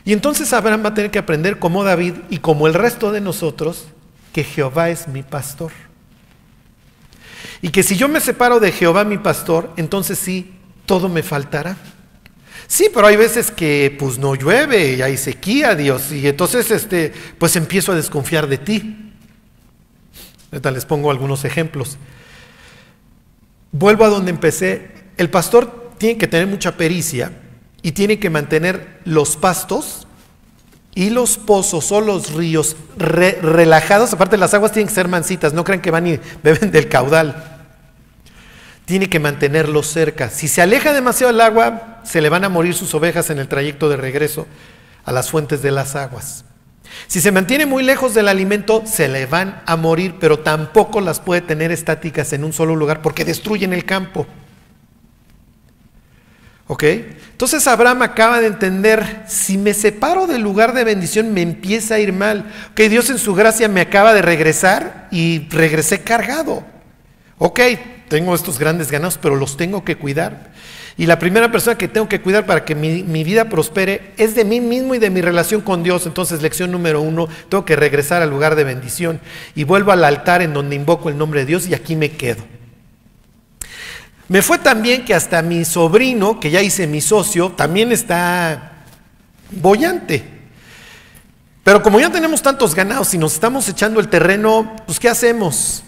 Y 0.04 0.12
entonces 0.12 0.52
Abraham 0.52 0.84
va 0.84 0.88
a 0.90 0.94
tener 0.94 1.10
que 1.10 1.18
aprender 1.18 1.58
como 1.58 1.84
David 1.84 2.14
y 2.30 2.38
como 2.38 2.66
el 2.66 2.74
resto 2.74 3.12
de 3.12 3.20
nosotros 3.20 3.86
que 4.32 4.44
Jehová 4.44 4.90
es 4.90 5.08
mi 5.08 5.22
pastor. 5.22 5.72
Y 7.62 7.70
que 7.70 7.82
si 7.82 7.96
yo 7.96 8.08
me 8.08 8.20
separo 8.20 8.60
de 8.60 8.72
Jehová 8.72 9.04
mi 9.04 9.18
pastor, 9.18 9.72
entonces 9.76 10.18
sí, 10.18 10.54
todo 10.86 11.08
me 11.08 11.22
faltará. 11.22 11.76
Sí, 12.66 12.88
pero 12.94 13.06
hay 13.06 13.16
veces 13.16 13.50
que 13.50 13.94
pues 13.98 14.18
no 14.18 14.34
llueve 14.34 14.94
y 14.94 15.02
hay 15.02 15.16
sequía, 15.16 15.74
Dios, 15.74 16.12
y 16.12 16.26
entonces 16.28 16.70
este, 16.70 17.12
pues 17.36 17.56
empiezo 17.56 17.92
a 17.92 17.96
desconfiar 17.96 18.46
de 18.46 18.58
ti. 18.58 19.12
Ahorita 20.52 20.70
les 20.70 20.84
pongo 20.84 21.10
algunos 21.10 21.44
ejemplos. 21.44 21.98
Vuelvo 23.72 24.04
a 24.04 24.08
donde 24.08 24.30
empecé. 24.30 24.90
El 25.16 25.30
pastor 25.30 25.92
tiene 25.98 26.16
que 26.16 26.26
tener 26.26 26.46
mucha 26.46 26.76
pericia 26.76 27.32
y 27.82 27.92
tiene 27.92 28.18
que 28.18 28.30
mantener 28.30 29.00
los 29.04 29.36
pastos 29.36 30.06
y 30.94 31.10
los 31.10 31.38
pozos 31.38 31.92
o 31.92 32.00
los 32.00 32.32
ríos 32.32 32.76
relajados. 32.96 34.12
Aparte, 34.12 34.36
las 34.36 34.54
aguas 34.54 34.72
tienen 34.72 34.88
que 34.88 34.94
ser 34.94 35.08
mansitas, 35.08 35.52
no 35.52 35.64
crean 35.64 35.80
que 35.80 35.90
van 35.90 36.06
y 36.06 36.20
beben 36.42 36.70
del 36.70 36.88
caudal. 36.88 37.58
Tiene 38.84 39.08
que 39.08 39.20
mantenerlos 39.20 39.86
cerca. 39.86 40.30
Si 40.30 40.48
se 40.48 40.62
aleja 40.62 40.92
demasiado 40.92 41.32
el 41.32 41.40
agua, 41.40 42.00
se 42.04 42.20
le 42.20 42.28
van 42.28 42.44
a 42.44 42.48
morir 42.48 42.74
sus 42.74 42.92
ovejas 42.94 43.30
en 43.30 43.38
el 43.38 43.48
trayecto 43.48 43.88
de 43.88 43.96
regreso 43.96 44.46
a 45.04 45.12
las 45.12 45.30
fuentes 45.30 45.62
de 45.62 45.70
las 45.70 45.94
aguas. 45.94 46.44
Si 47.06 47.20
se 47.20 47.30
mantiene 47.30 47.66
muy 47.66 47.84
lejos 47.84 48.14
del 48.14 48.26
alimento, 48.26 48.82
se 48.84 49.08
le 49.08 49.26
van 49.26 49.62
a 49.64 49.76
morir, 49.76 50.16
pero 50.18 50.40
tampoco 50.40 51.00
las 51.00 51.20
puede 51.20 51.40
tener 51.40 51.70
estáticas 51.70 52.32
en 52.32 52.42
un 52.42 52.52
solo 52.52 52.74
lugar 52.74 53.00
porque 53.00 53.24
destruyen 53.24 53.72
el 53.72 53.84
campo. 53.84 54.26
¿Ok? 56.72 56.84
Entonces 57.32 57.66
Abraham 57.66 58.02
acaba 58.02 58.40
de 58.40 58.46
entender, 58.46 59.24
si 59.26 59.58
me 59.58 59.74
separo 59.74 60.28
del 60.28 60.42
lugar 60.42 60.72
de 60.72 60.84
bendición 60.84 61.34
me 61.34 61.42
empieza 61.42 61.96
a 61.96 61.98
ir 61.98 62.12
mal. 62.12 62.44
Ok, 62.70 62.82
Dios 62.82 63.10
en 63.10 63.18
su 63.18 63.34
gracia 63.34 63.66
me 63.66 63.80
acaba 63.80 64.14
de 64.14 64.22
regresar 64.22 65.08
y 65.10 65.48
regresé 65.48 66.02
cargado. 66.02 66.62
Ok, 67.38 67.58
tengo 68.06 68.36
estos 68.36 68.60
grandes 68.60 68.88
ganados, 68.92 69.18
pero 69.20 69.34
los 69.34 69.56
tengo 69.56 69.82
que 69.84 69.96
cuidar. 69.96 70.52
Y 70.96 71.06
la 71.06 71.18
primera 71.18 71.50
persona 71.50 71.76
que 71.76 71.88
tengo 71.88 72.08
que 72.08 72.20
cuidar 72.20 72.46
para 72.46 72.64
que 72.64 72.76
mi, 72.76 73.02
mi, 73.02 73.24
vida 73.24 73.46
prospere 73.46 74.12
es 74.16 74.36
de 74.36 74.44
mí 74.44 74.60
mismo 74.60 74.94
y 74.94 75.00
de 75.00 75.10
mi 75.10 75.22
relación 75.22 75.62
con 75.62 75.82
Dios. 75.82 76.06
Entonces, 76.06 76.40
lección 76.40 76.70
número 76.70 77.00
uno, 77.00 77.28
tengo 77.48 77.64
que 77.64 77.74
regresar 77.74 78.22
al 78.22 78.30
lugar 78.30 78.54
de 78.54 78.62
bendición 78.62 79.20
y 79.56 79.64
vuelvo 79.64 79.90
al 79.90 80.04
altar 80.04 80.40
en 80.40 80.52
donde 80.52 80.76
invoco 80.76 81.08
el 81.08 81.18
nombre 81.18 81.40
de 81.40 81.46
Dios 81.46 81.66
y 81.66 81.74
aquí 81.74 81.96
me 81.96 82.12
quedo. 82.12 82.59
Me 84.30 84.42
fue 84.42 84.58
tan 84.58 84.80
bien 84.80 85.04
que 85.04 85.12
hasta 85.12 85.42
mi 85.42 85.64
sobrino, 85.64 86.38
que 86.38 86.52
ya 86.52 86.62
hice 86.62 86.86
mi 86.86 87.00
socio, 87.00 87.50
también 87.50 87.90
está 87.90 88.84
bollante. 89.50 90.22
Pero 91.64 91.82
como 91.82 91.98
ya 91.98 92.12
tenemos 92.12 92.40
tantos 92.40 92.76
ganados 92.76 93.12
y 93.12 93.18
nos 93.18 93.34
estamos 93.34 93.68
echando 93.68 93.98
el 93.98 94.06
terreno, 94.06 94.76
pues 94.86 95.00
¿qué 95.00 95.08
hacemos? 95.08 95.82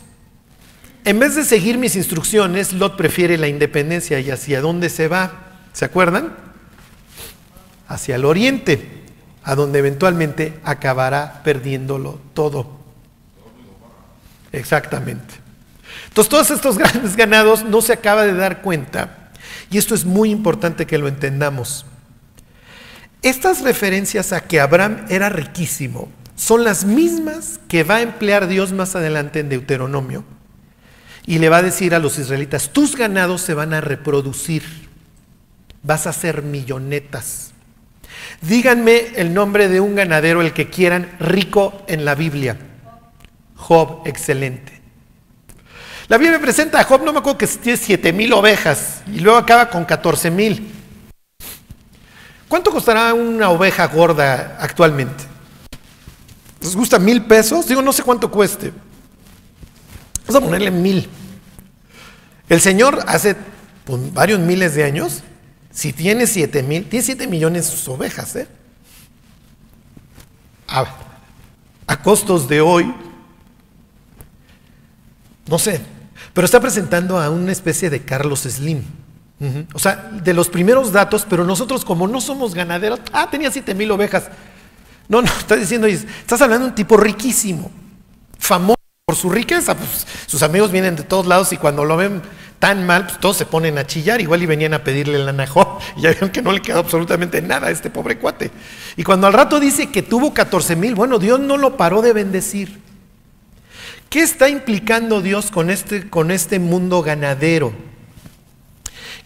En 1.04 1.20
vez 1.20 1.36
de 1.36 1.44
seguir 1.44 1.78
mis 1.78 1.94
instrucciones, 1.94 2.72
Lot 2.72 2.96
prefiere 2.96 3.38
la 3.38 3.46
independencia 3.46 4.18
y 4.18 4.28
hacia 4.28 4.60
dónde 4.60 4.90
se 4.90 5.06
va. 5.06 5.60
¿Se 5.72 5.84
acuerdan? 5.84 6.34
Hacia 7.86 8.16
el 8.16 8.24
oriente, 8.24 9.04
a 9.44 9.54
donde 9.54 9.78
eventualmente 9.78 10.58
acabará 10.64 11.42
perdiéndolo 11.44 12.18
todo. 12.34 12.80
Exactamente. 14.50 15.41
Entonces, 16.12 16.28
todos 16.28 16.50
estos 16.50 16.76
grandes 16.76 17.16
ganados 17.16 17.64
no 17.64 17.80
se 17.80 17.94
acaba 17.94 18.24
de 18.24 18.34
dar 18.34 18.60
cuenta, 18.60 19.30
y 19.70 19.78
esto 19.78 19.94
es 19.94 20.04
muy 20.04 20.30
importante 20.30 20.86
que 20.86 20.98
lo 20.98 21.08
entendamos. 21.08 21.86
Estas 23.22 23.62
referencias 23.62 24.34
a 24.34 24.42
que 24.42 24.60
Abraham 24.60 25.06
era 25.08 25.30
riquísimo 25.30 26.10
son 26.36 26.64
las 26.64 26.84
mismas 26.84 27.60
que 27.66 27.82
va 27.82 27.96
a 27.96 28.02
emplear 28.02 28.46
Dios 28.46 28.72
más 28.72 28.94
adelante 28.94 29.40
en 29.40 29.48
Deuteronomio. 29.48 30.22
Y 31.24 31.38
le 31.38 31.48
va 31.48 31.58
a 31.58 31.62
decir 31.62 31.94
a 31.94 31.98
los 31.98 32.18
israelitas, 32.18 32.74
tus 32.74 32.94
ganados 32.94 33.40
se 33.40 33.54
van 33.54 33.72
a 33.72 33.80
reproducir, 33.80 34.64
vas 35.82 36.06
a 36.06 36.12
ser 36.12 36.42
millonetas. 36.42 37.52
Díganme 38.42 39.12
el 39.16 39.32
nombre 39.32 39.68
de 39.68 39.80
un 39.80 39.94
ganadero, 39.94 40.42
el 40.42 40.52
que 40.52 40.68
quieran, 40.68 41.10
rico 41.20 41.84
en 41.86 42.04
la 42.04 42.14
Biblia. 42.14 42.58
Job, 43.54 44.02
excelente. 44.04 44.71
La 46.12 46.18
Biblia 46.18 46.38
presenta 46.38 46.78
a 46.78 46.84
Job, 46.84 47.02
no 47.02 47.10
me 47.10 47.20
acuerdo 47.20 47.38
que 47.38 47.46
tiene 47.46 47.78
7 47.78 48.12
mil 48.12 48.34
ovejas 48.34 49.00
y 49.06 49.20
luego 49.20 49.38
acaba 49.38 49.70
con 49.70 49.86
14 49.86 50.30
mil. 50.30 50.70
¿Cuánto 52.48 52.70
costará 52.70 53.14
una 53.14 53.48
oveja 53.48 53.86
gorda 53.86 54.58
actualmente? 54.60 55.24
¿Les 56.60 56.76
gusta 56.76 56.98
mil 56.98 57.24
pesos? 57.24 57.66
Digo, 57.66 57.80
no 57.80 57.94
sé 57.94 58.02
cuánto 58.02 58.30
cueste. 58.30 58.74
Vamos 60.26 60.42
a 60.42 60.44
ponerle 60.44 60.70
mil. 60.70 61.08
El 62.46 62.60
Señor 62.60 63.02
hace 63.06 63.34
pues, 63.86 64.12
varios 64.12 64.38
miles 64.38 64.74
de 64.74 64.84
años, 64.84 65.22
si 65.70 65.94
tiene 65.94 66.26
7 66.26 66.62
mil, 66.62 66.86
tiene 66.90 67.06
7 67.06 67.26
millones 67.26 67.64
sus 67.64 67.88
ovejas. 67.88 68.36
¿eh? 68.36 68.46
a 71.86 72.02
costos 72.02 72.46
de 72.48 72.60
hoy, 72.60 72.94
no 75.46 75.58
sé, 75.58 75.80
pero 76.32 76.44
está 76.44 76.60
presentando 76.60 77.18
a 77.18 77.30
una 77.30 77.52
especie 77.52 77.90
de 77.90 78.02
Carlos 78.02 78.40
Slim. 78.40 78.82
O 79.74 79.78
sea, 79.80 80.10
de 80.22 80.34
los 80.34 80.48
primeros 80.48 80.92
datos, 80.92 81.26
pero 81.28 81.44
nosotros 81.44 81.84
como 81.84 82.06
no 82.06 82.20
somos 82.20 82.54
ganaderos, 82.54 83.00
ah, 83.12 83.28
tenía 83.28 83.50
7 83.50 83.74
mil 83.74 83.90
ovejas. 83.90 84.28
No, 85.08 85.20
no, 85.20 85.28
está 85.28 85.56
diciendo, 85.56 85.88
estás 85.88 86.40
hablando 86.42 86.66
de 86.66 86.70
un 86.70 86.74
tipo 86.76 86.96
riquísimo, 86.96 87.70
famoso 88.38 88.78
por 89.04 89.16
su 89.16 89.30
riqueza. 89.30 89.76
Pues, 89.76 90.06
sus 90.26 90.44
amigos 90.44 90.70
vienen 90.70 90.94
de 90.94 91.02
todos 91.02 91.26
lados 91.26 91.52
y 91.52 91.56
cuando 91.56 91.84
lo 91.84 91.96
ven 91.96 92.22
tan 92.60 92.86
mal, 92.86 93.06
pues 93.06 93.18
todos 93.18 93.36
se 93.36 93.44
ponen 93.44 93.76
a 93.78 93.84
chillar, 93.84 94.20
igual 94.20 94.40
y 94.40 94.46
venían 94.46 94.74
a 94.74 94.84
pedirle 94.84 95.18
la 95.18 95.32
najo, 95.32 95.80
y 95.96 96.02
ya 96.02 96.10
vieron 96.10 96.30
que 96.30 96.42
no 96.42 96.52
le 96.52 96.62
quedó 96.62 96.78
absolutamente 96.78 97.42
nada 97.42 97.66
a 97.66 97.70
este 97.72 97.90
pobre 97.90 98.18
cuate. 98.18 98.52
Y 98.96 99.02
cuando 99.02 99.26
al 99.26 99.32
rato 99.32 99.58
dice 99.58 99.90
que 99.90 100.02
tuvo 100.02 100.32
14 100.32 100.76
mil, 100.76 100.94
bueno, 100.94 101.18
Dios 101.18 101.40
no 101.40 101.56
lo 101.56 101.76
paró 101.76 102.00
de 102.02 102.12
bendecir. 102.12 102.91
¿Qué 104.12 104.20
está 104.20 104.50
implicando 104.50 105.22
Dios 105.22 105.50
con 105.50 105.70
este, 105.70 106.10
con 106.10 106.30
este 106.30 106.58
mundo 106.58 107.02
ganadero? 107.02 107.72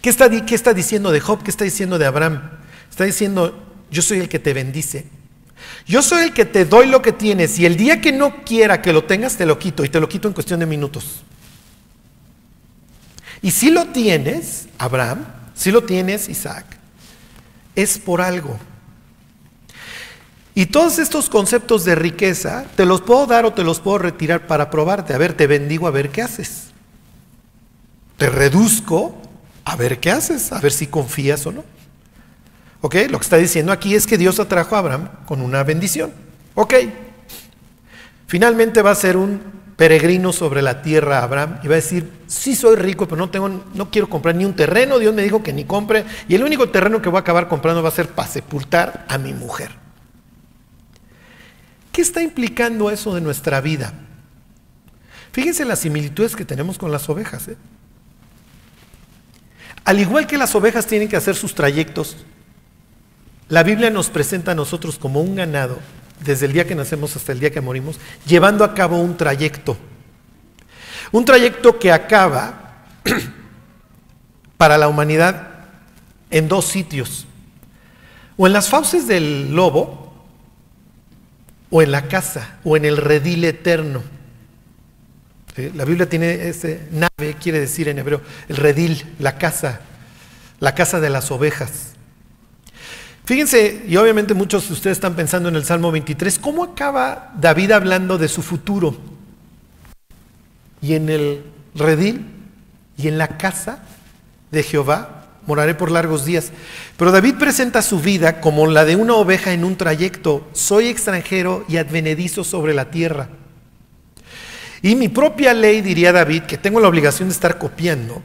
¿Qué 0.01 0.09
está, 0.09 0.29
¿Qué 0.29 0.55
está 0.55 0.73
diciendo 0.73 1.11
de 1.11 1.19
Job? 1.19 1.43
¿Qué 1.43 1.51
está 1.51 1.65
diciendo 1.65 1.99
de 1.99 2.05
Abraham? 2.05 2.51
Está 2.89 3.03
diciendo, 3.03 3.67
yo 3.91 4.01
soy 4.01 4.19
el 4.19 4.29
que 4.29 4.39
te 4.39 4.53
bendice. 4.53 5.05
Yo 5.85 6.01
soy 6.01 6.23
el 6.23 6.33
que 6.33 6.45
te 6.45 6.63
doy 6.63 6.87
lo 6.87 7.01
que 7.01 7.11
tienes 7.11 7.59
y 7.59 7.65
el 7.65 7.75
día 7.75 7.99
que 7.99 8.13
no 8.13 8.45
quiera 8.45 8.81
que 8.81 8.93
lo 8.93 9.03
tengas, 9.03 9.35
te 9.35 9.45
lo 9.45 9.59
quito 9.59 9.83
y 9.83 9.89
te 9.89 9.99
lo 9.99 10.07
quito 10.07 10.29
en 10.29 10.33
cuestión 10.33 10.61
de 10.61 10.65
minutos. 10.65 11.21
Y 13.41 13.51
si 13.51 13.71
lo 13.71 13.87
tienes, 13.87 14.69
Abraham, 14.77 15.25
Si 15.53 15.69
lo 15.69 15.83
tienes, 15.83 16.29
Isaac, 16.29 16.65
es 17.75 17.97
por 17.97 18.21
algo. 18.21 18.57
Y 20.57 20.65
todos 20.65 20.97
estos 20.97 21.29
conceptos 21.29 21.85
de 21.85 21.93
riqueza, 21.93 22.65
te 22.75 22.87
los 22.87 23.01
puedo 23.01 23.27
dar 23.27 23.45
o 23.45 23.53
te 23.53 23.63
los 23.63 23.79
puedo 23.79 23.99
retirar 23.99 24.47
para 24.47 24.71
probarte. 24.71 25.13
A 25.13 25.19
ver, 25.19 25.35
te 25.35 25.45
bendigo 25.45 25.85
a 25.85 25.91
ver 25.91 26.09
qué 26.09 26.23
haces. 26.23 26.69
Te 28.17 28.27
reduzco 28.27 29.15
a 29.65 29.75
ver 29.75 29.99
qué 29.99 30.09
haces, 30.09 30.51
a 30.51 30.59
ver 30.59 30.71
si 30.71 30.87
confías 30.87 31.45
o 31.45 31.51
no. 31.51 31.63
¿Ok? 32.81 32.95
Lo 33.11 33.19
que 33.19 33.23
está 33.23 33.37
diciendo 33.37 33.71
aquí 33.71 33.93
es 33.93 34.07
que 34.07 34.17
Dios 34.17 34.39
atrajo 34.39 34.75
a 34.75 34.79
Abraham 34.79 35.09
con 35.27 35.43
una 35.43 35.63
bendición. 35.63 36.11
¿Ok? 36.55 36.73
Finalmente 38.25 38.81
va 38.81 38.89
a 38.89 38.95
ser 38.95 39.15
un 39.15 39.39
peregrino 39.75 40.33
sobre 40.33 40.63
la 40.63 40.81
tierra 40.81 41.21
Abraham 41.21 41.59
y 41.61 41.67
va 41.67 41.73
a 41.73 41.83
decir, 41.83 42.11
sí 42.25 42.55
soy 42.55 42.77
rico, 42.77 43.05
pero 43.05 43.17
no, 43.17 43.29
tengo, 43.29 43.47
no 43.47 43.91
quiero 43.91 44.09
comprar 44.09 44.33
ni 44.33 44.43
un 44.43 44.55
terreno, 44.55 44.97
Dios 44.97 45.13
me 45.13 45.21
dijo 45.21 45.43
que 45.43 45.53
ni 45.53 45.65
compre, 45.65 46.03
y 46.27 46.33
el 46.33 46.43
único 46.43 46.69
terreno 46.69 46.99
que 46.99 47.09
voy 47.09 47.17
a 47.17 47.21
acabar 47.21 47.47
comprando 47.47 47.83
va 47.83 47.89
a 47.89 47.91
ser 47.91 48.07
para 48.07 48.27
sepultar 48.27 49.05
a 49.07 49.19
mi 49.19 49.33
mujer. 49.33 49.85
¿Qué 51.97 52.03
está 52.03 52.21
implicando 52.21 52.91
eso 52.91 53.15
de 53.15 53.21
nuestra 53.21 53.59
vida? 53.59 53.91
Fíjense 55.31 55.65
las 55.65 55.79
similitudes 55.79 56.35
que 56.35 56.45
tenemos 56.45 56.77
con 56.77 56.91
las 56.91 57.09
ovejas. 57.09 57.47
¿eh? 57.47 57.57
Al 59.83 59.99
igual 59.99 60.27
que 60.27 60.37
las 60.37 60.53
ovejas 60.53 60.85
tienen 60.85 61.09
que 61.09 61.17
hacer 61.17 61.35
sus 61.35 61.55
trayectos, 61.55 62.17
la 63.49 63.63
Biblia 63.63 63.89
nos 63.89 64.11
presenta 64.11 64.51
a 64.51 64.53
nosotros 64.53 64.99
como 64.99 65.21
un 65.21 65.37
ganado, 65.37 65.79
desde 66.23 66.45
el 66.45 66.53
día 66.53 66.67
que 66.67 66.75
nacemos 66.75 67.15
hasta 67.15 67.31
el 67.31 67.39
día 67.39 67.49
que 67.49 67.61
morimos, 67.61 67.99
llevando 68.27 68.63
a 68.63 68.75
cabo 68.75 68.99
un 68.99 69.17
trayecto. 69.17 69.75
Un 71.11 71.25
trayecto 71.25 71.79
que 71.79 71.91
acaba 71.91 72.85
para 74.57 74.77
la 74.77 74.87
humanidad 74.87 75.47
en 76.29 76.47
dos 76.47 76.65
sitios. 76.65 77.25
O 78.37 78.45
en 78.45 78.53
las 78.53 78.69
fauces 78.69 79.07
del 79.07 79.55
lobo, 79.55 80.06
o 81.69 81.81
en 81.81 81.91
la 81.91 82.07
casa, 82.07 82.59
o 82.63 82.77
en 82.77 82.85
el 82.85 82.97
redil 82.97 83.43
eterno. 83.43 84.03
La 85.75 85.85
Biblia 85.85 86.07
tiene 86.07 86.47
ese 86.47 86.87
nave, 86.91 87.35
quiere 87.41 87.59
decir 87.59 87.89
en 87.89 87.97
hebreo, 87.97 88.21
el 88.47 88.57
redil, 88.57 89.15
la 89.19 89.37
casa, 89.37 89.81
la 90.59 90.75
casa 90.75 90.99
de 90.99 91.09
las 91.09 91.31
ovejas. 91.31 91.93
Fíjense, 93.25 93.83
y 93.87 93.97
obviamente 93.97 94.33
muchos 94.33 94.67
de 94.67 94.73
ustedes 94.73 94.97
están 94.97 95.15
pensando 95.15 95.49
en 95.49 95.55
el 95.55 95.65
Salmo 95.65 95.91
23, 95.91 96.39
¿cómo 96.39 96.63
acaba 96.63 97.33
David 97.37 97.71
hablando 97.71 98.17
de 98.17 98.27
su 98.27 98.41
futuro? 98.41 98.95
Y 100.81 100.93
en 100.93 101.09
el 101.09 101.43
redil 101.75 102.25
y 102.95 103.07
en 103.07 103.17
la 103.17 103.37
casa 103.37 103.79
de 104.51 104.63
Jehová 104.63 105.16
moraré 105.47 105.73
por 105.73 105.89
largos 105.89 106.25
días. 106.25 106.51
Pero 106.97 107.11
David 107.11 107.35
presenta 107.35 107.81
su 107.81 107.99
vida 107.99 108.39
como 108.39 108.67
la 108.67 108.85
de 108.85 108.95
una 108.95 109.15
oveja 109.15 109.53
en 109.53 109.63
un 109.63 109.75
trayecto. 109.75 110.47
Soy 110.53 110.87
extranjero 110.89 111.65
y 111.67 111.77
advenedizo 111.77 112.43
sobre 112.43 112.73
la 112.73 112.91
tierra. 112.91 113.29
Y 114.81 114.95
mi 114.95 115.07
propia 115.07 115.53
ley, 115.53 115.81
diría 115.81 116.11
David, 116.11 116.43
que 116.43 116.57
tengo 116.57 116.79
la 116.79 116.87
obligación 116.87 117.29
de 117.29 117.33
estar 117.33 117.57
copiando, 117.57 118.21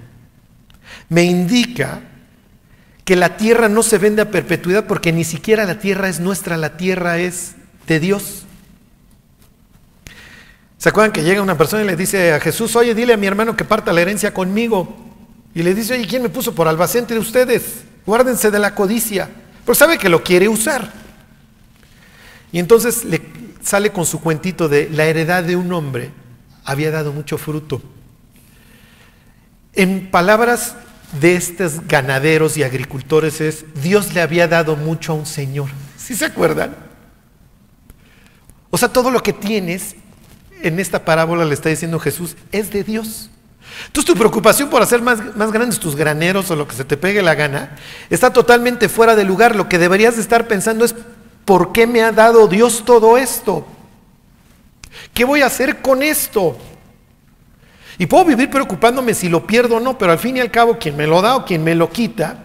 me 1.08 1.22
indica 1.22 2.00
que 3.04 3.16
la 3.16 3.36
tierra 3.36 3.68
no 3.68 3.82
se 3.82 3.98
vende 3.98 4.22
a 4.22 4.30
perpetuidad 4.30 4.86
porque 4.86 5.12
ni 5.12 5.24
siquiera 5.24 5.64
la 5.64 5.78
tierra 5.78 6.08
es 6.08 6.20
nuestra, 6.20 6.56
la 6.56 6.76
tierra 6.76 7.18
es 7.18 7.54
de 7.86 8.00
Dios. 8.00 8.44
¿Se 10.78 10.88
acuerdan 10.88 11.12
que 11.12 11.22
llega 11.22 11.42
una 11.42 11.56
persona 11.56 11.82
y 11.84 11.86
le 11.86 11.96
dice 11.96 12.32
a 12.32 12.40
Jesús, 12.40 12.74
oye, 12.76 12.94
dile 12.94 13.12
a 13.12 13.16
mi 13.16 13.26
hermano 13.26 13.56
que 13.56 13.64
parta 13.64 13.92
la 13.92 14.00
herencia 14.00 14.34
conmigo? 14.34 15.11
Y 15.54 15.62
le 15.62 15.74
dice, 15.74 15.94
oye, 15.94 16.06
¿quién 16.06 16.22
me 16.22 16.28
puso 16.28 16.54
por 16.54 16.66
albacente 16.66 17.14
de 17.14 17.20
ustedes? 17.20 17.84
Guárdense 18.06 18.50
de 18.50 18.58
la 18.58 18.74
codicia. 18.74 19.28
Pero 19.64 19.74
sabe 19.74 19.98
que 19.98 20.08
lo 20.08 20.22
quiere 20.22 20.48
usar. 20.48 20.92
Y 22.50 22.58
entonces 22.58 23.04
le 23.04 23.20
sale 23.62 23.90
con 23.90 24.04
su 24.04 24.20
cuentito 24.20 24.68
de 24.68 24.88
la 24.90 25.04
heredad 25.04 25.44
de 25.44 25.56
un 25.56 25.72
hombre 25.72 26.10
había 26.64 26.90
dado 26.90 27.12
mucho 27.12 27.38
fruto. 27.38 27.82
En 29.74 30.10
palabras 30.10 30.76
de 31.20 31.34
estos 31.34 31.86
ganaderos 31.86 32.56
y 32.56 32.62
agricultores 32.62 33.40
es, 33.40 33.64
Dios 33.82 34.14
le 34.14 34.20
había 34.20 34.48
dado 34.48 34.76
mucho 34.76 35.12
a 35.12 35.16
un 35.16 35.26
señor. 35.26 35.68
¿Sí 35.96 36.14
se 36.14 36.26
acuerdan? 36.26 36.76
O 38.70 38.78
sea, 38.78 38.88
todo 38.88 39.10
lo 39.10 39.22
que 39.22 39.32
tienes 39.32 39.96
en 40.62 40.78
esta 40.78 41.04
parábola 41.04 41.44
le 41.44 41.54
está 41.54 41.68
diciendo 41.68 41.98
Jesús 41.98 42.36
es 42.52 42.70
de 42.70 42.84
Dios. 42.84 43.30
Entonces 43.86 44.12
tu 44.12 44.18
preocupación 44.18 44.70
por 44.70 44.82
hacer 44.82 45.02
más, 45.02 45.36
más, 45.36 45.52
grandes 45.52 45.78
tus 45.78 45.96
graneros 45.96 46.50
o 46.50 46.56
lo 46.56 46.66
que 46.66 46.76
se 46.76 46.84
te 46.84 46.96
pegue 46.96 47.22
la 47.22 47.34
gana 47.34 47.76
está 48.10 48.32
totalmente 48.32 48.88
fuera 48.88 49.16
de 49.16 49.24
lugar. 49.24 49.56
Lo 49.56 49.68
que 49.68 49.78
deberías 49.78 50.16
de 50.16 50.22
estar 50.22 50.46
pensando 50.46 50.84
es, 50.84 50.94
¿por 51.44 51.72
qué 51.72 51.86
me 51.86 52.02
ha 52.02 52.12
dado 52.12 52.48
Dios 52.48 52.84
todo 52.84 53.16
esto? 53.16 53.66
¿Qué 55.14 55.24
voy 55.24 55.42
a 55.42 55.46
hacer 55.46 55.80
con 55.80 56.02
esto? 56.02 56.56
Y 57.98 58.06
puedo 58.06 58.24
vivir 58.24 58.50
preocupándome 58.50 59.14
si 59.14 59.28
lo 59.28 59.46
pierdo 59.46 59.76
o 59.76 59.80
no, 59.80 59.98
pero 59.98 60.12
al 60.12 60.18
fin 60.18 60.36
y 60.36 60.40
al 60.40 60.50
cabo 60.50 60.78
quien 60.78 60.96
me 60.96 61.06
lo 61.06 61.20
da 61.22 61.36
o 61.36 61.44
quien 61.44 61.62
me 61.62 61.74
lo 61.74 61.90
quita 61.90 62.38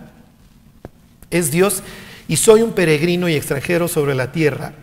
es 1.29 1.51
Dios 1.51 1.83
y 2.27 2.37
soy 2.37 2.61
un 2.61 2.73
peregrino 2.73 3.29
y 3.29 3.35
extranjero 3.35 3.87
sobre 3.87 4.15
la 4.15 4.31
tierra. 4.31 4.73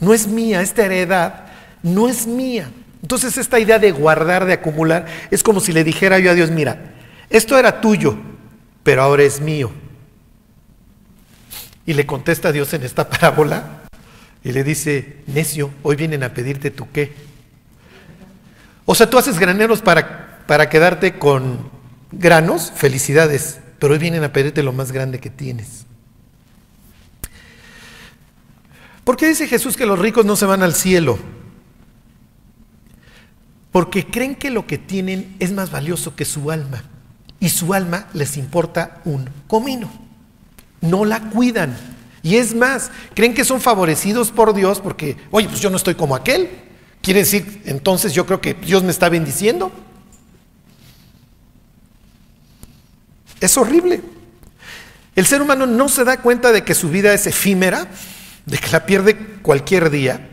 No 0.00 0.14
es 0.14 0.26
mía, 0.26 0.62
esta 0.62 0.84
heredad 0.84 1.46
no 1.82 2.08
es 2.08 2.26
mía. 2.26 2.70
Entonces 3.04 3.36
esta 3.36 3.60
idea 3.60 3.78
de 3.78 3.90
guardar, 3.90 4.46
de 4.46 4.54
acumular, 4.54 5.04
es 5.30 5.42
como 5.42 5.60
si 5.60 5.74
le 5.74 5.84
dijera 5.84 6.18
yo 6.20 6.30
a 6.30 6.34
Dios, 6.34 6.50
mira, 6.50 6.94
esto 7.28 7.58
era 7.58 7.82
tuyo, 7.82 8.16
pero 8.82 9.02
ahora 9.02 9.24
es 9.24 9.42
mío. 9.42 9.70
Y 11.84 11.92
le 11.92 12.06
contesta 12.06 12.48
a 12.48 12.52
Dios 12.52 12.72
en 12.72 12.82
esta 12.82 13.06
parábola 13.10 13.82
y 14.42 14.52
le 14.52 14.64
dice, 14.64 15.18
necio, 15.26 15.70
hoy 15.82 15.96
vienen 15.96 16.22
a 16.22 16.32
pedirte 16.32 16.70
tu 16.70 16.90
qué. 16.92 17.12
O 18.86 18.94
sea, 18.94 19.10
tú 19.10 19.18
haces 19.18 19.38
graneros 19.38 19.82
para, 19.82 20.38
para 20.46 20.70
quedarte 20.70 21.18
con 21.18 21.68
granos, 22.10 22.72
felicidades, 22.74 23.60
pero 23.80 23.92
hoy 23.92 23.98
vienen 23.98 24.24
a 24.24 24.32
pedirte 24.32 24.62
lo 24.62 24.72
más 24.72 24.92
grande 24.92 25.20
que 25.20 25.28
tienes. 25.28 25.84
¿Por 29.04 29.18
qué 29.18 29.28
dice 29.28 29.46
Jesús 29.46 29.76
que 29.76 29.84
los 29.84 29.98
ricos 29.98 30.24
no 30.24 30.36
se 30.36 30.46
van 30.46 30.62
al 30.62 30.74
cielo? 30.74 31.18
Porque 33.74 34.06
creen 34.06 34.36
que 34.36 34.50
lo 34.50 34.68
que 34.68 34.78
tienen 34.78 35.34
es 35.40 35.50
más 35.50 35.72
valioso 35.72 36.14
que 36.14 36.24
su 36.24 36.52
alma 36.52 36.84
y 37.40 37.48
su 37.48 37.74
alma 37.74 38.06
les 38.14 38.36
importa 38.36 39.00
un 39.04 39.28
comino. 39.48 39.90
No 40.80 41.04
la 41.04 41.18
cuidan. 41.30 41.76
Y 42.22 42.36
es 42.36 42.54
más, 42.54 42.92
creen 43.16 43.34
que 43.34 43.44
son 43.44 43.60
favorecidos 43.60 44.30
por 44.30 44.54
Dios 44.54 44.78
porque, 44.78 45.16
oye, 45.32 45.48
pues 45.48 45.60
yo 45.60 45.70
no 45.70 45.76
estoy 45.76 45.96
como 45.96 46.14
aquel. 46.14 46.50
Quiere 47.02 47.24
decir, 47.24 47.62
entonces 47.64 48.12
yo 48.12 48.26
creo 48.26 48.40
que 48.40 48.54
Dios 48.54 48.84
me 48.84 48.92
está 48.92 49.08
bendiciendo. 49.08 49.72
Es 53.40 53.58
horrible. 53.58 54.02
El 55.16 55.26
ser 55.26 55.42
humano 55.42 55.66
no 55.66 55.88
se 55.88 56.04
da 56.04 56.18
cuenta 56.18 56.52
de 56.52 56.62
que 56.62 56.76
su 56.76 56.90
vida 56.90 57.12
es 57.12 57.26
efímera, 57.26 57.88
de 58.46 58.56
que 58.56 58.70
la 58.70 58.86
pierde 58.86 59.16
cualquier 59.42 59.90
día. 59.90 60.28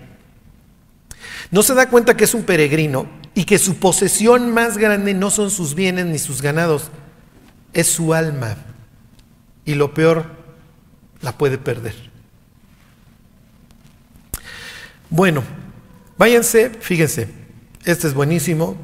No 1.49 1.63
se 1.63 1.73
da 1.73 1.89
cuenta 1.89 2.15
que 2.15 2.25
es 2.25 2.35
un 2.35 2.43
peregrino 2.43 3.19
y 3.33 3.45
que 3.45 3.57
su 3.57 3.77
posesión 3.77 4.53
más 4.53 4.77
grande 4.77 5.13
no 5.13 5.29
son 5.29 5.51
sus 5.51 5.73
bienes 5.73 6.05
ni 6.05 6.19
sus 6.19 6.41
ganados, 6.41 6.91
es 7.73 7.87
su 7.87 8.13
alma. 8.13 8.57
Y 9.65 9.75
lo 9.75 9.93
peor, 9.93 10.25
la 11.21 11.37
puede 11.37 11.57
perder. 11.57 11.95
Bueno, 15.09 15.43
váyanse, 16.17 16.69
fíjense, 16.69 17.29
este 17.85 18.07
es 18.07 18.13
buenísimo, 18.13 18.77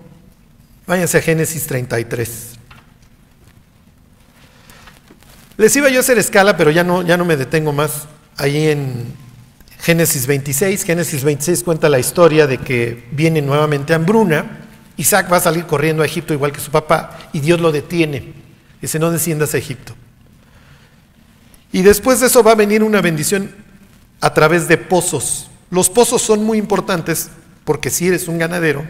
váyanse 0.85 1.17
a 1.17 1.21
Génesis 1.21 1.67
33. 1.67 2.53
Les 5.57 5.75
iba 5.75 5.89
yo 5.89 5.97
a 5.97 5.99
hacer 6.01 6.17
escala, 6.19 6.55
pero 6.55 6.69
ya 6.69 6.83
no, 6.83 7.01
ya 7.01 7.17
no 7.17 7.25
me 7.25 7.35
detengo 7.35 7.73
más 7.73 8.07
ahí 8.37 8.67
en 8.67 9.13
Génesis 9.80 10.28
26. 10.28 10.84
Génesis 10.84 11.23
26 11.23 11.63
cuenta 11.63 11.89
la 11.89 11.99
historia 11.99 12.47
de 12.47 12.57
que 12.57 13.07
viene 13.11 13.41
nuevamente 13.41 13.93
hambruna. 13.93 14.65
Isaac 14.97 15.32
va 15.32 15.38
a 15.38 15.41
salir 15.41 15.65
corriendo 15.65 16.03
a 16.03 16.05
Egipto 16.05 16.34
igual 16.34 16.51
que 16.51 16.59
su 16.59 16.71
papá 16.71 17.17
y 17.34 17.39
Dios 17.39 17.59
lo 17.61 17.71
detiene. 17.71 18.34
Dice, 18.82 18.99
no 18.99 19.11
desciendas 19.11 19.53
a 19.53 19.57
Egipto. 19.57 19.93
Y 21.71 21.82
después 21.82 22.19
de 22.19 22.28
eso 22.28 22.43
va 22.43 22.53
a 22.53 22.55
venir 22.55 22.84
una 22.84 23.01
bendición 23.01 23.51
a 24.21 24.34
través 24.34 24.67
de 24.67 24.78
pozos. 24.78 25.49
Los 25.69 25.89
pozos 25.89 26.21
son 26.21 26.43
muy 26.43 26.57
importantes 26.57 27.30
porque 27.65 27.89
si 27.89 28.07
eres 28.07 28.28
un 28.28 28.38
ganadero, 28.38 28.88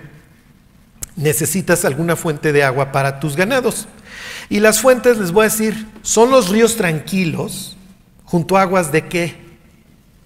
necesitas 1.15 1.83
alguna 1.83 2.15
fuente 2.15 2.53
de 2.53 2.63
agua 2.63 2.91
para 2.91 3.19
tus 3.19 3.35
ganados. 3.35 3.87
Y 4.49 4.59
las 4.59 4.79
fuentes, 4.79 5.17
les 5.17 5.31
voy 5.31 5.41
a 5.41 5.49
decir, 5.49 5.87
son 6.01 6.31
los 6.31 6.49
ríos 6.49 6.77
tranquilos 6.77 7.75
junto 8.23 8.57
a 8.57 8.61
aguas 8.61 8.91
de 8.91 9.07
qué? 9.07 9.46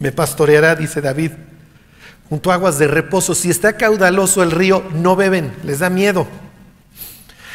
Me 0.01 0.11
pastoreará, 0.11 0.75
dice 0.75 0.99
David, 0.99 1.33
junto 2.27 2.49
a 2.49 2.55
aguas 2.55 2.79
de 2.79 2.87
reposo. 2.87 3.35
Si 3.35 3.51
está 3.51 3.77
caudaloso 3.77 4.41
el 4.41 4.49
río, 4.49 4.83
no 4.95 5.15
beben, 5.15 5.53
les 5.63 5.77
da 5.77 5.91
miedo. 5.91 6.27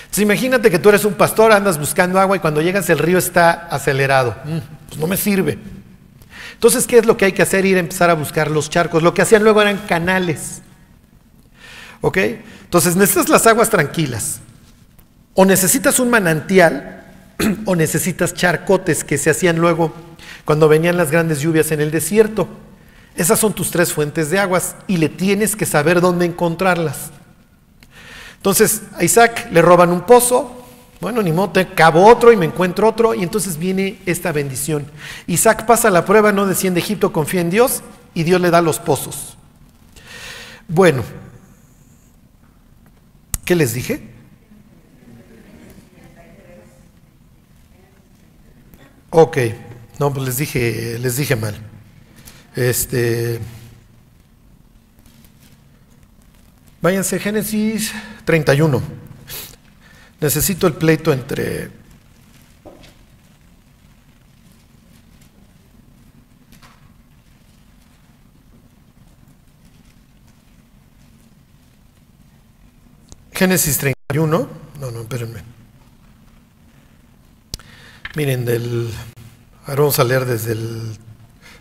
Entonces, 0.04 0.22
imagínate 0.22 0.70
que 0.70 0.78
tú 0.78 0.90
eres 0.90 1.04
un 1.04 1.14
pastor, 1.14 1.50
andas 1.50 1.76
buscando 1.76 2.20
agua 2.20 2.36
y 2.36 2.38
cuando 2.38 2.62
llegas 2.62 2.88
el 2.88 3.00
río 3.00 3.18
está 3.18 3.50
acelerado. 3.50 4.36
Mm, 4.44 4.58
pues 4.86 5.00
no 5.00 5.08
me 5.08 5.16
sirve. 5.16 5.58
Entonces, 6.52 6.86
¿qué 6.86 6.98
es 6.98 7.06
lo 7.06 7.16
que 7.16 7.24
hay 7.24 7.32
que 7.32 7.42
hacer? 7.42 7.64
Ir 7.66 7.78
a 7.78 7.80
empezar 7.80 8.10
a 8.10 8.14
buscar 8.14 8.48
los 8.48 8.70
charcos. 8.70 9.02
Lo 9.02 9.12
que 9.12 9.22
hacían 9.22 9.42
luego 9.42 9.60
eran 9.60 9.78
canales. 9.78 10.62
¿Ok? 12.00 12.16
Entonces, 12.62 12.94
necesitas 12.94 13.28
las 13.28 13.44
aguas 13.48 13.70
tranquilas. 13.70 14.38
O 15.34 15.44
necesitas 15.44 15.98
un 15.98 16.10
manantial 16.10 17.05
o 17.66 17.76
necesitas 17.76 18.34
charcotes 18.34 19.04
que 19.04 19.18
se 19.18 19.30
hacían 19.30 19.56
luego 19.58 19.92
cuando 20.44 20.68
venían 20.68 20.96
las 20.96 21.10
grandes 21.10 21.40
lluvias 21.40 21.70
en 21.72 21.80
el 21.80 21.90
desierto. 21.90 22.48
Esas 23.14 23.38
son 23.38 23.54
tus 23.54 23.70
tres 23.70 23.92
fuentes 23.92 24.30
de 24.30 24.38
aguas 24.38 24.76
y 24.86 24.98
le 24.98 25.08
tienes 25.08 25.56
que 25.56 25.66
saber 25.66 26.00
dónde 26.00 26.26
encontrarlas. 26.26 27.10
Entonces 28.36 28.82
a 28.96 29.04
Isaac 29.04 29.48
le 29.50 29.62
roban 29.62 29.90
un 29.90 30.02
pozo, 30.02 30.64
bueno, 31.00 31.22
ni 31.22 31.32
modo, 31.32 31.52
cabo 31.74 32.06
otro 32.06 32.32
y 32.32 32.36
me 32.36 32.46
encuentro 32.46 32.88
otro, 32.88 33.14
y 33.14 33.22
entonces 33.22 33.58
viene 33.58 33.98
esta 34.06 34.32
bendición. 34.32 34.86
Isaac 35.26 35.66
pasa 35.66 35.90
la 35.90 36.04
prueba, 36.04 36.32
no 36.32 36.46
desciende 36.46 36.80
Egipto, 36.80 37.12
confía 37.12 37.40
en 37.40 37.50
Dios, 37.50 37.82
y 38.14 38.22
Dios 38.22 38.40
le 38.40 38.50
da 38.50 38.62
los 38.62 38.78
pozos. 38.78 39.36
Bueno, 40.68 41.02
¿qué 43.44 43.54
les 43.54 43.74
dije? 43.74 44.15
Ok, 49.18 49.38
no, 49.98 50.12
pues 50.12 50.26
les 50.26 50.36
dije, 50.36 50.98
les 50.98 51.16
dije 51.16 51.36
mal. 51.36 51.54
Este. 52.54 53.40
Váyanse, 56.82 57.18
Génesis 57.18 57.94
31. 58.26 58.82
Necesito 60.20 60.66
el 60.66 60.74
pleito 60.74 61.14
entre 61.14 61.70
Génesis 73.32 73.78
31. 73.78 74.28
No, 74.78 74.90
no, 74.90 75.00
espérenme. 75.00 75.55
Miren, 78.16 78.46
del. 78.46 78.90
Ahora 79.66 79.82
vamos 79.82 79.98
a 79.98 80.04
leer 80.04 80.24
desde 80.24 80.52
el. 80.52 80.96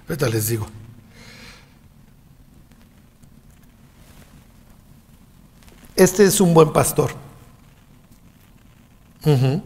Ahorita 0.08 0.30
les 0.30 0.48
digo. 0.48 0.66
Este 5.98 6.24
es 6.24 6.40
un 6.40 6.54
buen 6.54 6.72
pastor. 6.72 7.12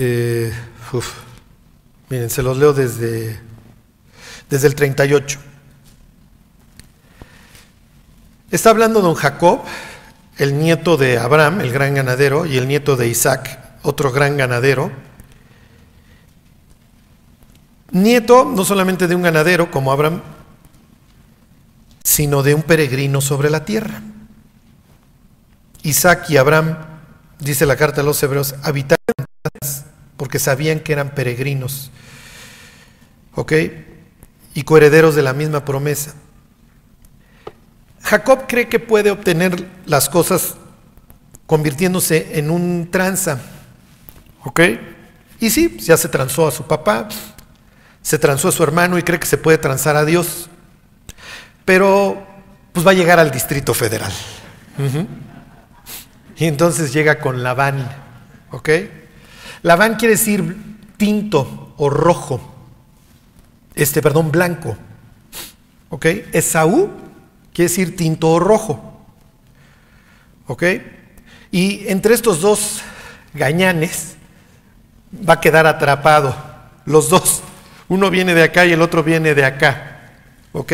Eh, 0.00 0.52
miren, 2.08 2.30
se 2.30 2.40
los 2.40 2.56
leo 2.56 2.72
desde, 2.72 3.40
desde 4.48 4.68
el 4.68 4.76
38. 4.76 5.40
Está 8.52 8.70
hablando 8.70 9.00
don 9.00 9.16
Jacob, 9.16 9.64
el 10.38 10.58
nieto 10.58 10.96
de 10.96 11.18
Abraham, 11.18 11.60
el 11.60 11.72
gran 11.72 11.94
ganadero, 11.94 12.46
y 12.46 12.56
el 12.56 12.66
nieto 12.66 12.96
de 12.96 13.08
Isaac, 13.08 13.58
otro 13.82 14.10
gran 14.12 14.36
ganadero 14.36 14.90
Nieto 17.90 18.44
no 18.44 18.64
solamente 18.64 19.06
de 19.06 19.14
un 19.14 19.22
ganadero 19.22 19.70
como 19.70 19.92
Abraham, 19.92 20.20
sino 22.04 22.42
de 22.42 22.54
un 22.54 22.62
peregrino 22.62 23.20
sobre 23.20 23.48
la 23.48 23.64
tierra. 23.64 24.02
Isaac 25.82 26.28
y 26.28 26.36
Abraham, 26.36 26.76
dice 27.38 27.64
la 27.64 27.76
carta 27.76 28.02
a 28.02 28.04
los 28.04 28.22
hebreos, 28.22 28.54
habitaban 28.62 28.98
porque 30.16 30.38
sabían 30.38 30.80
que 30.80 30.92
eran 30.92 31.14
peregrinos, 31.14 31.90
¿ok? 33.34 33.52
Y 34.54 34.64
coherederos 34.64 35.14
de 35.14 35.22
la 35.22 35.32
misma 35.32 35.64
promesa. 35.64 36.14
Jacob 38.08 38.46
cree 38.48 38.68
que 38.68 38.80
puede 38.80 39.10
obtener 39.10 39.68
las 39.84 40.08
cosas 40.08 40.54
convirtiéndose 41.46 42.38
en 42.38 42.50
un 42.50 42.88
tranza, 42.90 43.38
¿ok? 44.44 44.60
Y 45.40 45.50
sí, 45.50 45.76
ya 45.78 45.98
se 45.98 46.08
transó 46.08 46.48
a 46.48 46.50
su 46.50 46.66
papá, 46.66 47.06
se 48.00 48.18
transó 48.18 48.48
a 48.48 48.52
su 48.52 48.62
hermano 48.62 48.96
y 48.96 49.02
cree 49.02 49.20
que 49.20 49.26
se 49.26 49.36
puede 49.36 49.58
transar 49.58 49.94
a 49.94 50.06
Dios, 50.06 50.48
pero 51.66 52.26
pues 52.72 52.86
va 52.86 52.92
a 52.92 52.94
llegar 52.94 53.18
al 53.18 53.30
Distrito 53.30 53.74
Federal. 53.74 54.12
Y 56.38 56.46
entonces 56.46 56.94
llega 56.94 57.18
con 57.18 57.42
Labán, 57.42 57.90
¿ok? 58.52 58.70
Labán 59.60 59.96
quiere 59.96 60.14
decir 60.14 60.56
tinto 60.96 61.74
o 61.76 61.90
rojo, 61.90 62.40
este, 63.74 64.00
perdón, 64.00 64.30
blanco, 64.32 64.78
¿ok? 65.90 66.06
Esaú 66.32 67.07
quiere 67.58 67.70
decir 67.70 67.96
tinto 67.96 68.30
o 68.30 68.38
rojo, 68.38 69.04
¿ok? 70.46 70.62
Y 71.50 71.88
entre 71.88 72.14
estos 72.14 72.40
dos 72.40 72.82
gañanes 73.34 74.14
va 75.28 75.32
a 75.32 75.40
quedar 75.40 75.66
atrapado, 75.66 76.36
los 76.84 77.08
dos. 77.08 77.42
Uno 77.88 78.10
viene 78.10 78.32
de 78.36 78.44
acá 78.44 78.64
y 78.64 78.70
el 78.70 78.80
otro 78.80 79.02
viene 79.02 79.34
de 79.34 79.44
acá. 79.44 80.12
¿Ok? 80.52 80.72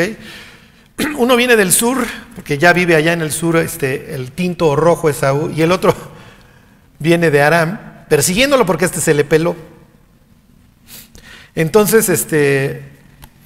Uno 1.17 1.37
viene 1.37 1.57
del 1.57 1.73
sur, 1.73 2.07
porque 2.35 2.59
ya 2.59 2.75
vive 2.75 2.95
allá 2.97 3.15
en 3.15 3.23
el 3.23 3.33
sur 3.33 3.57
este, 3.57 4.15
el 4.15 4.33
tinto 4.33 4.69
o 4.69 4.77
rojo 4.77 5.09
Esaú, 5.09 5.55
y 5.57 5.63
el 5.63 5.73
otro 5.73 5.95
viene 6.99 7.31
de 7.31 7.41
Aram, 7.41 8.05
persiguiéndolo 8.11 8.67
porque 8.67 8.85
este 8.85 9.01
se 9.01 9.15
le 9.15 9.25
peló. 9.25 9.57
Entonces, 11.55 12.11
este, 12.11 12.94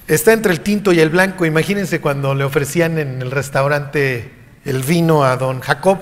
está 0.09 0.33
entre 0.33 0.51
el 0.51 0.61
tinto 0.61 0.91
y 0.91 0.99
el 0.99 1.09
blanco. 1.09 1.45
Imagínense 1.45 2.01
cuando 2.01 2.33
le 2.35 2.43
ofrecían 2.43 2.97
en 2.97 3.21
el 3.21 3.31
restaurante 3.31 4.33
el 4.65 4.83
vino 4.83 5.23
a 5.23 5.37
don 5.37 5.61
Jacob. 5.61 5.99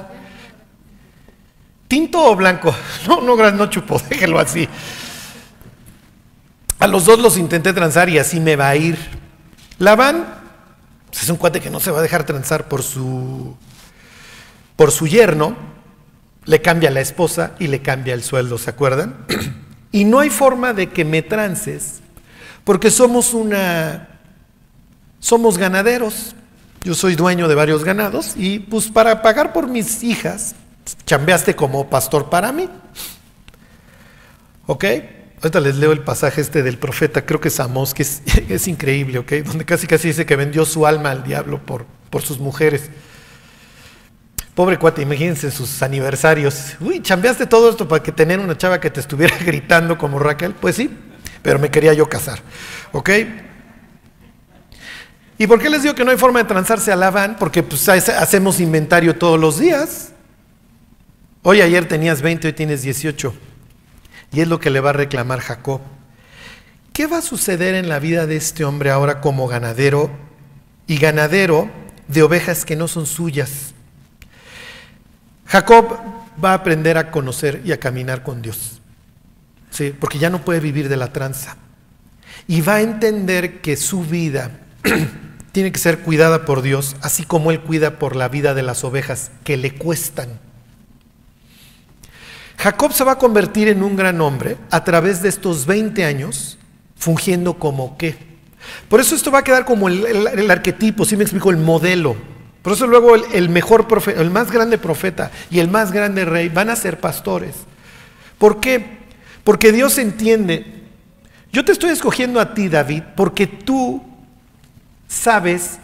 ¿Tinto 1.87 2.31
o 2.31 2.35
blanco? 2.35 2.73
No, 3.07 3.21
no, 3.21 3.51
no 3.51 3.69
chupo, 3.69 4.01
déjelo 4.09 4.39
así. 4.39 4.67
A 6.79 6.87
los 6.87 7.05
dos 7.05 7.19
los 7.19 7.37
intenté 7.37 7.73
transar 7.73 8.09
y 8.09 8.17
así 8.17 8.39
me 8.39 8.55
va 8.55 8.69
a 8.69 8.75
ir. 8.75 8.97
Labán 9.79 10.25
pues, 11.09 11.23
es 11.23 11.29
un 11.29 11.37
cuate 11.37 11.59
que 11.59 11.69
no 11.69 11.79
se 11.79 11.91
va 11.91 11.99
a 11.99 12.01
dejar 12.01 12.25
transar 12.25 12.67
por 12.67 12.83
su, 12.83 13.55
por 14.75 14.91
su 14.91 15.07
yerno. 15.07 15.55
Le 16.45 16.61
cambia 16.61 16.91
la 16.91 17.01
esposa 17.01 17.53
y 17.59 17.67
le 17.67 17.81
cambia 17.81 18.13
el 18.13 18.23
sueldo, 18.23 18.57
¿se 18.57 18.69
acuerdan? 18.69 19.25
Y 19.89 20.03
no 20.03 20.19
hay 20.19 20.29
forma 20.29 20.73
de 20.73 20.89
que 20.89 21.05
me 21.05 21.21
trances 21.21 22.01
porque 22.67 22.91
somos 22.91 23.33
una 23.33 24.09
somos 25.21 25.57
ganaderos. 25.57 26.35
Yo 26.83 26.95
soy 26.95 27.15
dueño 27.15 27.47
de 27.47 27.55
varios 27.55 27.85
ganados 27.85 28.33
y 28.35 28.59
pues 28.59 28.87
para 28.89 29.21
pagar 29.21 29.53
por 29.53 29.69
mis 29.69 30.03
hijas 30.03 30.53
chambeaste 31.05 31.55
como 31.55 31.89
pastor 31.89 32.29
para 32.29 32.51
mí. 32.51 32.67
¿Ok? 34.65 34.83
Ahorita 35.41 35.61
les 35.61 35.77
leo 35.77 35.93
el 35.93 36.01
pasaje 36.01 36.41
este 36.41 36.61
del 36.61 36.77
profeta, 36.77 37.25
creo 37.25 37.39
que 37.39 37.47
es 37.47 37.57
Amós, 37.61 37.93
que 37.93 38.03
es, 38.03 38.67
increíble, 38.67 39.19
¿ok? 39.19 39.31
Donde 39.45 39.63
casi 39.63 39.87
casi 39.87 40.09
dice 40.09 40.25
que 40.25 40.35
vendió 40.35 40.65
su 40.65 40.85
alma 40.85 41.11
al 41.11 41.23
diablo 41.23 41.65
por, 41.65 41.85
por 42.09 42.21
sus 42.21 42.37
mujeres. 42.37 42.89
Pobre 44.55 44.77
cuate, 44.77 45.01
imagínense 45.01 45.51
sus 45.51 45.81
aniversarios. 45.81 46.75
Uy, 46.81 47.01
chambeaste 47.01 47.45
todo 47.45 47.69
esto 47.69 47.87
para 47.87 48.03
que 48.03 48.11
tener 48.11 48.39
una 48.41 48.57
chava 48.57 48.81
que 48.81 48.89
te 48.89 48.99
estuviera 48.99 49.37
gritando 49.45 49.97
como 49.97 50.19
Raquel. 50.19 50.53
Pues 50.53 50.75
sí, 50.75 50.89
pero 51.47 51.59
me 51.59 51.71
quería 51.71 51.93
yo 51.93 52.09
casar, 52.09 52.39
¿ok? 52.91 53.09
¿Y 55.37 55.47
por 55.47 55.61
qué 55.61 55.69
les 55.69 55.81
digo 55.81 55.95
que 55.95 56.03
no 56.03 56.11
hay 56.11 56.17
forma 56.17 56.39
de 56.39 56.45
transarse 56.45 56.91
a 56.91 56.97
Labán? 56.97 57.37
Porque 57.39 57.63
pues 57.63 57.87
hacemos 57.87 58.59
inventario 58.59 59.15
todos 59.15 59.39
los 59.39 59.57
días. 59.57 60.11
Hoy 61.43 61.61
ayer 61.61 61.87
tenías 61.87 62.21
20, 62.21 62.47
hoy 62.47 62.53
tienes 62.53 62.81
18. 62.81 63.33
Y 64.33 64.41
es 64.41 64.49
lo 64.49 64.59
que 64.59 64.69
le 64.69 64.81
va 64.81 64.89
a 64.89 64.93
reclamar 64.93 65.39
Jacob. 65.39 65.79
¿Qué 66.91 67.07
va 67.07 67.19
a 67.19 67.21
suceder 67.21 67.75
en 67.75 67.87
la 67.87 67.99
vida 67.99 68.27
de 68.27 68.35
este 68.35 68.65
hombre 68.65 68.91
ahora 68.91 69.21
como 69.21 69.47
ganadero 69.47 70.11
y 70.85 70.97
ganadero 70.97 71.69
de 72.09 72.23
ovejas 72.23 72.65
que 72.65 72.75
no 72.75 72.89
son 72.89 73.05
suyas? 73.05 73.73
Jacob 75.45 75.97
va 76.43 76.51
a 76.51 76.55
aprender 76.55 76.97
a 76.97 77.09
conocer 77.09 77.61
y 77.63 77.71
a 77.71 77.79
caminar 77.79 78.21
con 78.21 78.41
Dios. 78.41 78.76
¿Sí? 79.69 79.93
Porque 79.97 80.19
ya 80.19 80.29
no 80.29 80.43
puede 80.43 80.59
vivir 80.59 80.89
de 80.89 80.97
la 80.97 81.13
tranza. 81.13 81.57
Y 82.47 82.61
va 82.61 82.75
a 82.75 82.81
entender 82.81 83.61
que 83.61 83.75
su 83.75 84.03
vida 84.03 84.51
tiene 85.51 85.71
que 85.71 85.79
ser 85.79 85.99
cuidada 85.99 86.45
por 86.45 86.61
Dios, 86.61 86.95
así 87.01 87.23
como 87.23 87.51
Él 87.51 87.61
cuida 87.61 87.99
por 87.99 88.15
la 88.15 88.29
vida 88.29 88.53
de 88.53 88.63
las 88.63 88.83
ovejas 88.83 89.31
que 89.43 89.57
le 89.57 89.73
cuestan. 89.73 90.39
Jacob 92.57 92.91
se 92.93 93.03
va 93.03 93.13
a 93.13 93.17
convertir 93.17 93.67
en 93.67 93.83
un 93.83 93.95
gran 93.95 94.19
hombre 94.21 94.57
a 94.71 94.83
través 94.83 95.21
de 95.21 95.29
estos 95.29 95.65
20 95.65 96.03
años, 96.05 96.57
fungiendo 96.95 97.55
como 97.55 97.97
qué. 97.97 98.17
Por 98.89 98.99
eso 98.99 99.15
esto 99.15 99.31
va 99.31 99.39
a 99.39 99.43
quedar 99.43 99.65
como 99.65 99.87
el, 99.87 100.49
arquetipo, 100.49 101.05
si 101.05 101.15
me 101.15 101.23
explico, 101.23 101.51
el 101.51 101.57
modelo. 101.57 102.15
Por 102.61 102.73
eso 102.73 102.87
luego 102.87 103.15
el, 103.15 103.23
el 103.33 103.49
mejor 103.49 103.87
profeta, 103.87 104.21
el 104.21 104.31
más 104.31 104.51
grande 104.51 104.77
profeta 104.77 105.31
y 105.49 105.59
el 105.59 105.69
más 105.69 105.91
grande 105.91 106.25
rey 106.25 106.49
van 106.49 106.69
a 106.69 106.75
ser 106.75 106.99
pastores. 106.99 107.55
¿Por 108.37 108.59
qué? 108.59 109.06
Porque 109.47 109.71
Dios 109.71 109.97
entiende. 109.97 110.65
Yo 111.53 111.63
te 111.63 111.71
estoy 111.71 111.91
escogiendo 111.91 112.41
a 112.41 112.53
ti, 112.53 112.67
David, 112.67 113.03
porque 113.15 113.47
tú 113.47 114.03
sabes 115.07 115.79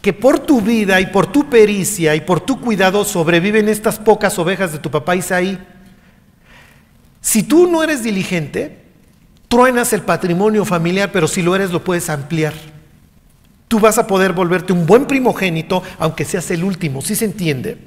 que 0.00 0.12
por 0.12 0.38
tu 0.38 0.60
vida 0.60 1.00
y 1.00 1.06
por 1.06 1.26
tu 1.26 1.50
pericia 1.50 2.14
y 2.14 2.20
por 2.20 2.38
tu 2.38 2.60
cuidado 2.60 3.04
sobreviven 3.04 3.68
estas 3.68 3.98
pocas 3.98 4.38
ovejas 4.38 4.70
de 4.70 4.78
tu 4.78 4.92
papá 4.92 5.16
Isaí. 5.16 5.58
Si 7.20 7.42
tú 7.42 7.66
no 7.66 7.82
eres 7.82 8.04
diligente, 8.04 8.84
truenas 9.48 9.92
el 9.92 10.02
patrimonio 10.02 10.64
familiar, 10.64 11.10
pero 11.10 11.26
si 11.26 11.42
lo 11.42 11.56
eres 11.56 11.72
lo 11.72 11.82
puedes 11.82 12.08
ampliar. 12.10 12.54
Tú 13.66 13.80
vas 13.80 13.98
a 13.98 14.06
poder 14.06 14.32
volverte 14.32 14.72
un 14.72 14.86
buen 14.86 15.06
primogénito, 15.06 15.82
aunque 15.98 16.24
seas 16.24 16.52
el 16.52 16.62
último, 16.62 17.02
¿sí 17.02 17.16
se 17.16 17.24
entiende? 17.24 17.78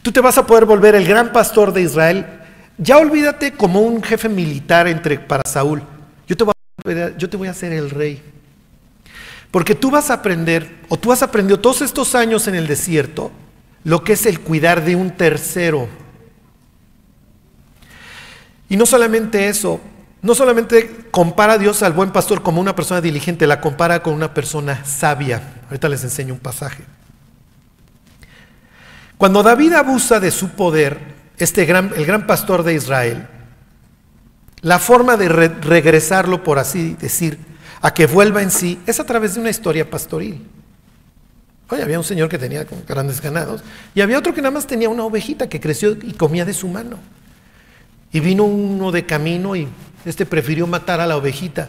Tú 0.00 0.10
te 0.10 0.22
vas 0.22 0.38
a 0.38 0.46
poder 0.46 0.64
volver 0.64 0.94
el 0.94 1.06
gran 1.06 1.34
pastor 1.34 1.74
de 1.74 1.82
Israel. 1.82 2.37
Ya 2.78 2.96
olvídate 2.96 3.52
como 3.52 3.80
un 3.80 4.02
jefe 4.02 4.28
militar 4.28 4.86
entre, 4.86 5.18
para 5.18 5.42
Saúl. 5.48 5.82
Yo 6.28 6.36
te, 6.36 6.44
voy 6.44 6.54
a, 6.94 7.16
yo 7.16 7.50
hacer 7.50 7.72
el 7.72 7.90
rey. 7.90 8.22
Porque 9.50 9.74
tú 9.74 9.90
vas 9.90 10.10
a 10.10 10.14
aprender, 10.14 10.78
o 10.88 10.96
tú 10.96 11.10
has 11.10 11.22
aprendido 11.22 11.58
todos 11.58 11.82
estos 11.82 12.14
años 12.14 12.46
en 12.46 12.54
el 12.54 12.68
desierto, 12.68 13.32
lo 13.82 14.04
que 14.04 14.12
es 14.12 14.26
el 14.26 14.40
cuidar 14.40 14.84
de 14.84 14.94
un 14.94 15.10
tercero. 15.10 15.88
Y 18.68 18.76
no 18.76 18.86
solamente 18.86 19.48
eso, 19.48 19.80
no 20.22 20.34
solamente 20.34 21.06
compara 21.10 21.54
a 21.54 21.58
Dios 21.58 21.82
al 21.82 21.94
buen 21.94 22.12
pastor 22.12 22.42
como 22.42 22.60
una 22.60 22.76
persona 22.76 23.00
diligente, 23.00 23.46
la 23.46 23.60
compara 23.60 24.02
con 24.02 24.14
una 24.14 24.34
persona 24.34 24.84
sabia. 24.84 25.54
Ahorita 25.66 25.88
les 25.88 26.04
enseño 26.04 26.34
un 26.34 26.40
pasaje. 26.40 26.84
Cuando 29.16 29.42
David 29.42 29.72
abusa 29.72 30.20
de 30.20 30.30
su 30.30 30.50
poder, 30.50 31.17
este 31.38 31.64
gran, 31.64 31.92
el 31.96 32.04
gran 32.04 32.26
pastor 32.26 32.62
de 32.62 32.74
Israel, 32.74 33.26
la 34.60 34.78
forma 34.78 35.16
de 35.16 35.28
re 35.28 35.48
regresarlo, 35.48 36.42
por 36.42 36.58
así 36.58 36.96
decir, 37.00 37.38
a 37.80 37.94
que 37.94 38.06
vuelva 38.06 38.42
en 38.42 38.50
sí, 38.50 38.78
es 38.86 38.98
a 39.00 39.04
través 39.04 39.34
de 39.34 39.40
una 39.40 39.50
historia 39.50 39.88
pastoril. 39.88 40.44
Oye, 41.70 41.82
había 41.82 41.98
un 41.98 42.04
señor 42.04 42.28
que 42.28 42.38
tenía 42.38 42.66
grandes 42.86 43.20
ganados 43.20 43.62
y 43.94 44.00
había 44.00 44.18
otro 44.18 44.34
que 44.34 44.40
nada 44.40 44.52
más 44.52 44.66
tenía 44.66 44.88
una 44.88 45.04
ovejita 45.04 45.48
que 45.48 45.60
creció 45.60 45.92
y 45.92 46.14
comía 46.14 46.44
de 46.44 46.54
su 46.54 46.66
mano. 46.66 46.98
Y 48.10 48.20
vino 48.20 48.44
uno 48.44 48.90
de 48.90 49.04
camino 49.04 49.54
y 49.54 49.68
este 50.04 50.24
prefirió 50.24 50.66
matar 50.66 51.00
a 51.00 51.06
la 51.06 51.16
ovejita. 51.16 51.68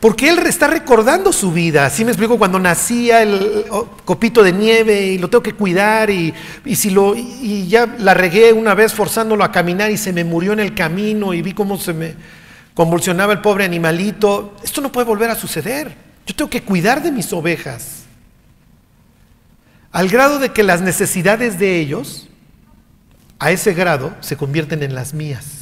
Porque 0.00 0.30
él 0.30 0.38
está 0.46 0.66
recordando 0.66 1.30
su 1.30 1.52
vida. 1.52 1.84
Así 1.84 2.04
me 2.04 2.10
explico, 2.10 2.38
cuando 2.38 2.58
nacía 2.58 3.22
el 3.22 3.66
copito 4.06 4.42
de 4.42 4.52
nieve 4.52 5.02
y 5.08 5.18
lo 5.18 5.28
tengo 5.28 5.42
que 5.42 5.52
cuidar 5.52 6.08
y, 6.08 6.32
y, 6.64 6.76
si 6.76 6.88
lo, 6.88 7.14
y 7.14 7.68
ya 7.68 7.86
la 7.98 8.14
regué 8.14 8.54
una 8.54 8.74
vez 8.74 8.94
forzándolo 8.94 9.44
a 9.44 9.52
caminar 9.52 9.90
y 9.90 9.98
se 9.98 10.14
me 10.14 10.24
murió 10.24 10.54
en 10.54 10.60
el 10.60 10.74
camino 10.74 11.34
y 11.34 11.42
vi 11.42 11.52
cómo 11.52 11.76
se 11.76 11.92
me 11.92 12.14
convulsionaba 12.72 13.34
el 13.34 13.42
pobre 13.42 13.66
animalito. 13.66 14.56
Esto 14.64 14.80
no 14.80 14.90
puede 14.90 15.06
volver 15.06 15.28
a 15.28 15.34
suceder. 15.34 15.94
Yo 16.26 16.34
tengo 16.34 16.48
que 16.48 16.62
cuidar 16.62 17.02
de 17.02 17.12
mis 17.12 17.30
ovejas. 17.34 18.04
Al 19.92 20.08
grado 20.08 20.38
de 20.38 20.50
que 20.50 20.62
las 20.62 20.80
necesidades 20.80 21.58
de 21.58 21.78
ellos, 21.78 22.28
a 23.38 23.50
ese 23.50 23.74
grado, 23.74 24.14
se 24.20 24.36
convierten 24.36 24.82
en 24.82 24.94
las 24.94 25.12
mías. 25.12 25.59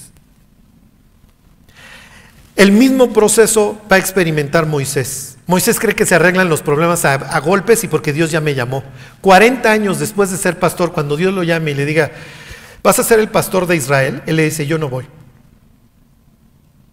El 2.59 2.73
mismo 2.73 3.13
proceso 3.13 3.81
va 3.91 3.95
a 3.95 3.99
experimentar 4.01 4.67
Moisés. 4.67 5.39
Moisés 5.47 5.79
cree 5.79 5.95
que 5.95 6.05
se 6.05 6.17
arreglan 6.17 6.49
los 6.49 6.61
problemas 6.61 7.05
a, 7.05 7.39
golpes 7.39 7.85
y 7.85 7.87
porque 7.87 8.13
Dios 8.13 8.33
ya 8.33 8.41
me 8.41 8.57
llamó. 8.57 8.83
40 9.21 9.71
años 9.71 10.01
después 10.01 10.33
de 10.33 10.37
ser 10.37 10.59
pastor, 10.59 10.93
cuando 10.93 11.17
Dios 11.17 11.33
lo 11.33 11.45
llame 11.45 11.71
y 11.71 11.75
le 11.75 11.85
diga, 11.85 12.11
vas 12.83 12.99
a 12.99 13.05
ser 13.05 13.21
el 13.21 13.29
pastor 13.29 13.69
de 13.69 13.77
Israel, 13.77 14.25
él 14.27 14.35
le 14.35 14.43
dice, 14.47 14.67
yo 14.67 14.77
no 14.77 14.89
voy. 14.89 15.07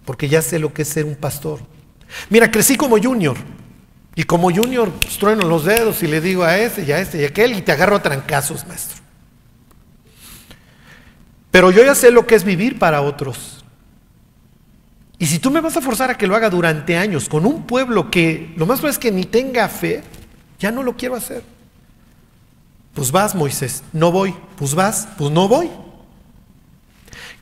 Porque 0.05 0.29
ya 0.29 0.43
sé 0.43 0.59
lo 0.59 0.71
que 0.71 0.83
es 0.83 0.87
ser 0.87 1.03
un 1.03 1.15
pastor. 1.15 1.61
Mira, 2.29 2.51
crecí 2.51 2.77
como 2.77 2.99
junior. 3.01 3.35
Y 4.13 4.23
como 4.25 4.51
junior, 4.51 4.91
pues, 4.91 5.17
trueno 5.17 5.47
los 5.47 5.65
dedos 5.65 6.03
y 6.03 6.07
le 6.07 6.21
digo 6.21 6.43
a 6.43 6.59
ese 6.59 6.83
y 6.83 6.91
a 6.91 6.99
este 6.99 7.21
y 7.21 7.23
a 7.23 7.29
aquel 7.29 7.57
y 7.57 7.63
te 7.63 7.71
agarro 7.71 7.95
a 7.95 8.03
trancazos, 8.03 8.67
maestro. 8.67 9.01
Pero 11.49 11.71
yo 11.71 11.83
ya 11.83 11.95
sé 11.95 12.11
lo 12.11 12.27
que 12.27 12.35
es 12.35 12.43
vivir 12.43 12.77
para 12.77 13.01
otros. 13.01 13.64
Y 15.17 15.25
si 15.27 15.39
tú 15.39 15.49
me 15.49 15.61
vas 15.61 15.77
a 15.77 15.81
forzar 15.81 16.11
a 16.11 16.17
que 16.17 16.27
lo 16.27 16.35
haga 16.35 16.49
durante 16.49 16.97
años 16.97 17.29
con 17.29 17.45
un 17.45 17.63
pueblo 17.63 18.11
que 18.11 18.53
lo 18.57 18.65
más 18.65 18.79
probable 18.79 18.93
es 18.93 18.99
que 18.99 19.11
ni 19.11 19.23
tenga 19.23 19.67
fe, 19.69 20.03
ya 20.59 20.71
no 20.71 20.83
lo 20.83 20.97
quiero 20.97 21.15
hacer. 21.15 21.43
Pues 22.93 23.11
vas, 23.11 23.35
Moisés, 23.35 23.83
no 23.93 24.11
voy. 24.11 24.33
Pues 24.57 24.73
vas, 24.73 25.07
pues 25.17 25.31
no 25.31 25.47
voy. 25.47 25.69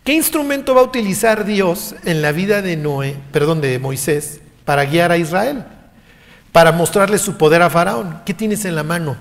¿Qué 0.03 0.13
instrumento 0.13 0.75
va 0.75 0.81
a 0.81 0.85
utilizar 0.85 1.45
Dios 1.45 1.95
en 2.03 2.21
la 2.21 2.31
vida 2.31 2.61
de 2.61 2.75
Noé, 2.75 3.17
perdón, 3.31 3.61
de 3.61 3.79
Moisés 3.79 4.41
para 4.65 4.85
guiar 4.85 5.11
a 5.11 5.17
Israel? 5.17 5.63
Para 6.51 6.71
mostrarle 6.71 7.17
su 7.17 7.37
poder 7.37 7.61
a 7.61 7.69
Faraón. 7.69 8.21
¿Qué 8.25 8.33
tienes 8.33 8.65
en 8.65 8.75
la 8.75 8.83
mano? 8.83 9.15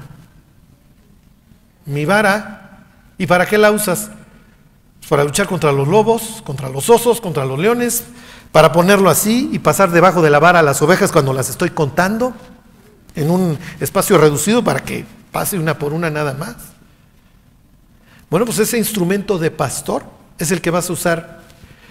Mi 1.86 2.04
vara. 2.04 2.86
¿Y 3.16 3.26
para 3.26 3.46
qué 3.46 3.58
la 3.58 3.70
usas? 3.70 4.10
Para 5.08 5.24
luchar 5.24 5.46
contra 5.46 5.70
los 5.70 5.86
lobos, 5.86 6.42
contra 6.44 6.68
los 6.68 6.88
osos, 6.88 7.20
contra 7.20 7.44
los 7.44 7.58
leones, 7.58 8.04
para 8.52 8.70
ponerlo 8.70 9.08
así 9.08 9.48
y 9.50 9.58
pasar 9.58 9.90
debajo 9.90 10.20
de 10.20 10.30
la 10.30 10.38
vara 10.38 10.60
a 10.60 10.62
las 10.62 10.80
ovejas 10.82 11.10
cuando 11.10 11.32
las 11.32 11.48
estoy 11.48 11.70
contando 11.70 12.34
en 13.14 13.30
un 13.30 13.58
espacio 13.80 14.18
reducido 14.18 14.62
para 14.62 14.84
que 14.84 15.06
pase 15.32 15.58
una 15.58 15.78
por 15.78 15.94
una 15.94 16.10
nada 16.10 16.34
más. 16.34 16.56
Bueno, 18.30 18.44
pues 18.44 18.58
ese 18.58 18.78
instrumento 18.78 19.38
de 19.38 19.50
pastor 19.50 20.04
es 20.38 20.50
el 20.52 20.60
que 20.60 20.70
vas 20.70 20.88
a 20.88 20.92
usar 20.92 21.40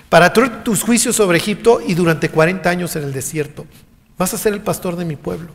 para 0.08 0.32
traer 0.34 0.64
tus 0.64 0.84
juicios 0.84 1.16
sobre 1.16 1.40
Egipto 1.40 1.82
y 1.86 1.96
durante 1.96 2.30
40 2.30 2.70
años 2.70 2.96
en 2.96 3.04
el 3.04 3.14
desierto. 3.14 3.66
Vas 4.18 4.34
a 4.36 4.38
ser 4.38 4.54
el 4.54 4.62
pastor 4.62 4.96
de 4.96 5.06
mi 5.06 5.16
pueblo. 5.16 5.54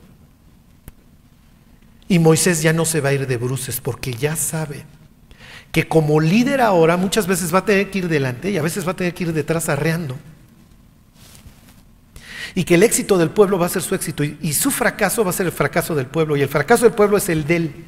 Y 2.08 2.18
Moisés 2.18 2.62
ya 2.62 2.72
no 2.72 2.84
se 2.84 3.00
va 3.00 3.10
a 3.10 3.12
ir 3.12 3.26
de 3.26 3.36
bruces 3.36 3.80
porque 3.80 4.12
ya 4.14 4.34
sabe 4.34 4.84
que 5.70 5.86
como 5.88 6.20
líder 6.20 6.60
ahora 6.60 6.96
muchas 6.96 7.26
veces 7.26 7.54
va 7.54 7.60
a 7.60 7.64
tener 7.64 7.90
que 7.90 7.98
ir 7.98 8.08
delante 8.08 8.50
y 8.50 8.58
a 8.58 8.62
veces 8.62 8.86
va 8.86 8.92
a 8.92 8.96
tener 8.96 9.14
que 9.14 9.24
ir 9.24 9.32
detrás 9.32 9.68
arreando 9.68 10.16
y 12.56 12.64
que 12.64 12.76
el 12.76 12.82
éxito 12.82 13.18
del 13.18 13.28
pueblo 13.28 13.58
va 13.58 13.66
a 13.66 13.68
ser 13.68 13.82
su 13.82 13.94
éxito 13.94 14.24
y, 14.24 14.52
su 14.54 14.70
fracaso 14.70 15.22
va 15.22 15.28
a 15.28 15.34
ser 15.34 15.44
el 15.44 15.52
fracaso 15.52 15.94
del 15.94 16.06
pueblo 16.06 16.38
y 16.38 16.42
el 16.42 16.48
fracaso 16.48 16.86
del 16.86 16.94
pueblo 16.94 17.18
es 17.18 17.28
el 17.28 17.46
de 17.46 17.56
él. 17.56 17.84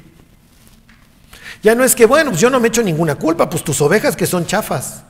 Ya 1.63 1.73
no 1.73 1.83
es 1.83 1.95
que, 1.95 2.05
bueno, 2.05 2.29
pues 2.29 2.39
yo 2.39 2.51
no 2.51 2.59
me 2.59 2.67
echo 2.67 2.83
ninguna 2.83 3.15
culpa, 3.15 3.49
pues 3.49 3.63
tus 3.63 3.81
ovejas 3.81 4.15
que 4.15 4.27
son 4.27 4.45
chafas. 4.45 5.01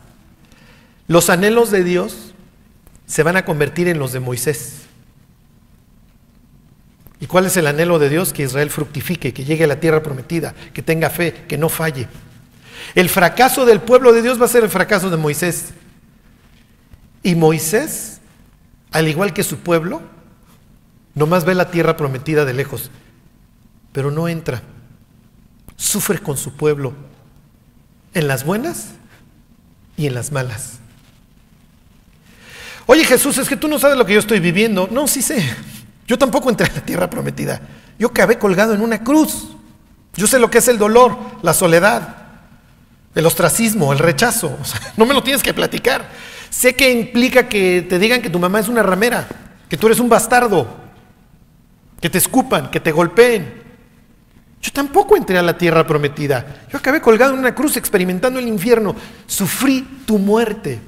Los 1.09 1.29
anhelos 1.29 1.71
de 1.71 1.83
Dios 1.83 2.33
se 3.05 3.21
van 3.21 3.35
a 3.35 3.43
convertir 3.43 3.89
en 3.89 3.99
los 3.99 4.13
de 4.13 4.21
Moisés. 4.21 4.83
¿Y 7.19 7.25
cuál 7.25 7.45
es 7.45 7.57
el 7.57 7.67
anhelo 7.67 7.99
de 7.99 8.07
Dios? 8.07 8.31
Que 8.31 8.43
Israel 8.43 8.69
fructifique, 8.69 9.33
que 9.33 9.43
llegue 9.43 9.65
a 9.65 9.67
la 9.67 9.81
tierra 9.81 10.01
prometida, 10.01 10.55
que 10.73 10.81
tenga 10.81 11.09
fe, 11.09 11.33
que 11.49 11.57
no 11.57 11.67
falle. 11.67 12.07
El 12.95 13.09
fracaso 13.09 13.65
del 13.65 13.81
pueblo 13.81 14.13
de 14.13 14.21
Dios 14.21 14.39
va 14.39 14.45
a 14.45 14.49
ser 14.49 14.63
el 14.63 14.69
fracaso 14.69 15.09
de 15.09 15.17
Moisés. 15.17 15.71
Y 17.23 17.35
Moisés 17.35 18.18
al 18.91 19.07
igual 19.07 19.33
que 19.33 19.43
su 19.43 19.57
pueblo, 19.57 20.01
nomás 21.15 21.45
ve 21.45 21.55
la 21.55 21.71
tierra 21.71 21.97
prometida 21.97 22.45
de 22.45 22.53
lejos, 22.53 22.91
pero 23.91 24.11
no 24.11 24.27
entra. 24.27 24.61
Sufre 25.75 26.19
con 26.19 26.37
su 26.37 26.53
pueblo 26.53 26.93
en 28.13 28.27
las 28.27 28.43
buenas 28.43 28.89
y 29.97 30.07
en 30.07 30.13
las 30.13 30.31
malas. 30.31 30.79
Oye 32.85 33.05
Jesús, 33.05 33.37
es 33.37 33.47
que 33.47 33.55
tú 33.55 33.67
no 33.67 33.77
sabes 33.77 33.97
lo 33.97 34.05
que 34.05 34.13
yo 34.13 34.19
estoy 34.19 34.39
viviendo. 34.39 34.87
No, 34.91 35.07
sí 35.07 35.21
sé. 35.21 35.43
Yo 36.07 36.17
tampoco 36.17 36.49
entré 36.49 36.67
a 36.67 36.73
la 36.73 36.81
tierra 36.81 37.09
prometida. 37.09 37.61
Yo 37.99 38.07
acabé 38.07 38.39
colgado 38.39 38.73
en 38.73 38.81
una 38.81 39.03
cruz. 39.03 39.49
Yo 40.15 40.25
sé 40.25 40.39
lo 40.39 40.49
que 40.49 40.57
es 40.57 40.67
el 40.67 40.79
dolor, 40.79 41.15
la 41.43 41.53
soledad, 41.53 42.15
el 43.13 43.25
ostracismo, 43.25 43.93
el 43.93 43.99
rechazo. 43.99 44.57
No 44.97 45.05
me 45.05 45.13
lo 45.13 45.21
tienes 45.21 45.43
que 45.43 45.53
platicar. 45.53 46.09
Sé 46.49 46.75
que 46.75 46.91
implica 46.91 47.47
que 47.47 47.85
te 47.87 47.99
digan 47.99 48.21
que 48.21 48.29
tu 48.29 48.39
mamá 48.39 48.59
es 48.59 48.67
una 48.67 48.83
ramera, 48.83 49.27
que 49.69 49.77
tú 49.77 49.87
eres 49.87 49.99
un 49.99 50.09
bastardo, 50.09 50.67
que 52.01 52.09
te 52.09 52.17
escupan, 52.17 52.71
que 52.71 52.79
te 52.79 52.91
golpeen. 52.91 53.59
Yo 54.61 54.71
tampoco 54.71 55.15
entré 55.15 55.37
a 55.37 55.43
la 55.43 55.57
tierra 55.57 55.87
prometida. 55.87 56.65
Yo 56.71 56.77
acabé 56.77 56.99
colgado 56.99 57.33
en 57.33 57.39
una 57.39 57.55
cruz 57.55 57.77
experimentando 57.77 58.39
el 58.39 58.47
infierno. 58.47 58.95
Sufrí 59.25 59.87
tu 60.05 60.17
muerte. 60.17 60.79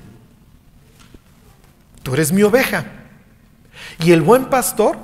Tú 2.03 2.13
eres 2.13 2.31
mi 2.31 2.43
oveja. 2.43 2.85
Y 4.03 4.11
el 4.11 4.21
buen 4.21 4.45
pastor 4.45 4.97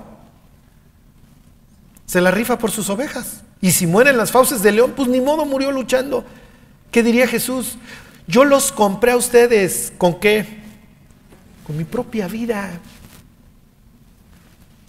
se 2.06 2.20
la 2.20 2.32
rifa 2.32 2.58
por 2.58 2.72
sus 2.72 2.90
ovejas. 2.90 3.44
Y 3.62 3.72
si 3.72 3.88
mueren 3.88 4.18
las 4.18 4.32
fauces 4.32 4.62
de 4.62 4.72
león, 4.72 4.94
pues 4.96 5.08
ni 5.08 5.22
modo 5.22 5.46
murió 5.46 5.72
luchando. 5.72 6.26
¿Qué 6.92 7.04
diría 7.04 7.28
Jesús? 7.28 7.78
Yo 8.28 8.44
los 8.44 8.72
compré 8.74 9.14
a 9.14 9.18
ustedes 9.18 9.94
con 9.98 10.20
qué? 10.20 10.46
Con 11.66 11.78
mi 11.78 11.86
propia 11.86 12.28
vida. 12.28 12.80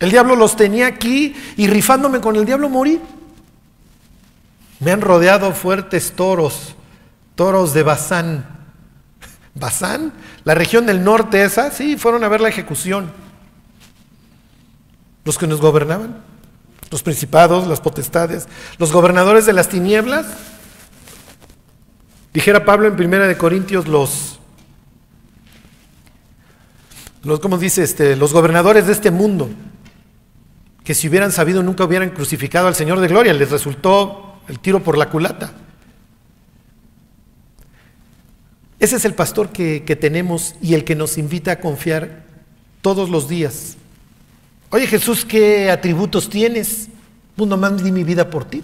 El 0.01 0.11
diablo 0.11 0.37
los 0.37 0.57
tenía 0.57 0.87
aquí 0.87 1.35
y 1.57 1.67
rifándome 1.67 2.21
con 2.21 2.37
el 2.37 2.45
diablo 2.45 2.69
morí. 2.69 3.01
Me 4.81 4.93
han 4.93 5.01
rodeado 5.01 5.53
fuertes 5.53 6.13
toros, 6.15 6.75
toros 7.35 7.75
de 7.75 7.83
Bazán. 7.83 8.47
¿Bazán? 9.55 10.13
La 10.45 10.55
región 10.55 10.87
del 10.87 11.03
norte 11.03 11.43
esa, 11.43 11.71
sí, 11.71 11.97
fueron 11.97 12.23
a 12.23 12.29
ver 12.29 12.41
la 12.41 12.49
ejecución. 12.49 13.11
Los 15.25 15.37
que 15.37 15.47
nos 15.47 15.61
gobernaban, 15.61 16.23
los 16.91 17.03
principados, 17.03 17.67
las 17.67 17.81
potestades, 17.81 18.49
los 18.79 18.93
gobernadores 18.93 19.47
de 19.47 19.53
las 19.53 19.69
tinieblas. 19.69 20.27
Dijera 22.39 22.65
Pablo 22.65 22.87
en 22.87 22.95
Primera 22.95 23.27
de 23.27 23.37
Corintios, 23.37 23.89
los, 23.89 24.39
los 27.25 27.41
¿cómo 27.41 27.59
dice 27.59 27.83
este? 27.83 28.15
Los 28.15 28.33
gobernadores 28.33 28.87
de 28.87 28.93
este 28.93 29.11
mundo, 29.11 29.51
que 30.85 30.95
si 30.95 31.09
hubieran 31.09 31.33
sabido 31.33 31.65
nunca 31.65 31.83
hubieran 31.83 32.11
crucificado 32.11 32.69
al 32.69 32.77
Señor 32.77 33.01
de 33.01 33.09
Gloria, 33.09 33.35
les 33.35 33.51
resultó 33.51 34.41
el 34.47 34.61
tiro 34.61 34.85
por 34.85 34.97
la 34.97 35.11
culata. 35.11 35.53
Ese 38.79 38.95
es 38.95 39.05
el 39.05 39.15
pastor 39.15 39.49
que, 39.49 39.81
tenemos 40.01 40.55
y 40.63 40.75
el 40.75 40.85
que 40.85 40.95
nos 40.95 41.19
invita 41.19 41.51
a 41.51 41.59
confiar 41.59 42.23
todos 42.83 43.11
los 43.11 43.29
días. 43.29 43.77
Oye 44.71 44.87
Jesús, 44.87 45.25
¿qué 45.25 45.73
atributos 45.73 46.31
tienes? 46.31 46.89
Pues 47.35 47.51
nomás 47.51 47.83
di 47.83 47.91
mi 47.91 48.05
vida 48.05 48.31
por 48.31 48.45
ti. 48.45 48.63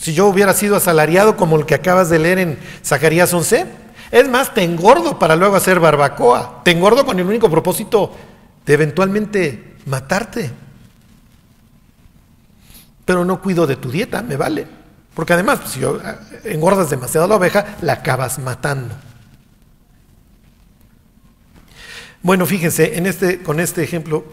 Si 0.00 0.14
yo 0.14 0.28
hubiera 0.28 0.54
sido 0.54 0.76
asalariado 0.76 1.36
como 1.36 1.56
el 1.56 1.66
que 1.66 1.74
acabas 1.74 2.08
de 2.08 2.18
leer 2.18 2.38
en 2.38 2.58
Zacarías 2.82 3.34
11, 3.34 3.66
es 4.10 4.28
más, 4.30 4.54
te 4.54 4.62
engordo 4.62 5.18
para 5.18 5.36
luego 5.36 5.56
hacer 5.56 5.78
barbacoa. 5.78 6.62
Te 6.64 6.70
engordo 6.70 7.04
con 7.04 7.18
el 7.18 7.26
único 7.26 7.50
propósito 7.50 8.10
de 8.64 8.72
eventualmente 8.72 9.76
matarte. 9.84 10.50
Pero 13.04 13.26
no 13.26 13.42
cuido 13.42 13.66
de 13.66 13.76
tu 13.76 13.90
dieta, 13.90 14.22
me 14.22 14.36
vale. 14.36 14.66
Porque 15.12 15.34
además, 15.34 15.60
pues, 15.60 15.72
si 15.72 15.84
eh, 15.84 15.98
engordas 16.44 16.88
demasiado 16.88 17.28
la 17.28 17.36
oveja, 17.36 17.76
la 17.82 17.92
acabas 17.92 18.38
matando. 18.38 18.94
Bueno, 22.22 22.46
fíjense, 22.46 22.96
en 22.96 23.04
este, 23.04 23.42
con 23.42 23.60
este 23.60 23.82
ejemplo 23.82 24.24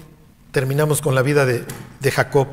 terminamos 0.51 1.01
con 1.01 1.13
la 1.13 1.24
vida 1.24 1.45
de 1.45 2.11
Jacob. 2.11 2.47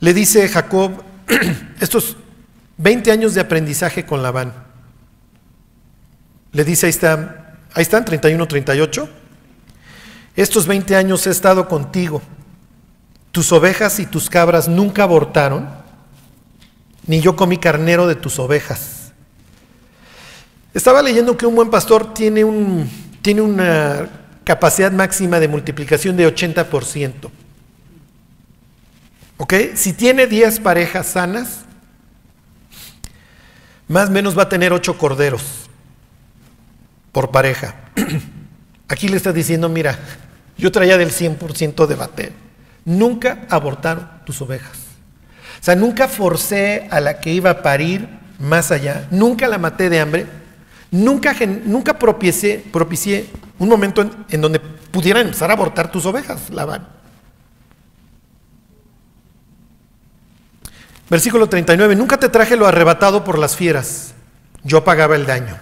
Le 0.00 0.14
dice 0.14 0.48
Jacob 0.48 1.04
estos 1.80 2.16
20 2.76 3.10
años 3.10 3.34
de 3.34 3.40
aprendizaje 3.40 4.04
con 4.04 4.22
Labán. 4.22 4.52
Le 6.52 6.64
dice, 6.64 6.86
ahí 6.86 6.90
está, 6.90 7.56
ahí 7.72 7.82
están, 7.82 8.04
31, 8.04 8.46
38. 8.46 9.08
Estos 10.36 10.66
20 10.66 10.96
años 10.96 11.26
he 11.26 11.30
estado 11.30 11.68
contigo. 11.68 12.22
Tus 13.30 13.52
ovejas 13.52 13.98
y 13.98 14.06
tus 14.06 14.30
cabras 14.30 14.68
nunca 14.68 15.02
abortaron, 15.02 15.68
ni 17.06 17.20
yo 17.20 17.34
comí 17.36 17.58
carnero 17.58 18.06
de 18.06 18.14
tus 18.14 18.38
ovejas. 18.38 19.12
Estaba 20.72 21.02
leyendo 21.02 21.36
que 21.36 21.46
un 21.46 21.54
buen 21.54 21.70
pastor 21.70 22.14
tiene, 22.14 22.44
tiene 23.22 23.40
una 23.40 24.08
capacidad 24.42 24.92
máxima 24.92 25.40
de 25.40 25.48
multiplicación 25.48 26.16
de 26.16 26.32
80%. 26.32 27.30
Si 29.74 29.92
tiene 29.92 30.26
10 30.26 30.60
parejas 30.60 31.06
sanas, 31.08 31.60
más 33.88 34.08
o 34.08 34.12
menos 34.12 34.36
va 34.36 34.44
a 34.44 34.48
tener 34.48 34.72
8 34.72 34.96
corderos 34.96 35.42
por 37.12 37.30
pareja. 37.30 37.74
Aquí 38.88 39.08
le 39.08 39.16
está 39.16 39.32
diciendo, 39.32 39.68
mira, 39.68 39.98
yo 40.56 40.70
traía 40.72 40.96
del 40.96 41.10
100% 41.10 41.86
de 41.86 41.94
bater. 41.94 42.32
Nunca 42.84 43.46
abortaron 43.48 44.08
tus 44.24 44.40
ovejas. 44.40 44.78
O 45.60 45.64
sea, 45.64 45.74
nunca 45.74 46.08
forcé 46.08 46.86
a 46.90 47.00
la 47.00 47.20
que 47.20 47.32
iba 47.32 47.50
a 47.50 47.62
parir 47.62 48.08
más 48.38 48.70
allá. 48.70 49.08
Nunca 49.10 49.48
la 49.48 49.58
maté 49.58 49.90
de 49.90 50.00
hambre. 50.00 50.26
Nunca, 50.90 51.34
nunca 51.64 51.98
propicié, 51.98 52.64
propicié 52.72 53.26
un 53.58 53.68
momento 53.68 54.02
en, 54.02 54.12
en 54.30 54.40
donde 54.40 54.60
pudieran 54.60 55.26
empezar 55.26 55.50
a 55.50 55.54
abortar 55.54 55.90
tus 55.90 56.06
ovejas, 56.06 56.50
Labán. 56.50 56.86
Versículo 61.10 61.48
39, 61.48 61.96
nunca 61.96 62.18
te 62.18 62.28
traje 62.28 62.56
lo 62.56 62.66
arrebatado 62.66 63.24
por 63.24 63.38
las 63.38 63.56
fieras, 63.56 64.14
yo 64.62 64.84
pagaba 64.84 65.16
el 65.16 65.26
daño. 65.26 65.58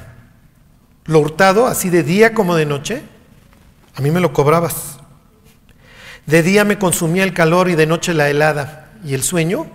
Lo 1.05 1.19
hurtado, 1.19 1.67
así 1.67 1.91
de 1.91 2.05
día 2.05 2.33
como 2.33 2.55
de 2.55 2.67
noche, 2.67 3.03
a 3.95 4.01
mí 4.01 4.11
me 4.11 4.21
lo 4.21 4.33
cobrabas. 4.33 4.99
De 6.27 6.43
día 6.43 6.65
me 6.65 6.79
consumía 6.79 7.25
el 7.25 7.35
calor 7.35 7.69
y 7.69 7.75
de 7.75 7.87
noche 7.87 8.15
la 8.15 8.31
helada, 8.31 8.93
y 9.05 9.15
el 9.15 9.25
sueño 9.25 9.67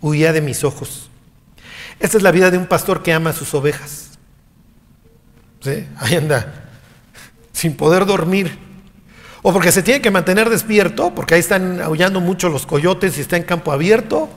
huía 0.00 0.32
de 0.32 0.40
mis 0.40 0.62
ojos. 0.62 1.10
Esta 1.98 2.16
es 2.16 2.22
la 2.22 2.30
vida 2.30 2.50
de 2.50 2.58
un 2.58 2.66
pastor 2.66 3.02
que 3.02 3.12
ama 3.12 3.30
a 3.30 3.32
sus 3.32 3.52
ovejas. 3.54 4.10
¿Sí? 5.60 5.88
Ahí 5.98 6.14
anda, 6.14 6.68
sin 7.52 7.76
poder 7.76 8.06
dormir. 8.06 8.65
O 9.42 9.52
porque 9.52 9.72
se 9.72 9.82
tiene 9.82 10.00
que 10.00 10.10
mantener 10.10 10.50
despierto, 10.50 11.14
porque 11.14 11.34
ahí 11.34 11.40
están 11.40 11.80
aullando 11.80 12.20
mucho 12.20 12.48
los 12.48 12.66
coyotes 12.66 13.18
y 13.18 13.20
está 13.20 13.36
en 13.36 13.44
campo 13.44 13.72
abierto. 13.72 14.28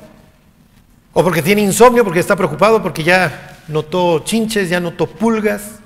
O 1.14 1.24
porque 1.24 1.42
tiene 1.42 1.62
insomnio, 1.62 2.04
porque 2.04 2.20
está 2.20 2.36
preocupado, 2.36 2.82
porque 2.84 3.04
ya 3.04 3.58
notó 3.68 4.20
chinches, 4.20 4.70
ya 4.70 4.80
notó 4.80 5.08
pulgas. 5.08 5.80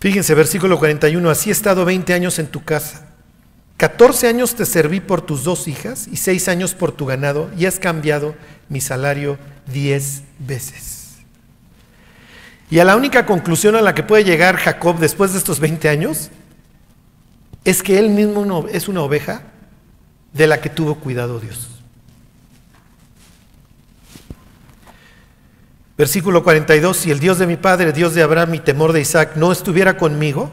Fíjense, 0.00 0.34
versículo 0.34 0.78
41, 0.78 1.30
así 1.30 1.48
he 1.48 1.52
estado 1.52 1.84
20 1.84 2.12
años 2.12 2.38
en 2.38 2.46
tu 2.46 2.62
casa. 2.62 3.06
14 3.78 4.28
años 4.28 4.54
te 4.54 4.66
serví 4.66 5.00
por 5.00 5.22
tus 5.22 5.44
dos 5.44 5.66
hijas 5.66 6.06
y 6.06 6.16
6 6.16 6.48
años 6.48 6.74
por 6.74 6.92
tu 6.92 7.06
ganado 7.06 7.50
y 7.58 7.66
has 7.66 7.78
cambiado 7.78 8.36
mi 8.68 8.80
salario 8.80 9.38
10 9.72 10.22
veces. 10.38 11.03
Y 12.74 12.80
a 12.80 12.84
la 12.84 12.96
única 12.96 13.24
conclusión 13.24 13.76
a 13.76 13.82
la 13.82 13.94
que 13.94 14.02
puede 14.02 14.24
llegar 14.24 14.56
Jacob 14.56 14.98
después 14.98 15.30
de 15.30 15.38
estos 15.38 15.60
20 15.60 15.88
años 15.88 16.30
es 17.64 17.84
que 17.84 18.00
él 18.00 18.10
mismo 18.10 18.66
es 18.68 18.88
una 18.88 19.02
oveja 19.02 19.42
de 20.32 20.48
la 20.48 20.60
que 20.60 20.70
tuvo 20.70 20.96
cuidado 20.96 21.38
Dios. 21.38 21.70
Versículo 25.96 26.42
42, 26.42 26.96
si 26.96 27.12
el 27.12 27.20
Dios 27.20 27.38
de 27.38 27.46
mi 27.46 27.56
padre, 27.56 27.92
Dios 27.92 28.12
de 28.12 28.24
Abraham 28.24 28.56
y 28.56 28.58
temor 28.58 28.92
de 28.92 29.02
Isaac 29.02 29.36
no 29.36 29.52
estuviera 29.52 29.96
conmigo, 29.96 30.50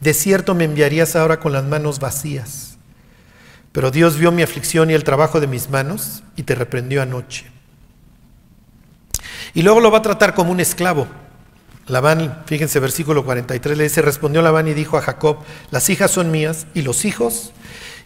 de 0.00 0.14
cierto 0.14 0.54
me 0.54 0.64
enviarías 0.64 1.14
ahora 1.14 1.40
con 1.40 1.52
las 1.52 1.64
manos 1.64 1.98
vacías. 1.98 2.78
Pero 3.72 3.90
Dios 3.90 4.16
vio 4.16 4.32
mi 4.32 4.40
aflicción 4.40 4.90
y 4.90 4.94
el 4.94 5.04
trabajo 5.04 5.40
de 5.40 5.46
mis 5.46 5.68
manos 5.68 6.22
y 6.36 6.44
te 6.44 6.54
reprendió 6.54 7.02
anoche. 7.02 7.57
Y 9.54 9.62
luego 9.62 9.80
lo 9.80 9.90
va 9.90 9.98
a 9.98 10.02
tratar 10.02 10.34
como 10.34 10.52
un 10.52 10.60
esclavo. 10.60 11.06
Labán, 11.88 12.42
fíjense, 12.44 12.80
versículo 12.80 13.24
43 13.24 13.78
le 13.78 13.84
dice, 13.84 14.02
respondió 14.02 14.42
Labán 14.42 14.68
y 14.68 14.74
dijo 14.74 14.98
a 14.98 15.02
Jacob, 15.02 15.38
las 15.70 15.88
hijas 15.88 16.10
son 16.10 16.30
mías 16.30 16.66
y 16.74 16.82
los 16.82 17.06
hijos, 17.06 17.52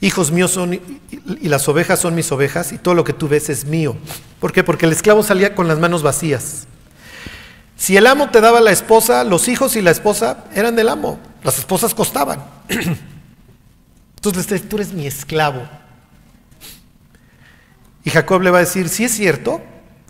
hijos 0.01 0.31
míos 0.31 0.53
son, 0.53 0.75
y 0.75 1.49
las 1.49 1.69
ovejas 1.69 1.99
son 1.99 2.15
mis 2.15 2.31
ovejas 2.31 2.73
y 2.73 2.79
todo 2.79 2.95
lo 2.95 3.03
que 3.03 3.13
tú 3.13 3.29
ves 3.29 3.51
es 3.51 3.65
mío. 3.65 3.97
¿Por 4.39 4.53
qué? 4.53 4.63
Porque 4.63 4.87
el 4.87 4.93
esclavo 4.93 5.25
salía 5.25 5.57
con 5.57 5.67
las 5.67 5.81
manos 5.81 6.05
vacías. 6.05 6.69
Si 7.77 7.97
el 7.97 8.07
amo 8.07 8.31
te 8.31 8.41
daba 8.41 8.61
la 8.61 8.71
esposa, 8.71 9.25
los 9.25 9.49
hijos 9.49 9.75
y 9.75 9.83
la 9.83 9.91
esposa 9.91 10.45
eran 10.55 10.77
del 10.77 10.89
amo. 10.89 11.19
Las 11.43 11.59
esposas 11.59 11.93
costaban. 11.93 12.45
Entonces 14.17 14.69
tú 14.69 14.77
eres 14.77 14.93
mi 14.93 15.09
esclavo. 15.09 15.69
Y 18.05 18.11
Jacob 18.11 18.43
le 18.43 18.51
va 18.51 18.59
a 18.59 18.61
decir, 18.61 18.89
si 18.89 19.03
es 19.05 19.13
cierto, 19.13 19.61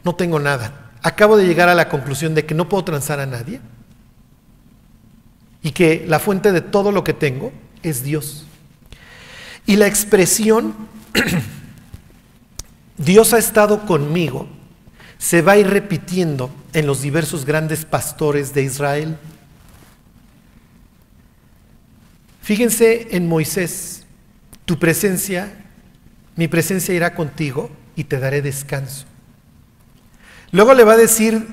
no 0.05 0.15
tengo 0.15 0.39
nada 0.39 0.82
acabo 1.03 1.37
de 1.37 1.47
llegar 1.47 1.69
a 1.69 1.75
la 1.75 1.89
conclusión 1.89 2.35
de 2.35 2.47
que 2.47 2.55
no 2.55 2.69
puedo 2.69 2.85
transar 2.85 3.21
a 3.21 3.27
nadie 3.27 3.61
y 5.63 5.73
que 5.73 6.05
la 6.07 6.19
fuente 6.19 6.53
de 6.53 6.61
todo 6.61 6.93
lo 6.93 7.05
que 7.05 7.13
tengo 7.13 7.53
es 7.83 8.03
Dios. 8.03 8.47
Y 9.67 9.77
la 9.77 9.87
expresión, 9.87 10.75
Dios 12.97 13.33
ha 13.33 13.39
estado 13.39 13.87
conmigo, 13.87 14.49
se 15.19 15.43
va 15.43 15.53
a 15.53 15.59
ir 15.59 15.69
repitiendo 15.69 16.51
en 16.73 16.87
los 16.87 17.03
diversos 17.03 17.45
grandes 17.45 17.85
pastores 17.85 18.55
de 18.55 18.63
Israel. 18.63 19.17
Fíjense 22.43 23.09
en 23.17 23.29
Moisés, 23.29 24.05
tu 24.65 24.79
presencia, 24.79 25.65
mi 26.35 26.49
presencia 26.49 26.95
irá 26.95 27.15
contigo 27.15 27.71
y 27.95 28.05
te 28.05 28.19
daré 28.19 28.43
descanso. 28.43 29.07
Luego 30.53 30.75
le 30.75 30.85
va 30.85 30.93
a 30.93 30.99
decir 30.99 31.47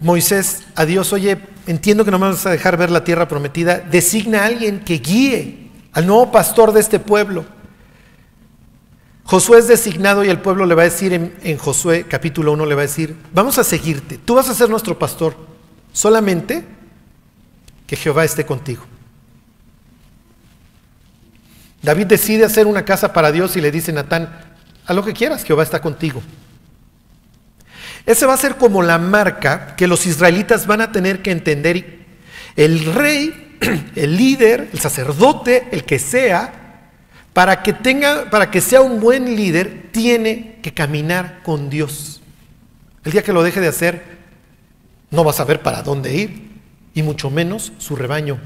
Moisés 0.00 0.64
a 0.74 0.84
Dios, 0.84 1.12
oye, 1.12 1.38
entiendo 1.66 2.04
que 2.04 2.10
no 2.10 2.18
me 2.18 2.26
vas 2.26 2.44
a 2.46 2.50
dejar 2.50 2.76
ver 2.76 2.90
la 2.90 3.04
tierra 3.04 3.28
prometida, 3.28 3.78
designa 3.78 4.40
a 4.40 4.46
alguien 4.46 4.80
que 4.80 4.98
guíe 4.98 5.70
al 5.92 6.06
nuevo 6.06 6.32
pastor 6.32 6.72
de 6.72 6.80
este 6.80 6.98
pueblo. 6.98 7.44
Josué 9.24 9.58
es 9.58 9.68
designado 9.68 10.24
y 10.24 10.28
el 10.28 10.40
pueblo 10.40 10.66
le 10.66 10.74
va 10.74 10.82
a 10.82 10.86
decir 10.86 11.12
en, 11.12 11.58
Josué 11.58 12.06
capítulo 12.08 12.52
1, 12.54 12.66
le 12.66 12.74
va 12.74 12.82
a 12.82 12.86
decir, 12.86 13.16
vamos 13.32 13.58
a 13.58 13.64
seguirte, 13.64 14.18
tú 14.18 14.34
vas 14.34 14.48
a 14.48 14.54
ser 14.54 14.68
nuestro 14.68 14.98
pastor, 14.98 15.36
solamente 15.92 16.64
que 17.86 17.96
Jehová 17.96 18.24
esté 18.24 18.44
contigo. 18.44 18.84
David 21.82 22.06
decide 22.06 22.44
hacer 22.44 22.66
una 22.66 22.84
casa 22.84 23.12
para 23.12 23.30
Dios 23.30 23.56
y 23.56 23.60
le 23.60 23.70
dice 23.70 23.92
Natán, 23.92 24.30
a 24.86 24.92
lo 24.92 25.04
que 25.04 25.12
quieras, 25.12 25.44
Jehová 25.44 25.62
está 25.62 25.80
contigo. 25.80 26.22
Ese 28.06 28.26
va 28.26 28.34
a 28.34 28.38
ser 28.38 28.56
como 28.56 28.82
la 28.82 28.98
marca 28.98 29.76
que 29.76 29.86
los 29.86 30.06
israelitas 30.06 30.66
van 30.66 30.80
a 30.80 30.92
tener 30.92 31.22
que 31.22 31.30
entender. 31.30 32.00
El 32.56 32.84
rey, 32.84 33.58
el 33.94 34.16
líder, 34.16 34.70
el 34.72 34.80
sacerdote, 34.80 35.68
el 35.72 35.84
que 35.84 35.98
sea, 35.98 36.62
para 37.32 37.62
que 37.62 37.72
tenga, 37.72 38.28
para 38.30 38.50
que 38.50 38.60
sea 38.60 38.82
un 38.82 39.00
buen 39.00 39.36
líder, 39.36 39.88
tiene 39.92 40.58
que 40.62 40.74
caminar 40.74 41.40
con 41.42 41.70
Dios. 41.70 42.20
El 43.04 43.12
día 43.12 43.22
que 43.22 43.32
lo 43.32 43.42
deje 43.42 43.60
de 43.60 43.68
hacer, 43.68 44.02
no 45.10 45.24
va 45.24 45.30
a 45.30 45.34
saber 45.34 45.60
para 45.60 45.82
dónde 45.82 46.14
ir, 46.14 46.50
y 46.94 47.02
mucho 47.02 47.30
menos 47.30 47.72
su 47.78 47.96
rebaño. 47.96 48.38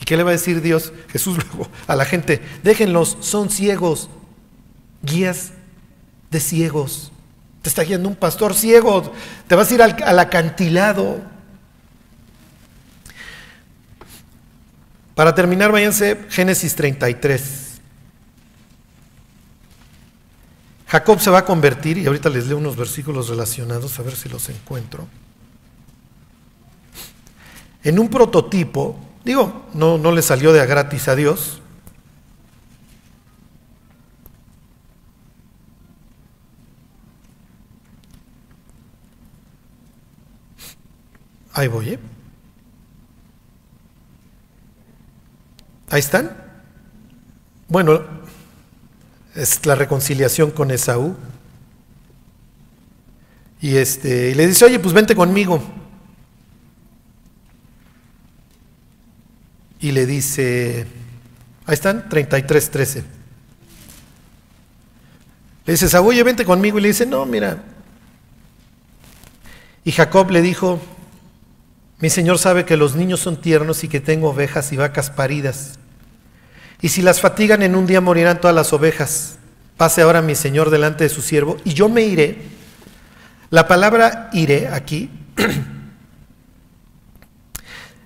¿Y 0.00 0.04
qué 0.04 0.16
le 0.16 0.22
va 0.22 0.30
a 0.30 0.32
decir 0.32 0.62
Dios, 0.62 0.92
Jesús 1.08 1.38
luego, 1.38 1.68
a 1.86 1.96
la 1.96 2.04
gente? 2.04 2.40
Déjenlos, 2.62 3.16
son 3.20 3.50
ciegos, 3.50 4.08
guías 5.02 5.52
de 6.30 6.40
ciegos. 6.40 7.12
Te 7.66 7.70
está 7.70 7.82
guiando 7.82 8.08
un 8.08 8.14
pastor 8.14 8.54
ciego, 8.54 9.12
te 9.48 9.56
vas 9.56 9.68
a 9.68 9.74
ir 9.74 9.82
al, 9.82 10.18
acantilado. 10.20 11.20
Para 15.16 15.34
terminar, 15.34 15.72
váyanse 15.72 16.26
Génesis 16.28 16.76
33. 16.76 17.80
Jacob 20.86 21.18
se 21.18 21.28
va 21.28 21.38
a 21.38 21.44
convertir, 21.44 21.98
y 21.98 22.06
ahorita 22.06 22.30
les 22.30 22.46
leo 22.46 22.56
unos 22.56 22.76
versículos 22.76 23.30
relacionados, 23.30 23.98
a 23.98 24.04
ver 24.04 24.14
si 24.14 24.28
los 24.28 24.48
encuentro, 24.48 25.08
en 27.82 27.98
un 27.98 28.08
prototipo, 28.08 28.96
digo, 29.24 29.66
no, 29.74 29.98
no 29.98 30.12
le 30.12 30.22
salió 30.22 30.52
de 30.52 30.64
gratis 30.64 31.08
a 31.08 31.16
Dios, 31.16 31.60
Ahí 41.56 41.68
voy, 41.68 41.88
¿eh? 41.88 41.98
Ahí 45.88 46.00
están. 46.00 46.36
Bueno, 47.66 48.04
es 49.34 49.64
la 49.64 49.74
reconciliación 49.74 50.50
con 50.50 50.70
Esaú. 50.70 51.16
Y 53.62 53.76
este, 53.76 54.34
le 54.34 54.46
dice, 54.46 54.66
oye, 54.66 54.78
pues 54.78 54.92
vente 54.92 55.16
conmigo. 55.16 55.62
Y 59.80 59.92
le 59.92 60.04
dice, 60.04 60.86
ahí 61.64 61.72
están, 61.72 62.06
33, 62.10 62.70
13. 62.70 63.04
Le 65.64 65.72
dice, 65.72 65.86
Esaú, 65.86 66.08
oye, 66.08 66.22
vente 66.22 66.44
conmigo. 66.44 66.78
Y 66.78 66.82
le 66.82 66.88
dice, 66.88 67.06
no, 67.06 67.24
mira. 67.24 67.62
Y 69.86 69.92
Jacob 69.92 70.30
le 70.30 70.42
dijo, 70.42 70.82
mi 71.98 72.10
Señor 72.10 72.38
sabe 72.38 72.64
que 72.64 72.76
los 72.76 72.94
niños 72.94 73.20
son 73.20 73.40
tiernos 73.40 73.84
y 73.84 73.88
que 73.88 74.00
tengo 74.00 74.30
ovejas 74.30 74.72
y 74.72 74.76
vacas 74.76 75.10
paridas. 75.10 75.78
Y 76.82 76.90
si 76.90 77.00
las 77.00 77.20
fatigan 77.20 77.62
en 77.62 77.74
un 77.74 77.86
día 77.86 78.00
morirán 78.00 78.40
todas 78.40 78.54
las 78.54 78.72
ovejas. 78.72 79.38
Pase 79.76 80.02
ahora 80.02 80.22
mi 80.22 80.34
Señor 80.34 80.70
delante 80.70 81.04
de 81.04 81.10
su 81.10 81.22
siervo 81.22 81.56
y 81.64 81.74
yo 81.74 81.88
me 81.88 82.02
iré. 82.02 82.38
La 83.50 83.68
palabra 83.68 84.30
iré 84.32 84.68
aquí 84.68 85.10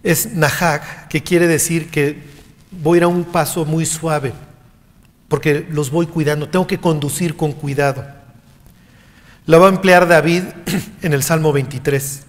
es 0.02 0.34
nahag, 0.34 1.08
que 1.08 1.22
quiere 1.22 1.46
decir 1.46 1.90
que 1.90 2.22
voy 2.70 2.96
a 2.96 2.98
ir 2.98 3.04
a 3.04 3.08
un 3.08 3.24
paso 3.24 3.64
muy 3.64 3.86
suave, 3.86 4.32
porque 5.28 5.66
los 5.70 5.90
voy 5.90 6.06
cuidando, 6.06 6.48
tengo 6.48 6.66
que 6.66 6.78
conducir 6.78 7.36
con 7.36 7.52
cuidado. 7.52 8.06
La 9.46 9.58
va 9.58 9.66
a 9.66 9.70
emplear 9.70 10.06
David 10.06 10.44
en 11.02 11.12
el 11.12 11.22
Salmo 11.22 11.52
23. 11.52 12.26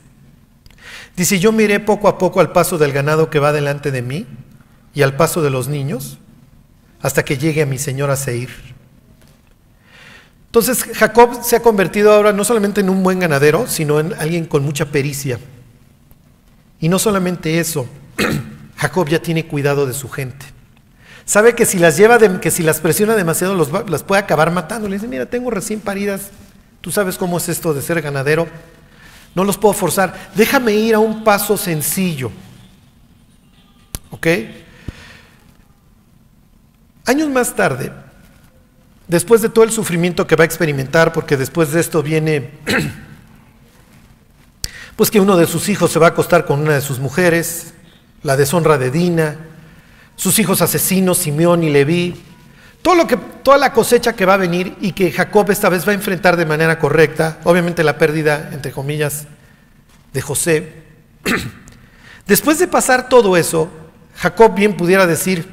Dice, 1.15 1.39
yo 1.39 1.51
miré 1.51 1.79
poco 1.79 2.07
a 2.07 2.17
poco 2.17 2.39
al 2.39 2.51
paso 2.51 2.77
del 2.77 2.93
ganado 2.93 3.29
que 3.29 3.39
va 3.39 3.51
delante 3.51 3.91
de 3.91 4.01
mí 4.01 4.25
y 4.93 5.01
al 5.01 5.15
paso 5.15 5.41
de 5.41 5.49
los 5.49 5.67
niños 5.67 6.17
hasta 7.01 7.23
que 7.23 7.37
llegue 7.37 7.61
a 7.61 7.65
mi 7.65 7.77
señor 7.77 8.11
a 8.11 8.15
Seir. 8.15 8.49
Entonces 10.47 10.83
Jacob 10.83 11.43
se 11.43 11.55
ha 11.55 11.61
convertido 11.61 12.11
ahora 12.11 12.33
no 12.33 12.43
solamente 12.43 12.81
en 12.81 12.89
un 12.89 13.03
buen 13.03 13.19
ganadero, 13.19 13.67
sino 13.67 13.99
en 13.99 14.13
alguien 14.13 14.45
con 14.45 14.63
mucha 14.63 14.85
pericia. 14.85 15.39
Y 16.79 16.89
no 16.89 16.99
solamente 16.99 17.59
eso, 17.59 17.87
Jacob 18.75 19.07
ya 19.07 19.21
tiene 19.21 19.47
cuidado 19.47 19.85
de 19.85 19.93
su 19.93 20.09
gente. 20.09 20.45
Sabe 21.25 21.55
que 21.55 21.65
si 21.65 21.79
las 21.79 21.95
lleva, 21.95 22.19
que 22.41 22.51
si 22.51 22.63
las 22.63 22.81
presiona 22.81 23.15
demasiado, 23.15 23.55
las 23.87 24.03
puede 24.03 24.21
acabar 24.21 24.51
matando. 24.51 24.89
Le 24.89 24.95
dice, 24.95 25.07
mira, 25.07 25.25
tengo 25.27 25.51
recién 25.51 25.79
paridas, 25.79 26.31
tú 26.81 26.91
sabes 26.91 27.17
cómo 27.17 27.37
es 27.37 27.47
esto 27.47 27.73
de 27.73 27.81
ser 27.81 28.01
ganadero, 28.01 28.47
no 29.35 29.43
los 29.43 29.57
puedo 29.57 29.73
forzar. 29.73 30.31
Déjame 30.35 30.73
ir 30.73 30.95
a 30.95 30.99
un 30.99 31.23
paso 31.23 31.57
sencillo. 31.57 32.31
¿Ok? 34.11 34.27
Años 37.05 37.29
más 37.29 37.55
tarde, 37.55 37.91
después 39.07 39.41
de 39.41 39.49
todo 39.49 39.63
el 39.63 39.71
sufrimiento 39.71 40.27
que 40.27 40.35
va 40.35 40.43
a 40.43 40.45
experimentar, 40.45 41.13
porque 41.13 41.37
después 41.37 41.71
de 41.71 41.79
esto 41.79 42.03
viene, 42.03 42.51
pues 44.95 45.09
que 45.09 45.19
uno 45.19 45.37
de 45.37 45.47
sus 45.47 45.69
hijos 45.69 45.91
se 45.91 45.99
va 45.99 46.07
a 46.07 46.09
acostar 46.09 46.45
con 46.45 46.59
una 46.59 46.73
de 46.73 46.81
sus 46.81 46.99
mujeres, 46.99 47.73
la 48.23 48.37
deshonra 48.37 48.77
de 48.77 48.91
Dina, 48.91 49.37
sus 50.15 50.37
hijos 50.39 50.61
asesinos, 50.61 51.17
Simeón 51.17 51.63
y 51.63 51.69
Leví, 51.69 52.21
todo 52.81 52.95
lo 52.95 53.07
que, 53.07 53.17
toda 53.17 53.57
la 53.57 53.73
cosecha 53.73 54.13
que 54.13 54.25
va 54.25 54.35
a 54.35 54.37
venir 54.37 54.75
y 54.81 54.93
que 54.93 55.11
Jacob 55.11 55.49
esta 55.51 55.69
vez 55.69 55.87
va 55.87 55.91
a 55.91 55.95
enfrentar 55.95 56.35
de 56.35 56.45
manera 56.45 56.79
correcta, 56.79 57.39
obviamente 57.43 57.83
la 57.83 57.97
pérdida, 57.97 58.49
entre 58.53 58.71
comillas, 58.71 59.27
de 60.13 60.21
José. 60.21 60.73
Después 62.27 62.59
de 62.59 62.67
pasar 62.67 63.07
todo 63.09 63.37
eso, 63.37 63.69
Jacob 64.15 64.55
bien 64.55 64.77
pudiera 64.77 65.05
decir, 65.05 65.47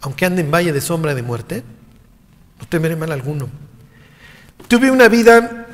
aunque 0.00 0.26
ande 0.26 0.42
en 0.42 0.50
valle 0.50 0.72
de 0.72 0.80
sombra 0.80 1.14
de 1.14 1.22
muerte, 1.22 1.64
no 2.58 2.66
temeré 2.66 2.96
mal 2.96 3.12
alguno. 3.12 3.48
Tuve 4.68 4.90
una 4.90 5.08
vida 5.08 5.66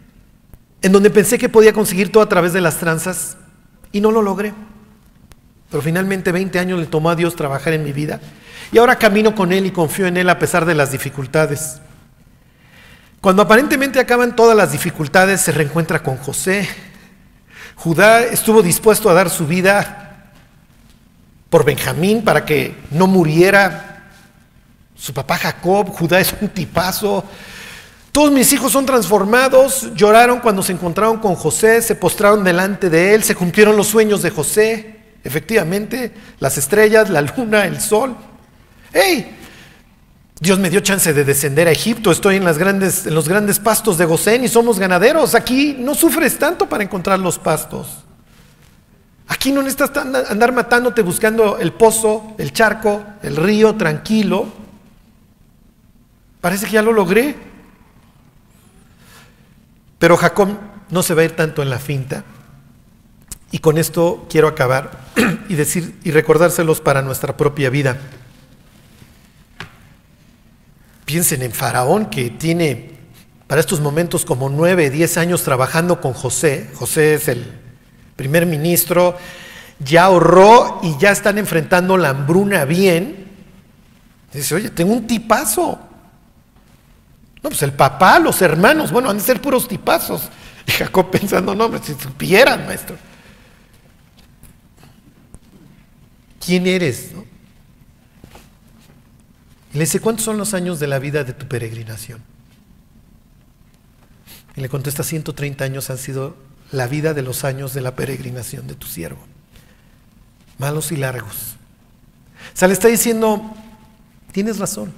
en 0.82 0.92
donde 0.92 1.10
pensé 1.10 1.38
que 1.38 1.48
podía 1.48 1.72
conseguir 1.72 2.12
todo 2.12 2.22
a 2.22 2.28
través 2.28 2.52
de 2.52 2.60
las 2.60 2.76
tranzas 2.76 3.36
y 3.92 4.00
no 4.00 4.10
lo 4.10 4.22
logré. 4.22 4.52
Pero 5.70 5.82
finalmente 5.82 6.32
20 6.32 6.58
años 6.58 6.80
le 6.80 6.86
tomó 6.86 7.10
a 7.10 7.16
Dios 7.16 7.36
trabajar 7.36 7.72
en 7.72 7.84
mi 7.84 7.92
vida 7.92 8.20
y 8.72 8.78
ahora 8.78 8.96
camino 8.96 9.34
con 9.34 9.52
Él 9.52 9.66
y 9.66 9.70
confío 9.70 10.06
en 10.06 10.16
Él 10.16 10.28
a 10.28 10.38
pesar 10.38 10.64
de 10.64 10.74
las 10.74 10.92
dificultades. 10.92 11.80
Cuando 13.20 13.42
aparentemente 13.42 14.00
acaban 14.00 14.34
todas 14.34 14.56
las 14.56 14.72
dificultades, 14.72 15.40
se 15.40 15.52
reencuentra 15.52 16.02
con 16.02 16.16
José. 16.16 16.68
Judá 17.76 18.22
estuvo 18.22 18.62
dispuesto 18.62 19.10
a 19.10 19.14
dar 19.14 19.28
su 19.28 19.46
vida 19.46 20.30
por 21.50 21.64
Benjamín 21.64 22.22
para 22.22 22.44
que 22.44 22.76
no 22.90 23.06
muriera 23.06 24.04
su 24.96 25.12
papá 25.12 25.36
Jacob. 25.36 25.88
Judá 25.90 26.20
es 26.20 26.34
un 26.40 26.48
tipazo. 26.48 27.24
Todos 28.12 28.32
mis 28.32 28.52
hijos 28.52 28.72
son 28.72 28.86
transformados, 28.86 29.94
lloraron 29.94 30.40
cuando 30.40 30.62
se 30.62 30.72
encontraron 30.72 31.18
con 31.18 31.36
José, 31.36 31.80
se 31.80 31.94
postraron 31.94 32.42
delante 32.42 32.90
de 32.90 33.14
él, 33.14 33.22
se 33.22 33.34
cumplieron 33.34 33.76
los 33.76 33.86
sueños 33.86 34.22
de 34.22 34.30
José. 34.30 34.99
Efectivamente, 35.22 36.12
las 36.38 36.56
estrellas, 36.58 37.10
la 37.10 37.20
luna, 37.20 37.64
el 37.66 37.80
sol. 37.80 38.16
¡Hey! 38.92 39.36
Dios 40.40 40.58
me 40.58 40.70
dio 40.70 40.80
chance 40.80 41.12
de 41.12 41.24
descender 41.24 41.68
a 41.68 41.70
Egipto, 41.70 42.10
estoy 42.10 42.36
en, 42.36 42.44
grandes, 42.56 43.06
en 43.06 43.14
los 43.14 43.28
grandes 43.28 43.58
pastos 43.58 43.98
de 43.98 44.06
Gosén 44.06 44.42
y 44.42 44.48
somos 44.48 44.78
ganaderos. 44.78 45.34
Aquí 45.34 45.76
no 45.78 45.94
sufres 45.94 46.38
tanto 46.38 46.66
para 46.66 46.82
encontrar 46.82 47.18
los 47.18 47.38
pastos. 47.38 48.04
Aquí 49.28 49.52
no 49.52 49.62
necesitas 49.62 49.94
andar 50.30 50.52
matándote 50.52 51.02
buscando 51.02 51.58
el 51.58 51.74
pozo, 51.74 52.34
el 52.38 52.54
charco, 52.54 53.04
el 53.22 53.36
río, 53.36 53.76
tranquilo. 53.76 54.48
Parece 56.40 56.66
que 56.66 56.72
ya 56.72 56.82
lo 56.82 56.92
logré. 56.92 57.36
Pero 59.98 60.16
Jacob 60.16 60.48
no 60.88 61.02
se 61.02 61.12
va 61.12 61.20
a 61.20 61.26
ir 61.26 61.36
tanto 61.36 61.62
en 61.62 61.68
la 61.68 61.78
finta. 61.78 62.24
Y 63.52 63.58
con 63.58 63.78
esto 63.78 64.26
quiero 64.30 64.48
acabar 64.48 65.00
y 65.48 65.54
decir 65.54 65.98
y 66.04 66.10
recordárselos 66.10 66.80
para 66.80 67.02
nuestra 67.02 67.36
propia 67.36 67.70
vida. 67.70 67.98
Piensen 71.04 71.42
en 71.42 71.52
Faraón 71.52 72.06
que 72.06 72.30
tiene 72.30 72.90
para 73.48 73.60
estos 73.60 73.80
momentos 73.80 74.24
como 74.24 74.48
nueve, 74.48 74.90
diez 74.90 75.16
años 75.16 75.42
trabajando 75.42 76.00
con 76.00 76.12
José. 76.12 76.70
José 76.74 77.14
es 77.14 77.26
el 77.26 77.44
primer 78.14 78.46
ministro, 78.46 79.16
ya 79.80 80.04
ahorró 80.04 80.78
y 80.84 80.96
ya 80.98 81.10
están 81.10 81.36
enfrentando 81.36 81.96
la 81.96 82.10
hambruna 82.10 82.64
bien. 82.64 83.26
Dice, 84.32 84.54
oye, 84.54 84.70
tengo 84.70 84.92
un 84.92 85.06
tipazo. 85.08 85.80
No, 87.42 87.48
pues 87.48 87.62
el 87.62 87.72
papá, 87.72 88.20
los 88.20 88.40
hermanos, 88.42 88.92
bueno, 88.92 89.10
han 89.10 89.16
de 89.16 89.24
ser 89.24 89.40
puros 89.40 89.66
tipazos. 89.66 90.28
Y 90.66 90.72
Jacob 90.72 91.10
pensando, 91.10 91.54
no, 91.54 91.70
si 91.82 91.94
supieran, 91.94 92.66
maestro. 92.66 92.94
¿Quién 96.44 96.66
eres? 96.66 97.12
Y 99.72 99.74
le 99.74 99.80
dice, 99.80 100.00
¿cuántos 100.00 100.24
son 100.24 100.36
los 100.36 100.52
años 100.54 100.80
de 100.80 100.88
la 100.88 100.98
vida 100.98 101.22
de 101.22 101.32
tu 101.32 101.46
peregrinación? 101.46 102.20
Y 104.56 104.60
le 104.60 104.68
contesta, 104.68 105.04
130 105.04 105.64
años 105.64 105.90
han 105.90 105.98
sido 105.98 106.36
la 106.72 106.86
vida 106.86 107.14
de 107.14 107.22
los 107.22 107.44
años 107.44 107.72
de 107.74 107.82
la 107.82 107.94
peregrinación 107.94 108.66
de 108.66 108.74
tu 108.74 108.86
siervo. 108.86 109.20
Malos 110.58 110.90
y 110.90 110.96
largos. 110.96 111.56
O 112.52 112.56
sea, 112.56 112.66
le 112.68 112.74
está 112.74 112.88
diciendo, 112.88 113.54
tienes 114.32 114.58
razón, 114.58 114.92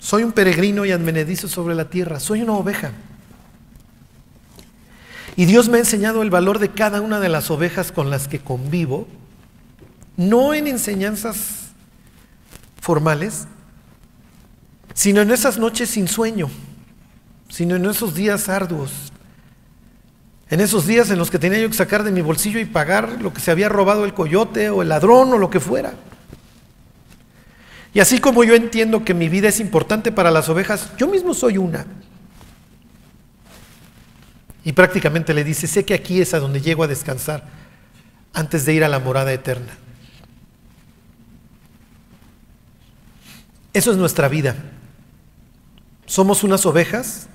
soy 0.00 0.24
un 0.24 0.32
peregrino 0.32 0.84
y 0.84 0.90
advenedizo 0.90 1.46
sobre 1.48 1.74
la 1.74 1.88
tierra, 1.88 2.18
soy 2.18 2.42
una 2.42 2.54
oveja. 2.54 2.92
Y 5.36 5.44
Dios 5.44 5.68
me 5.68 5.76
ha 5.76 5.80
enseñado 5.80 6.22
el 6.22 6.30
valor 6.30 6.58
de 6.58 6.70
cada 6.70 7.00
una 7.00 7.20
de 7.20 7.28
las 7.28 7.50
ovejas 7.50 7.92
con 7.92 8.10
las 8.10 8.26
que 8.26 8.40
convivo, 8.40 9.06
no 10.16 10.54
en 10.54 10.66
enseñanzas 10.66 11.70
formales, 12.80 13.46
sino 14.94 15.22
en 15.22 15.30
esas 15.30 15.58
noches 15.58 15.90
sin 15.90 16.08
sueño, 16.08 16.50
sino 17.48 17.76
en 17.76 17.86
esos 17.86 18.14
días 18.14 18.48
arduos, 18.48 19.12
en 20.50 20.60
esos 20.60 20.86
días 20.86 21.10
en 21.10 21.18
los 21.18 21.30
que 21.30 21.38
tenía 21.38 21.60
yo 21.60 21.68
que 21.68 21.76
sacar 21.76 22.02
de 22.02 22.10
mi 22.10 22.20
bolsillo 22.20 22.60
y 22.60 22.64
pagar 22.64 23.22
lo 23.22 23.32
que 23.32 23.40
se 23.40 23.50
había 23.50 23.68
robado 23.68 24.04
el 24.04 24.14
coyote 24.14 24.68
o 24.68 24.82
el 24.82 24.88
ladrón 24.88 25.32
o 25.32 25.38
lo 25.38 25.48
que 25.48 25.60
fuera. 25.60 25.94
Y 27.94 28.00
así 28.00 28.18
como 28.18 28.42
yo 28.44 28.54
entiendo 28.54 29.04
que 29.04 29.14
mi 29.14 29.28
vida 29.28 29.48
es 29.48 29.60
importante 29.60 30.12
para 30.12 30.30
las 30.30 30.48
ovejas, 30.48 30.90
yo 30.96 31.08
mismo 31.08 31.34
soy 31.34 31.58
una. 31.58 31.86
Y 34.64 34.72
prácticamente 34.72 35.34
le 35.34 35.44
dice, 35.44 35.66
sé 35.66 35.84
que 35.84 35.94
aquí 35.94 36.20
es 36.20 36.34
a 36.34 36.38
donde 36.38 36.60
llego 36.60 36.84
a 36.84 36.86
descansar 36.86 37.44
antes 38.32 38.64
de 38.64 38.74
ir 38.74 38.84
a 38.84 38.88
la 38.88 38.98
morada 38.98 39.32
eterna. 39.32 39.76
Eso 43.72 43.90
es 43.90 43.96
nuestra 43.96 44.28
vida. 44.28 44.54
Somos 46.06 46.44
unas 46.44 46.66
ovejas. 46.66 47.26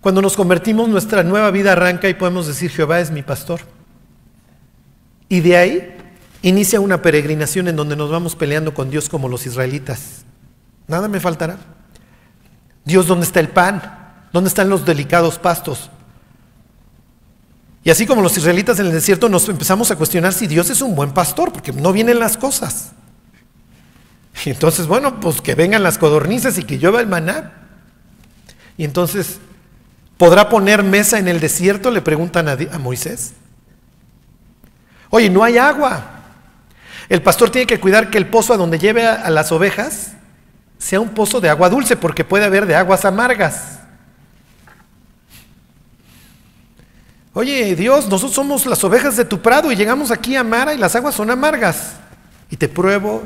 Cuando 0.00 0.22
nos 0.22 0.36
convertimos, 0.36 0.88
nuestra 0.88 1.22
nueva 1.22 1.50
vida 1.50 1.72
arranca 1.72 2.08
y 2.08 2.14
podemos 2.14 2.46
decir, 2.46 2.70
Jehová 2.70 3.00
es 3.00 3.10
mi 3.10 3.22
pastor. 3.22 3.60
Y 5.28 5.40
de 5.40 5.56
ahí 5.56 5.96
inicia 6.42 6.80
una 6.80 7.02
peregrinación 7.02 7.68
en 7.68 7.76
donde 7.76 7.96
nos 7.96 8.10
vamos 8.10 8.34
peleando 8.34 8.74
con 8.74 8.90
Dios 8.90 9.08
como 9.08 9.28
los 9.28 9.46
israelitas. 9.46 10.24
Nada 10.88 11.06
me 11.06 11.20
faltará. 11.20 11.58
Dios, 12.84 13.06
¿dónde 13.06 13.26
está 13.26 13.40
el 13.40 13.48
pan? 13.48 14.26
¿Dónde 14.32 14.48
están 14.48 14.68
los 14.68 14.84
delicados 14.84 15.38
pastos? 15.38 15.90
Y 17.84 17.90
así 17.90 18.06
como 18.06 18.22
los 18.22 18.36
israelitas 18.36 18.78
en 18.78 18.86
el 18.86 18.92
desierto 18.92 19.28
nos 19.28 19.48
empezamos 19.48 19.90
a 19.90 19.96
cuestionar 19.96 20.32
si 20.32 20.46
Dios 20.46 20.68
es 20.70 20.82
un 20.82 20.94
buen 20.94 21.12
pastor, 21.12 21.52
porque 21.52 21.72
no 21.72 21.92
vienen 21.92 22.18
las 22.18 22.36
cosas. 22.36 22.92
Y 24.44 24.50
entonces, 24.50 24.86
bueno, 24.86 25.20
pues 25.20 25.40
que 25.40 25.54
vengan 25.54 25.82
las 25.82 25.98
codornices 25.98 26.58
y 26.58 26.64
que 26.64 26.78
llueva 26.78 27.00
el 27.00 27.06
maná. 27.06 27.52
Y 28.76 28.84
entonces, 28.84 29.38
¿podrá 30.16 30.48
poner 30.48 30.82
mesa 30.82 31.18
en 31.18 31.28
el 31.28 31.40
desierto? 31.40 31.90
Le 31.90 32.00
preguntan 32.00 32.48
a, 32.48 32.52
a 32.52 32.78
Moisés. 32.78 33.34
Oye, 35.10 35.28
no 35.28 35.44
hay 35.44 35.58
agua. 35.58 36.20
El 37.08 37.22
pastor 37.22 37.50
tiene 37.50 37.66
que 37.66 37.80
cuidar 37.80 38.10
que 38.10 38.18
el 38.18 38.28
pozo 38.28 38.54
a 38.54 38.56
donde 38.56 38.78
lleve 38.78 39.06
a, 39.06 39.14
a 39.14 39.30
las 39.30 39.50
ovejas 39.52 40.12
sea 40.78 41.00
un 41.00 41.10
pozo 41.10 41.40
de 41.40 41.50
agua 41.50 41.68
dulce, 41.68 41.96
porque 41.96 42.24
puede 42.24 42.44
haber 42.46 42.64
de 42.64 42.74
aguas 42.74 43.04
amargas. 43.04 43.80
Oye, 47.32 47.76
Dios, 47.76 48.08
nosotros 48.08 48.34
somos 48.34 48.66
las 48.66 48.82
ovejas 48.82 49.16
de 49.16 49.24
tu 49.24 49.40
prado 49.40 49.70
y 49.70 49.76
llegamos 49.76 50.10
aquí 50.10 50.34
a 50.34 50.42
Mara 50.42 50.74
y 50.74 50.78
las 50.78 50.96
aguas 50.96 51.14
son 51.14 51.30
amargas. 51.30 51.94
Y 52.50 52.56
te 52.56 52.68
pruebo, 52.68 53.22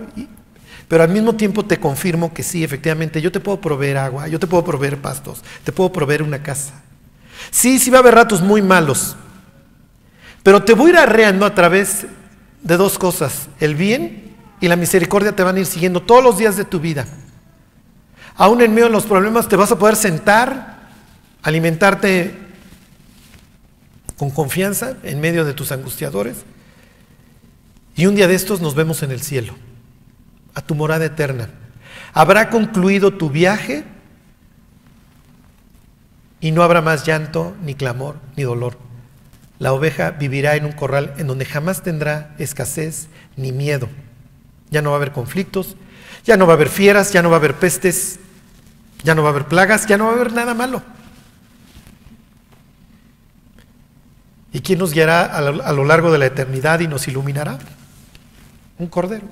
pero 0.88 1.02
al 1.02 1.10
mismo 1.10 1.34
tiempo 1.34 1.64
te 1.64 1.78
confirmo 1.78 2.32
que 2.34 2.42
sí, 2.42 2.62
efectivamente, 2.62 3.20
yo 3.20 3.32
te 3.32 3.40
puedo 3.40 3.60
proveer 3.60 3.98
agua, 3.98 4.28
yo 4.28 4.38
te 4.38 4.46
puedo 4.46 4.64
proveer 4.64 5.00
pastos, 5.00 5.42
te 5.64 5.72
puedo 5.72 5.92
proveer 5.92 6.22
una 6.22 6.42
casa. 6.42 6.74
Sí, 7.50 7.78
sí 7.78 7.90
va 7.90 7.98
a 7.98 8.00
haber 8.00 8.14
ratos 8.14 8.42
muy 8.42 8.62
malos, 8.62 9.16
pero 10.42 10.62
te 10.62 10.74
voy 10.74 10.90
a 10.90 10.92
ir 10.94 10.98
arreando 10.98 11.46
a 11.46 11.54
través 11.54 12.06
de 12.62 12.76
dos 12.76 12.98
cosas. 12.98 13.48
El 13.60 13.74
bien 13.74 14.34
y 14.60 14.68
la 14.68 14.76
misericordia 14.76 15.34
te 15.34 15.42
van 15.42 15.56
a 15.56 15.60
ir 15.60 15.66
siguiendo 15.66 16.02
todos 16.02 16.22
los 16.22 16.38
días 16.38 16.56
de 16.56 16.64
tu 16.64 16.80
vida. 16.80 17.06
Aún 18.36 18.60
en 18.62 18.72
medio 18.72 18.86
de 18.86 18.92
los 18.92 19.04
problemas 19.04 19.48
te 19.48 19.56
vas 19.56 19.70
a 19.70 19.78
poder 19.78 19.96
sentar, 19.96 20.88
alimentarte 21.42 22.34
con 24.16 24.30
confianza 24.30 24.96
en 25.02 25.20
medio 25.20 25.44
de 25.44 25.54
tus 25.54 25.72
angustiadores. 25.72 26.38
Y 27.96 28.06
un 28.06 28.16
día 28.16 28.26
de 28.26 28.34
estos 28.34 28.60
nos 28.60 28.74
vemos 28.74 29.02
en 29.02 29.12
el 29.12 29.20
cielo, 29.20 29.54
a 30.54 30.62
tu 30.62 30.74
morada 30.74 31.04
eterna. 31.04 31.48
Habrá 32.12 32.50
concluido 32.50 33.12
tu 33.12 33.30
viaje 33.30 33.84
y 36.40 36.52
no 36.52 36.62
habrá 36.62 36.80
más 36.80 37.04
llanto, 37.06 37.56
ni 37.62 37.74
clamor, 37.74 38.16
ni 38.36 38.42
dolor. 38.42 38.78
La 39.58 39.72
oveja 39.72 40.10
vivirá 40.10 40.56
en 40.56 40.64
un 40.64 40.72
corral 40.72 41.14
en 41.16 41.26
donde 41.26 41.44
jamás 41.44 41.82
tendrá 41.82 42.34
escasez 42.38 43.08
ni 43.36 43.52
miedo. 43.52 43.88
Ya 44.70 44.82
no 44.82 44.90
va 44.90 44.96
a 44.96 44.98
haber 44.98 45.12
conflictos, 45.12 45.76
ya 46.24 46.36
no 46.36 46.46
va 46.46 46.52
a 46.52 46.56
haber 46.56 46.68
fieras, 46.68 47.12
ya 47.12 47.22
no 47.22 47.30
va 47.30 47.36
a 47.36 47.38
haber 47.38 47.54
pestes, 47.54 48.18
ya 49.02 49.14
no 49.14 49.22
va 49.22 49.28
a 49.28 49.32
haber 49.32 49.46
plagas, 49.46 49.86
ya 49.86 49.96
no 49.96 50.06
va 50.06 50.12
a 50.12 50.14
haber 50.14 50.32
nada 50.32 50.54
malo. 50.54 50.82
¿Y 54.52 54.60
quién 54.60 54.78
nos 54.78 54.92
guiará 54.92 55.24
a 55.24 55.72
lo, 55.72 55.84
largo 55.84 56.12
de 56.12 56.18
la 56.18 56.26
eternidad 56.26 56.78
y 56.78 56.86
nos 56.86 57.08
iluminará? 57.08 57.58
Un 58.78 58.86
cordero. 58.86 59.26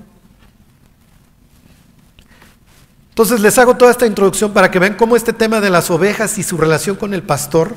Entonces 3.13 3.41
les 3.41 3.59
hago 3.59 3.77
toda 3.77 3.91
esta 3.91 4.07
introducción 4.07 4.55
para 4.55 4.71
que 4.71 4.79
vean 4.79 4.95
cómo 4.95 5.17
este 5.17 5.35
tema 5.35 5.61
de 5.61 5.69
las 5.69 5.91
ovejas 5.91 6.39
y 6.39 6.43
su 6.43 6.57
relación 6.57 6.97
con 6.97 7.13
el 7.13 7.23
pastor 7.23 7.77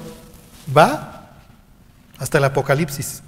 va 0.75 1.33
hasta 2.17 2.37
el 2.37 2.45
Apocalipsis. 2.45 3.21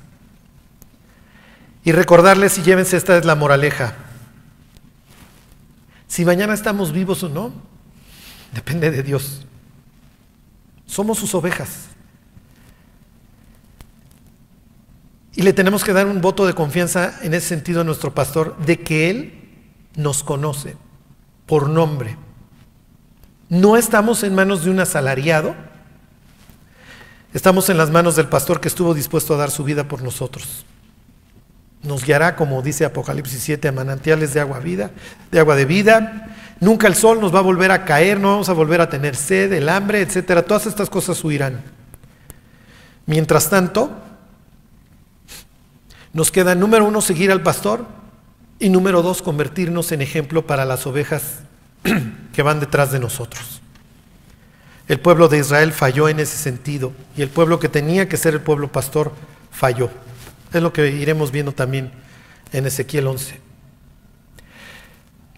Y 1.84 1.92
recordarles 1.92 2.58
y 2.58 2.62
llévense, 2.62 2.96
esta 2.96 3.18
es 3.18 3.26
la 3.26 3.36
moraleja. 3.36 3.94
Si 6.08 6.24
mañana 6.24 6.54
estamos 6.54 6.94
vivos 6.94 7.24
o 7.24 7.30
no, 7.30 7.52
depende 8.54 8.90
de 8.90 9.04
Dios. 9.04 9.46
Somos 10.86 11.18
sus 11.18 11.36
ovejas. 11.36 11.88
Y 15.36 15.42
le 15.42 15.52
tenemos 15.52 15.84
que 15.84 15.92
dar 15.92 16.08
un 16.08 16.22
voto 16.22 16.48
de 16.48 16.54
confianza 16.54 17.20
en 17.22 17.34
ese 17.34 17.50
sentido 17.50 17.82
a 17.82 17.84
nuestro 17.84 18.14
pastor, 18.14 18.58
de 18.60 18.80
que 18.80 19.10
Él 19.10 19.50
nos 19.98 20.24
conoce 20.24 20.78
por 21.48 21.70
nombre. 21.70 22.16
No 23.50 23.78
estamos 23.78 24.22
en 24.24 24.36
manos 24.36 24.66
de 24.66 24.70
un 24.70 24.80
asalariado, 24.80 25.56
estamos 27.34 27.70
en 27.70 27.78
las 27.78 27.90
manos 27.90 28.16
del 28.16 28.28
pastor 28.28 28.60
que 28.60 28.68
estuvo 28.68 28.94
dispuesto 28.94 29.34
a 29.34 29.38
dar 29.38 29.50
su 29.50 29.64
vida 29.64 29.86
por 29.86 30.04
nosotros. 30.04 30.66
Nos 31.82 32.04
guiará, 32.04 32.36
como 32.36 32.62
dice 32.62 32.86
Apocalipsis 32.86 33.42
7, 33.42 33.70
a 33.70 33.72
manantiales 33.72 34.34
de 34.34 34.42
agua 34.42 34.60
vida, 34.60 34.92
de 35.32 35.40
agua 35.40 35.56
de 35.56 35.66
vida. 35.66 36.36
Nunca 36.60 36.88
el 36.88 36.96
sol 36.96 37.22
nos 37.22 37.34
va 37.34 37.40
a 37.40 37.44
volver 37.44 37.72
a 37.72 37.86
caer, 37.86 38.20
no 38.20 38.32
vamos 38.32 38.50
a 38.50 38.54
volver 38.54 38.82
a 38.82 38.90
tener 38.90 39.16
sed, 39.16 39.54
el 39.54 39.70
hambre, 39.70 40.02
etcétera. 40.02 40.44
Todas 40.44 40.66
estas 40.66 40.90
cosas 40.90 41.24
huirán. 41.24 41.64
Mientras 43.06 43.50
tanto, 43.50 43.92
nos 46.12 46.32
queda, 46.32 46.56
número 46.56 46.86
uno, 46.86 47.00
seguir 47.00 47.32
al 47.32 47.42
pastor 47.42 47.86
y 48.60 48.70
número 48.70 49.02
dos, 49.02 49.22
convertirnos 49.22 49.92
en 49.92 50.02
ejemplo 50.02 50.46
para 50.48 50.66
las 50.66 50.88
ovejas 50.88 51.40
que 52.34 52.42
van 52.42 52.60
detrás 52.60 52.92
de 52.92 53.00
nosotros. 53.00 53.62
El 54.88 55.00
pueblo 55.00 55.28
de 55.28 55.40
Israel 55.40 55.74
falló 55.74 56.08
en 56.08 56.20
ese 56.20 56.38
sentido 56.38 56.94
y 57.16 57.22
el 57.22 57.30
pueblo 57.30 57.60
que 57.60 57.70
tenía 57.70 58.08
que 58.08 58.18
ser 58.18 58.34
el 58.34 58.42
pueblo 58.42 58.72
pastor 58.72 59.12
falló. 59.52 59.90
Es 60.54 60.62
lo 60.62 60.72
que 60.72 60.88
iremos 60.90 61.32
viendo 61.32 61.52
también 61.52 61.92
en 62.54 62.66
Ezequiel 62.66 63.08
11. 63.08 63.42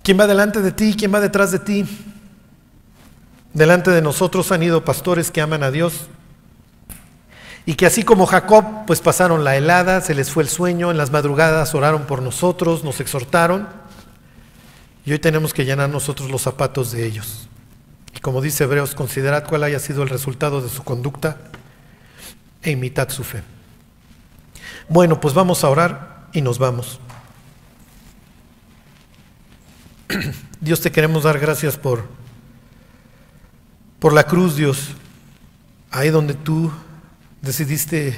¿Quién 0.03 0.19
va 0.19 0.27
delante 0.27 0.61
de 0.61 0.71
ti? 0.71 0.95
¿Quién 0.97 1.13
va 1.13 1.19
detrás 1.19 1.51
de 1.51 1.59
ti? 1.59 1.85
Delante 3.53 3.89
de 3.91 4.01
nosotros 4.01 4.51
han 4.51 4.61
ido 4.61 4.85
pastores 4.85 5.31
que 5.31 5.41
aman 5.41 5.63
a 5.63 5.71
Dios, 5.71 6.07
y 7.69 7.75
que 7.75 7.85
así 7.85 8.01
como 8.01 8.25
Jacob, 8.25 8.65
pues 8.87 8.99
pasaron 8.99 9.43
la 9.43 9.55
helada, 9.55 10.01
se 10.01 10.15
les 10.15 10.31
fue 10.31 10.41
el 10.41 10.49
sueño, 10.49 10.89
en 10.89 10.97
las 10.97 11.11
madrugadas 11.11 11.75
oraron 11.75 12.07
por 12.07 12.23
nosotros, 12.23 12.83
nos 12.83 12.99
exhortaron, 12.99 13.67
y 15.05 15.11
hoy 15.11 15.19
tenemos 15.19 15.53
que 15.53 15.65
llenar 15.65 15.87
nosotros 15.87 16.31
los 16.31 16.41
zapatos 16.41 16.91
de 16.91 17.05
ellos. 17.05 17.47
Y 18.15 18.21
como 18.21 18.41
dice 18.41 18.63
Hebreos, 18.63 18.95
considerad 18.95 19.45
cuál 19.47 19.61
haya 19.61 19.77
sido 19.77 20.01
el 20.01 20.09
resultado 20.09 20.61
de 20.61 20.69
su 20.69 20.83
conducta 20.83 21.37
e 22.63 22.71
imitad 22.71 23.09
su 23.09 23.23
fe. 23.23 23.43
Bueno, 24.87 25.21
pues 25.21 25.35
vamos 25.35 25.63
a 25.63 25.69
orar 25.69 26.25
y 26.33 26.41
nos 26.41 26.57
vamos. 26.57 26.99
Dios 30.59 30.81
te 30.81 30.91
queremos 30.91 31.21
dar 31.21 31.37
gracias 31.37 31.77
por, 31.77 32.05
por 33.99 34.11
la 34.11 34.23
cruz, 34.23 34.55
Dios, 34.55 34.87
ahí 35.91 36.09
donde 36.09 36.33
tú 36.33 36.71
decidiste 37.41 38.17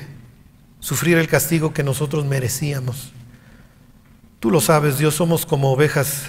sufrir 0.79 1.17
el 1.17 1.27
castigo 1.27 1.73
que 1.73 1.83
nosotros 1.83 2.25
merecíamos. 2.25 3.11
Tú 4.39 4.49
lo 4.49 4.61
sabes, 4.61 4.97
Dios, 4.97 5.15
somos 5.15 5.45
como 5.45 5.71
ovejas. 5.71 6.23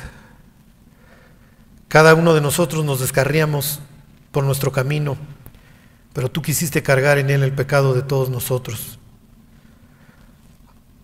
Cada 1.88 2.14
uno 2.14 2.34
de 2.34 2.40
nosotros 2.40 2.84
nos 2.84 3.00
descarriamos 3.00 3.80
por 4.30 4.44
nuestro 4.44 4.72
camino. 4.72 5.16
pero 6.14 6.30
tú 6.30 6.42
quisiste 6.42 6.82
cargar 6.82 7.16
en 7.16 7.30
Él 7.30 7.42
el 7.42 7.54
pecado 7.54 7.94
de 7.94 8.02
todos 8.02 8.28
nosotros. 8.28 8.98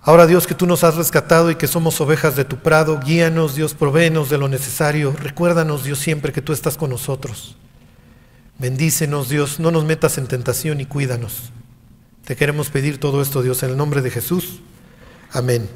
Ahora 0.03 0.27
Dios 0.27 0.47
que 0.47 0.55
tú 0.55 0.67
nos 0.67 0.85
has 0.85 0.97
rescatado 0.97 1.51
y 1.51 1.57
que 1.57 1.67
somos 1.67 2.01
ovejas 2.01 2.37
de 2.37 2.45
tu 2.45 2.59
prado, 2.59 3.01
guíanos 3.01 3.55
Dios, 3.55 3.73
provéenos 3.75 4.29
de 4.29 4.39
lo 4.39 4.49
necesario, 4.49 5.15
recuérdanos 5.19 5.85
Dios 5.85 5.99
siempre 5.99 6.33
que 6.33 6.43
tú 6.43 6.53
estás 6.53 6.77
con 6.77 6.91
nosotros. 6.91 7.57
Bendícenos 8.59 9.29
Dios, 9.29 9.61
no 9.61 9.71
nos 9.71 9.85
metas 9.85 10.19
en 10.19 10.27
tentación 10.27 10.81
y 10.81 10.87
cuídanos. 10.87 11.53
Te 12.29 12.37
queremos 12.37 12.69
pedir 12.69 13.01
todo 13.01 13.23
esto 13.23 13.41
Dios 13.41 13.63
en 13.63 13.71
el 13.71 13.79
nombre 13.79 14.03
de 14.03 14.11
Jesús. 14.11 14.61
Amén. 15.33 15.67